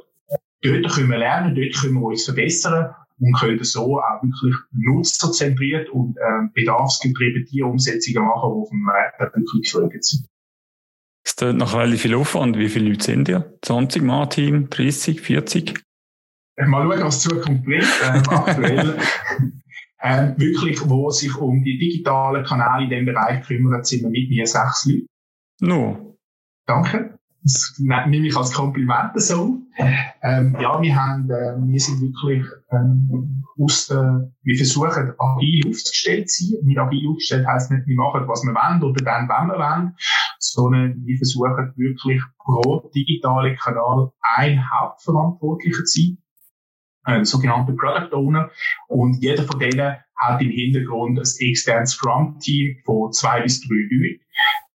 Dort 0.62 0.94
können 0.94 1.10
wir 1.10 1.18
lernen, 1.18 1.56
dort 1.56 1.74
können 1.74 1.94
wir 1.94 2.02
uns 2.02 2.24
verbessern 2.24 2.94
und 3.20 3.38
können 3.38 3.62
so 3.62 4.00
auch 4.00 4.22
wirklich 4.22 4.56
nutzerzentriert 4.72 5.90
und 5.90 6.16
ähm, 6.26 6.50
bedarfsgetrieben 6.54 7.46
die 7.50 7.62
Umsetzungen 7.62 8.26
machen, 8.26 8.50
die 8.50 8.62
auf 8.62 8.68
dem 8.70 8.80
Markt 8.80 9.20
wirklich 9.20 9.72
gefragt 9.72 10.04
sind. 10.04 10.26
Es 11.24 11.36
tut 11.36 11.54
nach 11.54 11.74
relativ 11.74 12.02
viel 12.02 12.14
Aufwand. 12.14 12.56
Wie 12.56 12.68
viele 12.68 12.88
Leute 12.88 13.04
sind 13.04 13.28
ihr? 13.28 13.58
20 13.62 14.02
Mal 14.02 14.26
Team? 14.26 14.70
30, 14.70 15.20
40? 15.20 15.82
Mal 16.56 16.88
schauen, 16.88 17.04
was 17.04 17.20
die 17.20 17.28
Zukunft 17.28 17.64
bringt. 17.64 17.86
Ähm, 18.02 18.22
aktuell 18.28 18.98
ähm, 20.02 20.34
wirklich, 20.38 20.80
wo 20.88 21.10
sich 21.10 21.36
um 21.36 21.62
die 21.62 21.78
digitalen 21.78 22.44
Kanäle 22.44 22.84
in 22.84 22.90
diesem 22.90 23.06
Bereich 23.06 23.46
kümmern, 23.46 23.84
sind 23.84 24.02
wir 24.02 24.10
mit 24.10 24.30
mir 24.30 24.46
sechs 24.46 24.86
Leute. 24.86 25.06
No. 25.60 26.16
Danke. 26.66 27.19
Das 27.42 27.74
nehme 27.78 28.26
ich 28.26 28.36
als 28.36 28.52
Kompliment 28.52 29.12
so. 29.14 29.60
Ähm, 30.22 30.56
ja, 30.60 30.80
wir 30.80 30.94
haben, 30.94 31.30
äh, 31.30 31.56
wir 31.56 31.80
sind 31.80 32.02
wirklich, 32.02 32.44
ähm, 32.70 33.44
aus 33.58 33.86
der, 33.86 34.30
wir 34.42 34.56
versuchen 34.56 35.14
agil 35.18 35.68
aufgestellt 35.68 36.30
zu 36.30 36.44
sein. 36.44 36.58
Mit 36.64 36.78
agil 36.78 37.08
aufgestellt 37.08 37.46
heisst 37.46 37.70
nicht, 37.70 37.86
wir 37.86 37.96
machen, 37.96 38.28
was 38.28 38.42
wir 38.42 38.52
wollen 38.52 38.82
oder 38.82 39.04
dann, 39.04 39.28
wenn 39.28 39.48
wir 39.48 39.58
wollen, 39.58 39.96
sondern 40.38 41.02
wir 41.04 41.16
versuchen 41.16 41.72
wirklich 41.76 42.22
pro 42.38 42.90
digitale 42.94 43.56
Kanal 43.56 44.10
ein 44.36 44.62
Hauptverantwortlicher 44.70 45.84
zu 45.84 46.00
sein, 46.00 46.18
ein 47.04 47.24
sogenannter 47.24 47.72
Product 47.72 48.14
Owner. 48.14 48.50
Und 48.88 49.22
jeder 49.22 49.44
von 49.44 49.58
denen 49.58 49.96
hat 50.16 50.42
im 50.42 50.50
Hintergrund 50.50 51.18
ein 51.18 51.48
externes 51.48 51.92
Scrum-Team 51.92 52.82
von 52.84 53.12
zwei 53.12 53.40
bis 53.40 53.62
drei 53.62 53.76
Leuten 53.90 54.20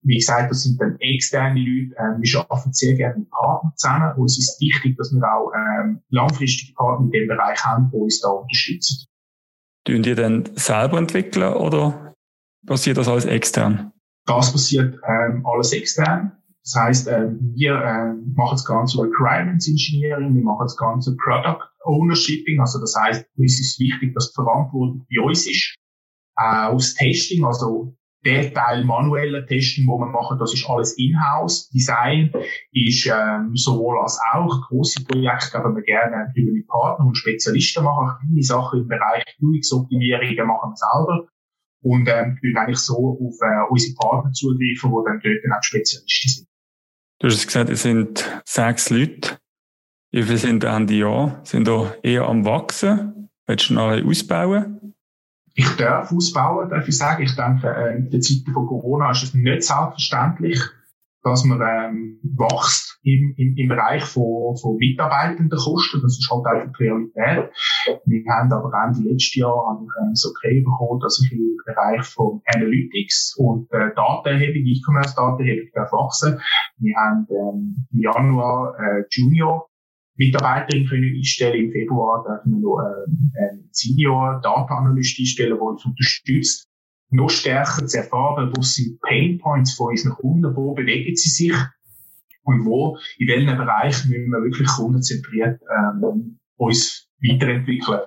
wie 0.04 0.18
gesagt, 0.18 0.52
das 0.52 0.64
sind 0.64 0.80
dann 0.82 0.98
externe 1.00 1.60
Leute. 1.60 1.96
Ähm, 1.98 2.22
wir 2.22 2.40
arbeiten 2.40 2.74
sehr 2.74 2.96
gerne 2.96 3.20
mit 3.20 3.30
Partnern 3.30 3.74
zusammen. 3.76 4.14
Und 4.18 4.26
es 4.26 4.38
ist 4.38 4.60
wichtig, 4.60 4.98
dass 4.98 5.12
wir 5.14 5.24
auch 5.24 5.52
ähm, 5.56 6.02
langfristige 6.10 6.74
Partner 6.74 7.06
in 7.06 7.12
dem 7.12 7.28
Bereich 7.28 7.64
haben, 7.64 7.90
die 7.92 7.98
uns 7.98 8.20
da 8.20 8.30
unterstützen. 8.30 9.08
Tun 9.86 10.04
die 10.04 10.16
dann 10.16 10.50
selber 10.56 10.98
entwickeln 10.98 11.54
oder 11.54 12.14
passiert 12.66 12.98
das 12.98 13.08
alles 13.08 13.26
extern? 13.26 13.92
Das 14.26 14.52
passiert 14.52 14.98
ähm, 15.06 15.46
alles 15.46 15.74
extern. 15.74 16.32
Das 16.64 16.76
heißt, 16.76 17.08
ähm, 17.10 17.54
wir 17.56 17.74
ähm, 17.74 18.34
machen 18.36 18.54
das 18.54 18.66
ganze 18.66 19.02
Requirements 19.02 19.68
Engineering, 19.68 20.34
wir 20.34 20.44
machen 20.44 20.64
das 20.64 20.78
ganze 20.78 21.16
Product 21.18 21.62
Ownershipping. 21.84 22.62
Also 22.62 22.80
das 22.80 22.96
heißt, 22.96 23.26
uns 23.36 23.60
ist 23.60 23.80
wichtig, 23.80 24.14
dass 24.14 24.32
die 24.32 24.36
Verantwortung 24.36 25.06
bei 25.10 25.22
uns 25.22 25.46
ist. 25.46 25.76
Äh, 26.38 26.68
aus 26.68 26.94
Testing, 26.94 27.44
also 27.44 27.94
der 28.26 28.54
Teil 28.54 28.86
manuelle 28.86 29.46
Testen, 29.46 29.86
wo 29.88 29.98
wir 29.98 30.08
machen, 30.08 30.40
das 30.40 30.54
ist 30.54 30.68
alles 30.70 30.98
in-house. 30.98 31.70
Design 31.70 32.32
ist 32.72 33.06
ähm, 33.06 33.52
sowohl 33.56 34.00
als 34.00 34.20
auch 34.32 34.62
große 34.68 35.04
Projekte, 35.04 35.58
aber 35.58 35.76
wir 35.76 35.84
gerne 35.84 36.32
über 36.36 36.52
die 36.52 36.66
Partner 36.68 37.06
und 37.06 37.18
Spezialisten 37.18 37.84
machen. 37.84 38.18
Kleine 38.26 38.44
Sachen 38.44 38.82
im 38.82 38.88
Bereich 38.88 39.24
UX-Optimierungen 39.42 40.48
machen 40.48 40.72
wir 40.72 40.78
selber 40.78 41.28
und 41.84 42.08
ähm, 42.08 42.38
können 42.40 42.58
eigentlich 42.58 42.80
so 42.80 43.20
auf 43.20 43.36
äh, 43.42 43.70
unsere 43.70 43.96
Partner 43.96 44.32
zugreifen, 44.32 44.90
die 44.90 45.06
dann 45.06 45.22
dort 45.22 45.44
dann 45.44 45.52
auch 45.58 45.64
Spezialisten 45.64 46.30
sind. 46.30 46.48
Du 47.20 47.28
hast 47.28 47.46
gesagt, 47.46 47.70
es 47.70 47.84
sind 47.84 48.42
sechs 48.46 48.90
Leute. 48.90 49.38
Wie 50.12 50.24
viele 50.24 50.38
sind 50.38 50.64
Ende 50.64 50.94
Jahr? 50.94 51.42
Sind 51.44 51.68
da 51.68 51.94
eher 52.04 52.28
am 52.28 52.46
Wachsen? 52.46 53.30
Willst 53.48 53.70
du 53.70 53.74
noch 53.74 53.92
ausbauen? 53.92 54.83
Ich 55.54 55.76
darf 55.78 56.12
ausbauen, 56.12 56.70
darf 56.70 56.88
ich 56.88 56.98
sagen. 56.98 57.24
Ich 57.24 57.36
denke, 57.36 57.68
äh, 57.68 57.98
in 57.98 58.10
der 58.10 58.20
Zeit 58.22 58.44
von 58.52 58.66
Corona 58.66 59.12
ist 59.12 59.24
es 59.24 59.34
nicht 59.34 59.64
selbstverständlich, 59.64 60.60
dass 61.24 61.46
man 61.46 61.62
ähm, 61.62 62.20
wächst 62.24 63.00
im, 63.04 63.34
im, 63.38 63.56
im 63.56 63.68
Bereich 63.70 64.04
von, 64.04 64.58
von 64.58 64.76
mitarbeitenden 64.78 65.58
Kosten. 65.58 66.02
Das 66.02 66.18
ist 66.18 66.30
halt 66.30 66.68
die 66.68 66.72
Priorität. 66.72 67.50
Wir 68.06 68.24
haben 68.34 68.52
aber 68.52 68.72
Ende 68.86 69.10
letzten 69.10 69.40
Jahr 69.40 69.80
ähm, 70.02 70.16
so 70.16 70.30
okay 70.30 70.62
bekommen, 70.62 71.00
dass 71.00 71.22
ich 71.24 71.32
im 71.32 71.58
Bereich 71.66 72.06
von 72.08 72.42
Analytics 72.54 73.36
und 73.38 73.72
äh, 73.72 73.94
Datenerhebung, 73.96 74.64
E-Commerce-Datenerhebung 74.66 75.72
wachsen. 75.92 76.42
Wir 76.78 76.96
haben 76.98 77.28
ähm, 77.30 77.88
im 77.94 78.00
Januar 78.00 78.76
äh, 78.80 79.04
Junior 79.10 79.70
Mitarbeiterin 80.16 80.88
können 80.88 81.16
einstellen. 81.16 81.66
Im 81.66 81.72
Februar 81.72 82.24
dürfen 82.24 82.54
wir 82.54 82.60
noch 82.60 82.80
äh, 82.80 83.46
einen 83.46 83.70
Senior 83.72 84.40
Data 84.44 84.78
Analyst 84.78 85.20
einstellen, 85.20 85.56
der 85.56 85.62
uns 85.62 85.86
unterstützt, 85.86 86.68
noch 87.10 87.30
stärker 87.30 87.86
zu 87.86 87.98
erfahren, 87.98 88.52
wo 88.56 88.62
sind 88.62 89.00
Pain 89.02 89.38
Points 89.38 89.74
von 89.74 89.90
unseren 89.90 90.14
Kunden, 90.14 90.56
wo 90.56 90.74
bewegen 90.74 91.16
sie 91.16 91.30
sich 91.30 91.56
und 92.44 92.66
wo, 92.66 92.98
in 93.18 93.28
welchem 93.28 93.58
Bereich 93.58 94.06
müssen 94.06 94.32
wir 94.32 94.44
wirklich 94.44 94.68
kundenzentriert 94.68 95.62
ähm, 95.78 96.40
uns 96.58 97.08
weiterentwickeln. 97.22 98.02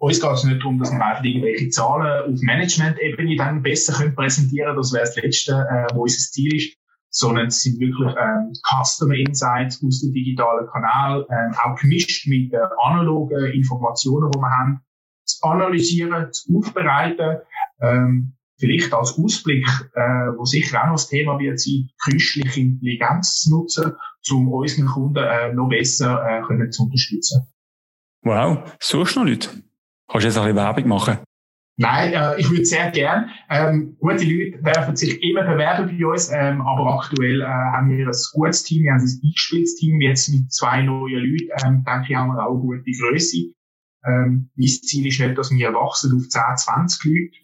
Uns 0.00 0.20
geht 0.20 0.30
es 0.30 0.44
nicht 0.44 0.60
darum, 0.60 0.78
dass 0.78 0.92
wir 0.92 1.04
einfach 1.04 1.24
irgendwelche 1.24 1.70
Zahlen 1.70 2.32
auf 2.32 2.40
Management-Ebene 2.40 3.36
dann 3.36 3.62
besser 3.62 3.92
präsentieren 4.10 4.68
können. 4.68 4.76
Das 4.76 4.92
wäre 4.92 5.04
das 5.04 5.16
Letzte, 5.16 5.52
äh, 5.52 5.94
wo 5.94 6.02
unser 6.02 6.18
Ziel 6.18 6.54
ist 6.54 6.76
sondern 7.18 7.48
es 7.48 7.62
sind 7.62 7.80
wirklich 7.80 8.14
ähm, 8.16 8.52
Customer 8.62 9.14
Insights 9.14 9.82
aus 9.84 10.00
dem 10.00 10.12
digitalen 10.12 10.68
Kanal, 10.68 11.26
ähm, 11.30 11.52
auch 11.64 11.74
gemischt 11.74 12.28
mit 12.28 12.52
äh, 12.52 12.58
analogen 12.84 13.46
Informationen, 13.46 14.30
die 14.30 14.38
wir 14.38 14.50
haben, 14.50 14.80
zu 15.24 15.42
analysieren, 15.42 16.32
zu 16.32 16.56
aufbereiten, 16.56 17.38
ähm, 17.80 18.34
vielleicht 18.56 18.94
als 18.94 19.18
Ausblick, 19.18 19.66
äh, 19.94 20.00
wo 20.36 20.44
sicher 20.44 20.80
auch 20.80 20.86
noch 20.86 20.94
das 20.94 21.08
Thema 21.08 21.38
wird 21.40 21.58
sein, 21.58 21.90
künstliche 22.04 22.60
Intelligenz 22.60 23.40
zu 23.40 23.50
nutzen, 23.50 23.94
um 24.30 24.52
unseren 24.52 24.86
Kunden 24.86 25.24
äh, 25.24 25.52
noch 25.52 25.68
besser 25.68 26.24
äh, 26.24 26.42
können 26.42 26.70
zu 26.70 26.84
unterstützen. 26.84 27.48
Wow, 28.22 28.76
so 28.80 29.02
noch 29.02 29.16
Leute. 29.16 29.48
Kannst 30.08 30.24
du 30.24 30.28
jetzt 30.28 30.38
ein 30.38 30.44
bisschen 30.44 30.56
Werbung 30.56 30.88
machen? 30.88 31.18
Nein, 31.80 32.12
äh, 32.12 32.40
ich 32.40 32.50
würde 32.50 32.64
sehr 32.64 32.90
gern. 32.90 33.30
Ähm, 33.48 33.96
gute 34.00 34.24
Leute 34.24 34.60
dürfen 34.60 34.96
sich 34.96 35.22
immer 35.22 35.44
bewerben 35.44 35.86
bei 35.86 36.06
uns, 36.06 36.28
ähm, 36.28 36.60
aber 36.60 36.98
aktuell 36.98 37.40
äh, 37.40 37.44
haben 37.44 37.88
wir 37.96 38.04
ein 38.04 38.12
gutes 38.32 38.64
Team, 38.64 38.82
wir 38.82 38.92
haben 38.94 39.00
ein 39.00 39.20
eingespieltes 39.24 39.76
Team, 39.76 40.00
jetzt 40.00 40.28
mit 40.28 40.52
zwei 40.52 40.82
neuen 40.82 41.24
Leuten, 41.24 41.50
ähm, 41.64 41.84
denke 41.84 42.06
ich, 42.08 42.16
haben 42.16 42.34
wir 42.34 42.44
auch 42.44 42.54
eine 42.54 42.60
gute 42.60 42.90
Größe. 42.90 43.54
Ähm, 44.04 44.50
mein 44.56 44.66
Ziel 44.66 45.06
ist 45.06 45.20
nicht, 45.20 45.38
dass 45.38 45.52
wir 45.52 45.72
wachsen 45.72 46.16
auf 46.16 46.28
10, 46.28 46.42
20 46.56 47.04
Leute, 47.04 47.36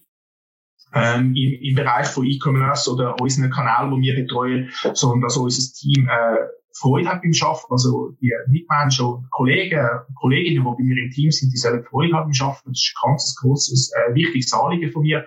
ähm, 0.94 1.36
im, 1.36 1.52
im 1.62 1.74
Bereich 1.76 2.08
von 2.08 2.26
E-Commerce 2.26 2.92
oder 2.92 3.20
unseren 3.20 3.52
Kanal, 3.52 3.92
wo 3.92 4.00
wir 4.00 4.16
betreuen, 4.16 4.68
sondern 4.94 5.20
dass 5.20 5.36
unser 5.36 5.72
Team 5.74 6.08
äh, 6.08 6.38
Freude 6.76 7.08
hat 7.08 7.22
beim 7.22 7.32
Schaffen. 7.32 7.66
Also 7.70 8.10
die 8.20 8.32
Mitmenschen 8.48 9.06
und 9.06 9.30
Kollegen, 9.30 9.88
Kolleginnen, 10.20 10.64
die 10.64 10.76
bei 10.76 10.82
mir 10.82 11.04
im 11.04 11.10
Team 11.10 11.30
sind, 11.30 11.52
die 11.52 11.56
sollen 11.56 11.84
Freude 11.84 12.14
haben 12.14 12.26
beim 12.26 12.34
Schaffen. 12.34 12.72
Das 12.72 12.78
ist 12.78 12.94
ein 12.96 13.10
ganz 13.10 13.36
grosses, 13.36 13.92
äh, 13.92 14.14
wichtiges 14.14 14.52
Anliegen 14.52 14.90
von 14.90 15.02
mir. 15.02 15.26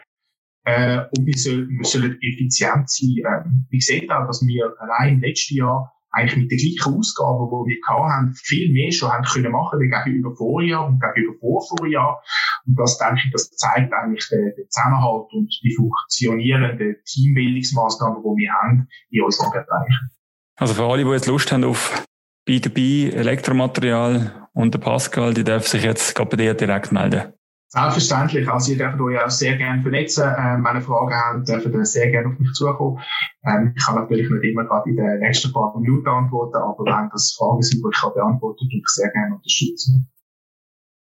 Äh, 0.66 1.06
und 1.16 1.26
wir 1.26 1.38
sollen, 1.38 1.70
wir 1.70 1.86
sollen 1.86 2.18
effizient 2.22 2.90
sein. 2.90 3.16
Ähm, 3.26 3.68
ich 3.70 3.86
sehe 3.86 4.04
auch, 4.10 4.28
dass 4.28 4.46
wir 4.46 4.74
allein 4.80 5.16
im 5.16 5.22
letzten 5.22 5.56
Jahr 5.56 5.94
eigentlich 6.12 6.38
mit 6.38 6.52
den 6.52 6.58
gleichen 6.58 6.98
Ausgaben, 6.98 7.48
die 7.48 7.76
wir 7.76 7.88
haben, 7.88 8.34
viel 8.34 8.74
mehr 8.74 8.92
schon 8.92 9.12
haben 9.12 9.24
können 9.24 9.52
machen 9.52 9.80
wie 9.80 9.90
gegenüber 9.90 10.36
Vorjahr 10.36 10.88
und 10.88 11.00
gegenüber 11.00 11.38
Vorvorjahr. 11.40 12.22
Und 12.66 12.78
das, 12.78 12.98
denke 12.98 13.22
ich, 13.26 13.32
das 13.32 13.50
zeigt 13.52 13.94
eigentlich 13.94 14.28
den, 14.30 14.54
den 14.58 14.70
Zusammenhalt 14.70 15.32
und 15.32 15.48
die 15.64 15.76
funktionierenden 15.76 16.98
Teambildungsmaßnahmen, 17.06 18.22
die 18.22 18.42
wir 18.44 18.54
haben 18.54 18.88
in 19.10 19.24
unseren 19.24 19.52
Bereichen. 19.52 20.10
Also 20.58 20.74
für 20.74 20.86
alle, 20.86 21.04
die 21.04 21.10
jetzt 21.12 21.28
Lust 21.28 21.52
haben 21.52 21.64
auf 21.64 22.04
B2B, 22.48 23.14
Elektromaterial 23.14 24.48
und 24.54 24.74
der 24.74 24.80
Pascal, 24.80 25.34
die 25.34 25.44
dürfen 25.44 25.68
sich 25.68 25.84
jetzt 25.84 26.16
gerade 26.16 26.30
bei 26.32 26.38
dir 26.38 26.54
direkt 26.56 26.92
melden. 26.92 27.34
Selbstverständlich. 27.70 28.50
Also, 28.50 28.72
ihr 28.72 28.78
dürft 28.78 29.00
euch 29.00 29.22
auch 29.22 29.30
sehr 29.30 29.58
gerne 29.58 29.82
vernetzen. 29.82 30.24
Ähm, 30.24 30.64
wenn 30.64 30.78
ihr 30.78 30.82
Fragen 30.82 31.14
habt, 31.14 31.48
dürft 31.50 31.66
ihr 31.66 31.86
sehr 31.86 32.10
gerne 32.10 32.30
auf 32.30 32.40
mich 32.40 32.54
zukommen. 32.54 33.00
Ähm, 33.46 33.74
ich 33.76 33.86
kann 33.86 33.96
natürlich 33.96 34.30
nicht 34.30 34.44
immer 34.46 34.64
gerade 34.64 34.90
in 34.90 34.96
den 34.96 35.20
nächsten 35.20 35.52
paar 35.52 35.78
Minuten 35.78 36.08
antworten, 36.08 36.56
aber 36.56 36.86
wenn 36.86 37.10
das 37.12 37.36
Fragen 37.38 37.62
sind, 37.62 37.84
die 37.84 37.90
ich 37.94 38.02
kann 38.02 38.14
beantworten, 38.14 38.66
würde 38.66 38.78
ich 38.78 38.88
sehr 38.88 39.12
gerne 39.12 39.36
unterstützen. 39.36 40.10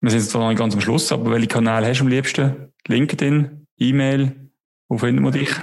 Wir 0.02 0.10
sind 0.10 0.20
jetzt 0.20 0.32
zwar 0.32 0.41
noch 0.41 0.50
nicht 0.50 0.60
ganz 0.60 0.74
am 0.74 0.82
Schluss, 0.82 1.12
aber 1.12 1.32
welche 1.32 1.48
Kanäle 1.48 1.88
hast 1.88 2.00
du 2.00 2.06
am 2.06 2.10
liebsten? 2.10 2.74
LinkedIn, 2.88 3.68
E-Mail? 3.78 4.50
Wo 4.89 4.98
finden 4.98 5.24
wir 5.24 5.32
dich? 5.32 5.56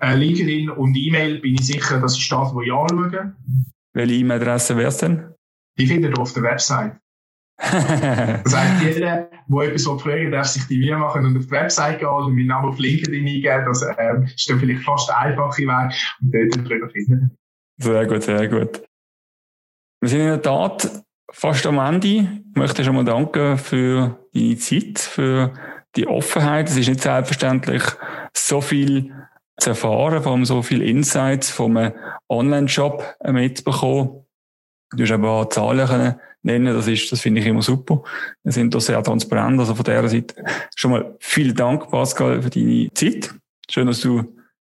Äh, 0.00 0.14
LinkedIn 0.14 0.70
und 0.70 0.94
E-Mail 0.96 1.40
bin 1.40 1.54
ich 1.54 1.66
sicher, 1.66 2.00
das 2.00 2.16
ist 2.16 2.30
das, 2.30 2.54
was 2.54 2.64
ich 2.64 2.72
anschaue. 2.72 3.34
Welche 3.94 4.14
E-Mail-Adresse 4.14 4.76
wäre 4.76 4.88
es 4.88 4.98
denn? 4.98 5.34
Die 5.76 5.86
findet 5.86 6.16
ihr 6.16 6.20
auf 6.20 6.32
der 6.32 6.44
Website. 6.44 6.98
das 7.58 8.56
heißt, 8.56 8.84
jeder, 8.84 9.28
der 9.48 9.62
etwas 9.62 10.00
fragen 10.00 10.30
darf 10.30 10.46
sich 10.46 10.64
die 10.68 10.78
Mühe 10.78 10.96
machen 10.96 11.26
und 11.26 11.36
auf 11.36 11.46
die 11.46 11.50
Website 11.50 11.98
gehen 11.98 12.08
und 12.08 12.34
meinen 12.34 12.46
Namen 12.46 12.68
auf 12.68 12.78
LinkedIn 12.78 13.26
eingeben. 13.26 13.64
Das 13.66 13.82
ähm, 13.98 14.22
ist 14.24 14.48
dann 14.48 14.60
vielleicht 14.60 14.84
fast 14.84 15.08
der 15.08 15.18
einfache 15.18 15.62
Weg 15.62 15.94
und 16.22 16.32
dort 16.32 16.70
darüber 16.70 16.88
finden. 16.90 17.36
Sehr 17.78 18.06
gut, 18.06 18.22
sehr 18.22 18.48
gut. 18.48 18.82
Wir 20.00 20.08
sind 20.08 20.20
in 20.20 20.26
der 20.26 20.42
Tat 20.42 21.02
fast 21.32 21.66
am 21.66 21.78
Ende. 21.78 22.06
Ich 22.06 22.28
möchte 22.54 22.84
schon 22.84 22.94
mal 22.94 23.04
danken 23.04 23.58
für 23.58 24.24
deine 24.32 24.56
Zeit, 24.56 25.00
für 25.00 25.52
die 25.96 26.06
Offenheit. 26.06 26.68
Es 26.68 26.76
ist 26.76 26.88
nicht 26.88 27.02
selbstverständlich, 27.02 27.82
so 28.36 28.60
viel 28.60 29.12
zu 29.58 29.70
erfahren, 29.70 30.22
vor 30.22 30.32
allem 30.32 30.44
so 30.44 30.62
viele 30.62 30.84
Insights 30.84 31.50
vom 31.50 31.92
Online-Shop 32.28 33.16
mitzubekommen. 33.30 34.24
Du 34.92 35.02
hast 35.02 35.12
aber 35.12 35.30
auch 35.30 35.48
Zahlen 35.48 35.86
können 35.86 36.14
nennen, 36.42 36.74
das 36.74 36.86
ist, 36.86 37.10
das 37.12 37.20
finde 37.20 37.40
ich 37.40 37.46
immer 37.46 37.62
super. 37.62 38.02
Wir 38.42 38.52
sind 38.52 38.74
da 38.74 38.80
sehr 38.80 39.02
transparent, 39.02 39.58
also 39.58 39.74
von 39.74 39.84
dieser 39.84 40.08
Seite 40.08 40.34
schon 40.74 40.92
mal 40.92 41.16
vielen 41.20 41.54
Dank, 41.54 41.90
Pascal, 41.90 42.42
für 42.42 42.50
deine 42.50 42.88
Zeit. 42.94 43.34
Schön, 43.70 43.86
dass 43.86 44.00
du, 44.00 44.22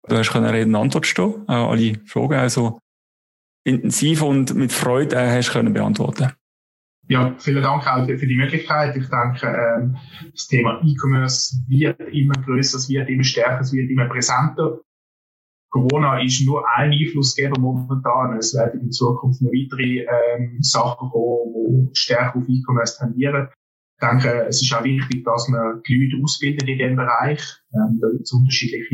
du 0.08 0.16
hast 0.16 0.30
können 0.30 0.46
Reden 0.46 0.74
Antwort 0.74 1.06
stehen, 1.06 1.48
auch 1.48 1.70
alle 1.70 2.00
Fragen 2.06 2.34
also 2.34 2.78
intensiv 3.64 4.22
und 4.22 4.54
mit 4.54 4.72
Freude 4.72 5.16
äh, 5.16 5.36
hast 5.36 5.52
können 5.52 5.72
beantworten. 5.72 6.32
Ja, 7.10 7.34
vielen 7.38 7.60
Dank 7.64 7.88
auch 7.88 8.06
für 8.06 8.24
die 8.24 8.36
Möglichkeit. 8.36 8.96
Ich 8.96 9.08
denke, 9.08 9.48
ähm, 9.48 9.96
das 10.30 10.46
Thema 10.46 10.80
E-Commerce 10.80 11.56
wird 11.66 11.98
immer 12.12 12.34
größer, 12.34 12.78
es 12.78 12.88
wird 12.88 13.08
immer 13.08 13.24
stärker, 13.24 13.62
es 13.62 13.72
wird 13.72 13.90
immer 13.90 14.06
präsenter. 14.06 14.78
Corona 15.70 16.22
ist 16.22 16.46
nur 16.46 16.62
ein 16.76 16.92
Einflussgeber 16.92 17.58
momentan. 17.60 18.36
Es 18.36 18.54
werden 18.54 18.82
in 18.82 18.92
Zukunft 18.92 19.42
noch 19.42 19.50
weitere 19.50 20.06
ähm, 20.06 20.58
Sachen 20.60 21.10
kommen, 21.10 21.88
die 21.88 21.98
stärker 21.98 22.38
auf 22.38 22.44
E-Commerce 22.48 22.98
tendieren. 23.00 23.48
Ich 23.96 24.08
denke, 24.08 24.46
es 24.46 24.62
ist 24.62 24.72
auch 24.72 24.84
wichtig, 24.84 25.24
dass 25.24 25.48
man 25.48 25.82
die 25.88 25.94
Leute 25.94 26.22
ausbildet 26.22 26.68
in 26.68 26.78
diesem 26.78 26.94
Bereich. 26.94 27.42
Ähm, 27.74 27.98
da 28.00 28.08
gibt 28.08 28.22
es 28.22 28.32
unterschiedliche 28.32 28.84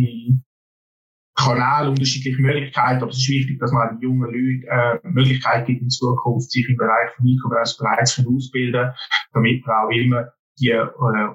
Kanäle, 1.36 1.90
unterschiedliche 1.90 2.40
Möglichkeiten, 2.40 3.02
aber 3.02 3.10
es 3.10 3.18
ist 3.18 3.28
wichtig, 3.28 3.58
dass 3.60 3.70
man 3.70 3.90
den 3.90 4.00
jungen 4.00 4.32
Leuten 4.32 4.64
äh, 4.68 5.08
Möglichkeit 5.08 5.66
gibt, 5.66 5.82
in 5.82 5.90
Zukunft 5.90 6.50
sich 6.50 6.68
im 6.68 6.76
Bereich 6.76 7.10
von 7.16 7.26
E-Commerce 7.26 7.76
bereits 7.78 8.18
ausbilden 8.18 8.90
damit 9.32 9.66
man 9.66 9.76
auch 9.76 9.90
immer 9.90 10.32
die 10.58 10.70
äh, 10.70 10.86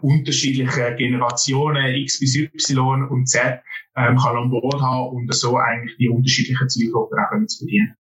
unterschiedlichen 0.02 0.98
Generationen 0.98 1.96
X 1.96 2.20
bis 2.20 2.36
Y 2.36 3.08
und 3.08 3.28
Z 3.28 3.62
ähm, 3.96 4.18
kann 4.18 4.36
an 4.36 4.50
Bord 4.50 4.82
haben 4.82 5.16
und 5.16 5.34
so 5.34 5.58
eigentlich 5.58 5.96
die 5.98 6.10
unterschiedlichen 6.10 6.68
Zielgruppen 6.68 7.20
auch 7.20 7.46
zu 7.46 7.66
bedienen. 7.66 7.96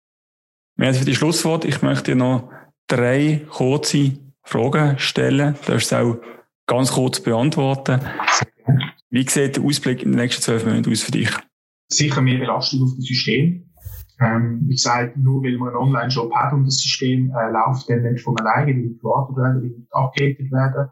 Merci 0.76 1.00
für 1.00 1.06
die 1.06 1.14
Schlusswort. 1.14 1.64
Ich 1.64 1.80
möchte 1.80 2.12
dir 2.12 2.16
noch 2.16 2.50
drei 2.86 3.42
kurze 3.48 4.18
Fragen 4.42 4.98
stellen. 4.98 5.54
Du 5.64 5.72
darfst 5.72 5.92
es 5.92 5.92
auch 5.94 6.18
ganz 6.66 6.92
kurz 6.92 7.20
beantworten. 7.20 8.00
Wie 9.08 9.26
sieht 9.26 9.56
der 9.56 9.64
Ausblick 9.64 10.02
in 10.02 10.12
den 10.12 10.20
nächsten 10.20 10.42
zwölf 10.42 10.66
Monaten 10.66 10.90
aus 10.90 11.02
für 11.02 11.12
dich? 11.12 11.30
Sicher 11.88 12.22
mehr 12.22 12.38
Belastung 12.38 12.82
auf 12.82 12.94
das 12.96 13.04
System. 13.04 13.66
Ähm, 14.18 14.62
wie 14.66 14.74
gesagt, 14.74 15.16
nur 15.18 15.42
weil 15.42 15.58
man 15.58 15.68
einen 15.68 15.76
Online-Shop 15.76 16.34
hat 16.34 16.52
und 16.52 16.64
das 16.64 16.78
System 16.78 17.30
äh, 17.30 17.50
läuft 17.50 17.88
dann 17.90 18.02
nicht 18.02 18.24
von 18.24 18.38
alleine, 18.38 18.74
die 18.74 18.88
nicht 18.88 19.00
gewartet 19.00 19.36
werden, 19.36 19.62
die 19.62 19.76
nicht 19.76 19.92
abgedatet 19.92 20.50
werden. 20.50 20.90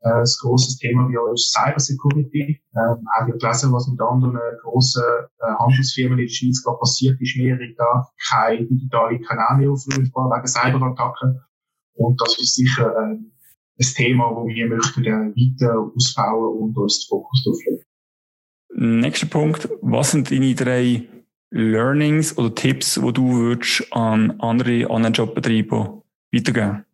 Äh, 0.00 0.20
das 0.20 0.38
große 0.38 0.78
Thema 0.78 1.08
bei 1.08 1.18
uns 1.18 1.42
ist 1.42 1.52
Cybersecurity. 1.52 2.62
Ähm, 2.74 3.04
auch 3.04 3.26
wir 3.26 3.36
gelesen, 3.36 3.72
was 3.72 3.86
mit 3.88 4.00
anderen 4.00 4.38
grossen 4.62 5.02
äh, 5.40 5.52
Handelsfirmen 5.58 6.18
in 6.18 6.24
der 6.26 6.32
Schweiz 6.32 6.62
gerade 6.64 6.78
passiert 6.78 7.20
ist. 7.20 7.36
Mehrere 7.36 7.74
da 7.76 8.08
keine 8.30 8.66
digitale 8.66 9.20
Kanäle 9.20 9.58
mehr 9.58 9.70
aufrufbar 9.70 10.30
wegen 10.30 10.46
Cyberattacken. 10.46 11.40
Und 11.96 12.20
das 12.20 12.38
ist 12.38 12.54
sicher 12.54 12.92
äh, 12.96 13.12
ein 13.12 13.94
Thema, 13.94 14.30
wo 14.34 14.46
wir 14.46 14.68
möchten 14.68 15.04
äh, 15.04 15.10
weiter 15.10 15.78
ausbauen 15.94 16.62
und 16.62 16.78
uns 16.78 17.00
den 17.00 17.08
Fokus 17.08 17.44
drauf 17.44 17.58
legen. 17.66 17.84
Nächster 18.76 19.26
Punkt. 19.26 19.68
Was 19.82 20.10
sind 20.10 20.30
deine 20.30 20.54
drei 20.54 21.08
Learnings 21.50 22.36
oder 22.36 22.54
Tipps, 22.54 23.00
wo 23.00 23.12
du 23.12 23.32
würdest 23.32 23.86
an 23.92 24.40
andere 24.40 24.90
Online-Jobbetreiber 24.90 26.02
weitergeben? 26.32 26.84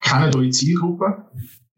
Kennt 0.00 0.36
eure 0.36 0.50
Zielgruppe, 0.50 1.24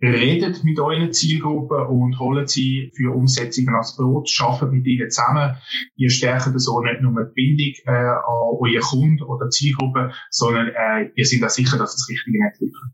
redet 0.03 0.63
mit 0.63 0.79
euren 0.79 1.13
Zielgruppen 1.15 1.87
und 1.87 2.19
holt 2.19 2.51
sie 2.51 2.93
für 2.95 3.15
Umsetzungen 3.15 3.75
als 3.75 3.97
Brot, 3.97 4.31
arbeitet 4.41 4.73
mit 4.73 4.87
ihnen 4.87 5.11
zusammen. 5.11 5.57
Ihr 5.97 6.11
stärkt 6.11 6.51
so 6.61 6.83
nicht 6.83 7.01
nur 7.01 7.25
die 7.25 7.33
Bindung 7.35 7.75
äh, 7.87 7.97
an 7.97 8.23
euren 8.61 8.81
Kunden 8.81 9.23
oder 9.23 9.49
Zielgruppe, 9.49 10.13
sondern 10.29 10.69
äh, 10.69 11.11
ihr 11.15 11.25
seid 11.25 11.43
auch 11.43 11.49
sicher, 11.49 11.79
dass 11.79 11.95
das 11.95 12.07
Richtige 12.11 12.39
entwickelt. 12.45 12.93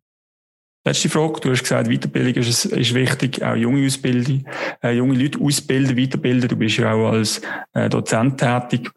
Letzte 0.87 1.09
Frage. 1.09 1.41
Du 1.41 1.51
hast 1.51 1.63
gesagt, 1.63 1.89
Weiterbildung 1.89 2.45
ist, 2.45 2.65
ist 2.65 2.95
wichtig, 2.95 3.43
auch 3.43 3.57
junge 3.57 3.85
ausbilden, 3.85 4.47
äh, 4.81 4.93
junge 4.93 5.21
Leute 5.21 5.41
ausbilden, 5.41 5.97
weiterbilden. 5.97 6.49
Du 6.49 6.55
bist 6.55 6.77
ja 6.77 6.93
auch 6.93 7.11
als 7.11 7.43
äh, 7.73 7.89
Dozent 7.89 8.39
tätig. 8.39 8.93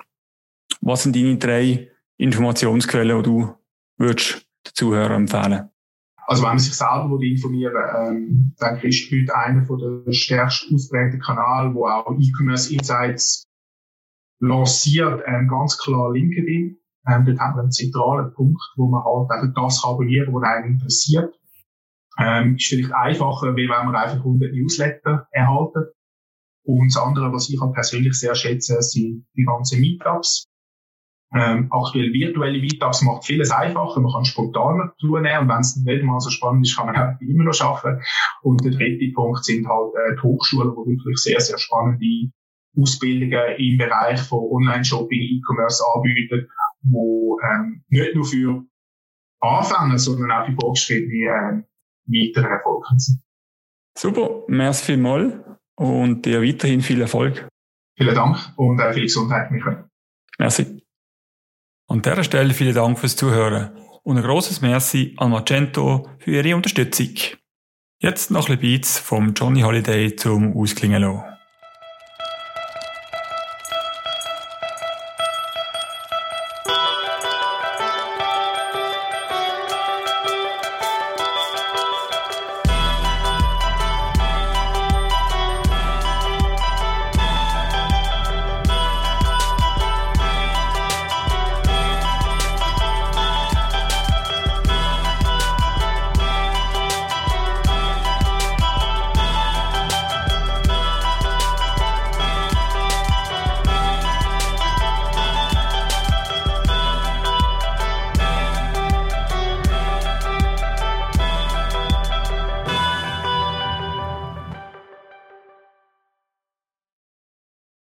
Was 0.82 1.02
sind 1.02 1.16
deine 1.16 1.38
drei 1.38 1.90
Informationsquellen, 2.18 3.18
die 3.18 3.24
du 3.24 3.56
würdest 3.98 4.46
den 4.68 4.74
Zuhörern 4.76 5.24
empfehlen? 5.24 5.70
Also 6.28 6.44
wenn 6.44 6.50
man 6.50 6.60
sich 6.60 6.76
selber 6.76 7.20
informieren 7.24 7.74
ähm, 7.98 8.56
denke 8.62 8.88
ich, 8.88 9.12
ist 9.12 9.12
heute 9.12 9.36
einer 9.36 10.06
der 10.06 10.12
stärkst 10.14 10.68
ausprägten 10.72 11.20
Kanäle, 11.20 11.74
wo 11.74 11.88
auch 11.88 12.06
E-Commerce 12.20 12.72
Insights 12.72 13.48
lanciert, 14.40 15.24
ähm, 15.26 15.48
ganz 15.48 15.76
klar 15.80 16.12
LinkedIn. 16.12 16.78
Ähm, 17.08 17.26
dort 17.26 17.40
haben 17.40 17.56
wir 17.56 17.62
einen 17.64 17.72
zentralen 17.72 18.32
Punkt, 18.36 18.62
wo 18.76 18.88
man 18.88 19.04
halt 19.04 19.32
einfach 19.32 19.56
das 19.56 19.84
abonnieren, 19.84 20.32
was 20.36 20.44
einen 20.44 20.74
interessiert. 20.74 21.34
Ähm, 22.20 22.56
ist 22.56 22.68
vielleicht 22.68 22.94
einfacher, 22.94 23.56
wie 23.56 23.70
wenn 23.70 23.86
man 23.86 23.96
einfach 23.96 24.18
100 24.18 24.52
Newsletter 24.54 25.28
erhalten. 25.32 25.86
Und 26.64 26.94
das 26.94 27.02
andere, 27.02 27.32
was 27.32 27.50
ich 27.50 27.60
halt 27.60 27.74
persönlich 27.74 28.14
sehr 28.14 28.36
schätze, 28.36 28.82
sind 28.82 29.26
die 29.36 29.44
ganzen 29.44 29.80
Meetups. 29.80 30.48
Ähm, 31.34 31.68
aktuell 31.72 32.12
virtuelle 32.12 32.60
Meetups 32.60 33.04
macht 33.04 33.26
vieles 33.26 33.52
einfacher. 33.52 34.02
Man 34.02 34.12
kann 34.12 34.26
spontaner 34.26 34.94
zunehmen. 35.00 35.42
Und 35.42 35.50
wenn 35.50 35.60
es 35.60 35.76
nicht 35.78 36.04
mal 36.04 36.20
so 36.20 36.30
spannend 36.30 36.68
ist, 36.68 36.76
kann 36.76 36.88
man 36.88 36.96
auch 36.96 37.22
immer 37.22 37.44
noch 37.44 37.54
schaffen. 37.54 38.02
Und 38.42 38.64
der 38.64 38.72
dritte 38.72 39.14
Punkt 39.14 39.46
sind 39.46 39.68
halt 39.68 39.94
äh, 39.96 40.16
die 40.16 40.22
Hochschulen, 40.22 40.72
die 40.72 40.92
wirklich 40.92 41.18
sehr, 41.18 41.40
sehr 41.40 41.58
spannende 41.58 42.32
Ausbildungen 42.78 43.58
im 43.58 43.78
Bereich 43.78 44.22
von 44.22 44.40
Online-Shopping, 44.52 45.20
E-Commerce 45.20 45.84
anbieten, 45.96 46.48
wo 46.84 47.40
ähm, 47.42 47.84
nicht 47.90 48.16
nur 48.16 48.26
für 48.26 48.66
Anfänger, 49.40 49.98
sondern 49.98 50.32
auch 50.32 50.46
für 50.46 50.56
Fortgeschrittene 50.60 51.26
äh, 51.26 51.69
weiter 52.10 52.48
erfolgreich 52.48 53.00
sind. 53.00 53.22
Super, 53.98 54.44
merci 54.48 54.86
vielmals. 54.86 55.34
und 55.80 56.26
dir 56.26 56.42
weiterhin 56.42 56.82
viel 56.82 57.02
Erfolg. 57.02 57.48
Vielen 57.98 58.16
Dank 58.16 58.38
und 58.58 58.80
äh, 58.80 58.94
viel 58.94 59.04
Gesundheit, 59.04 59.50
Michael. 59.52 59.86
Merci. 60.38 60.84
An 61.88 62.02
dieser 62.02 62.24
Stelle 62.24 62.54
vielen 62.54 62.76
Dank 62.76 63.00
fürs 63.00 63.16
Zuhören 63.16 63.72
und 64.04 64.18
ein 64.18 64.24
grosses 64.24 64.62
Merci 64.62 65.16
an 65.18 65.32
Magento 65.32 66.10
für 66.20 66.32
ihre 66.32 66.56
Unterstützung. 66.56 67.14
Jetzt 68.02 68.32
noch 68.32 68.50
ein 68.50 68.58
bisschen 68.58 68.62
Beats 68.62 69.00
vom 69.00 69.34
Johnny 69.34 69.62
Holiday 69.62 70.16
zum 70.16 70.56
Ausklingen 70.56 71.02
lassen. 71.02 71.39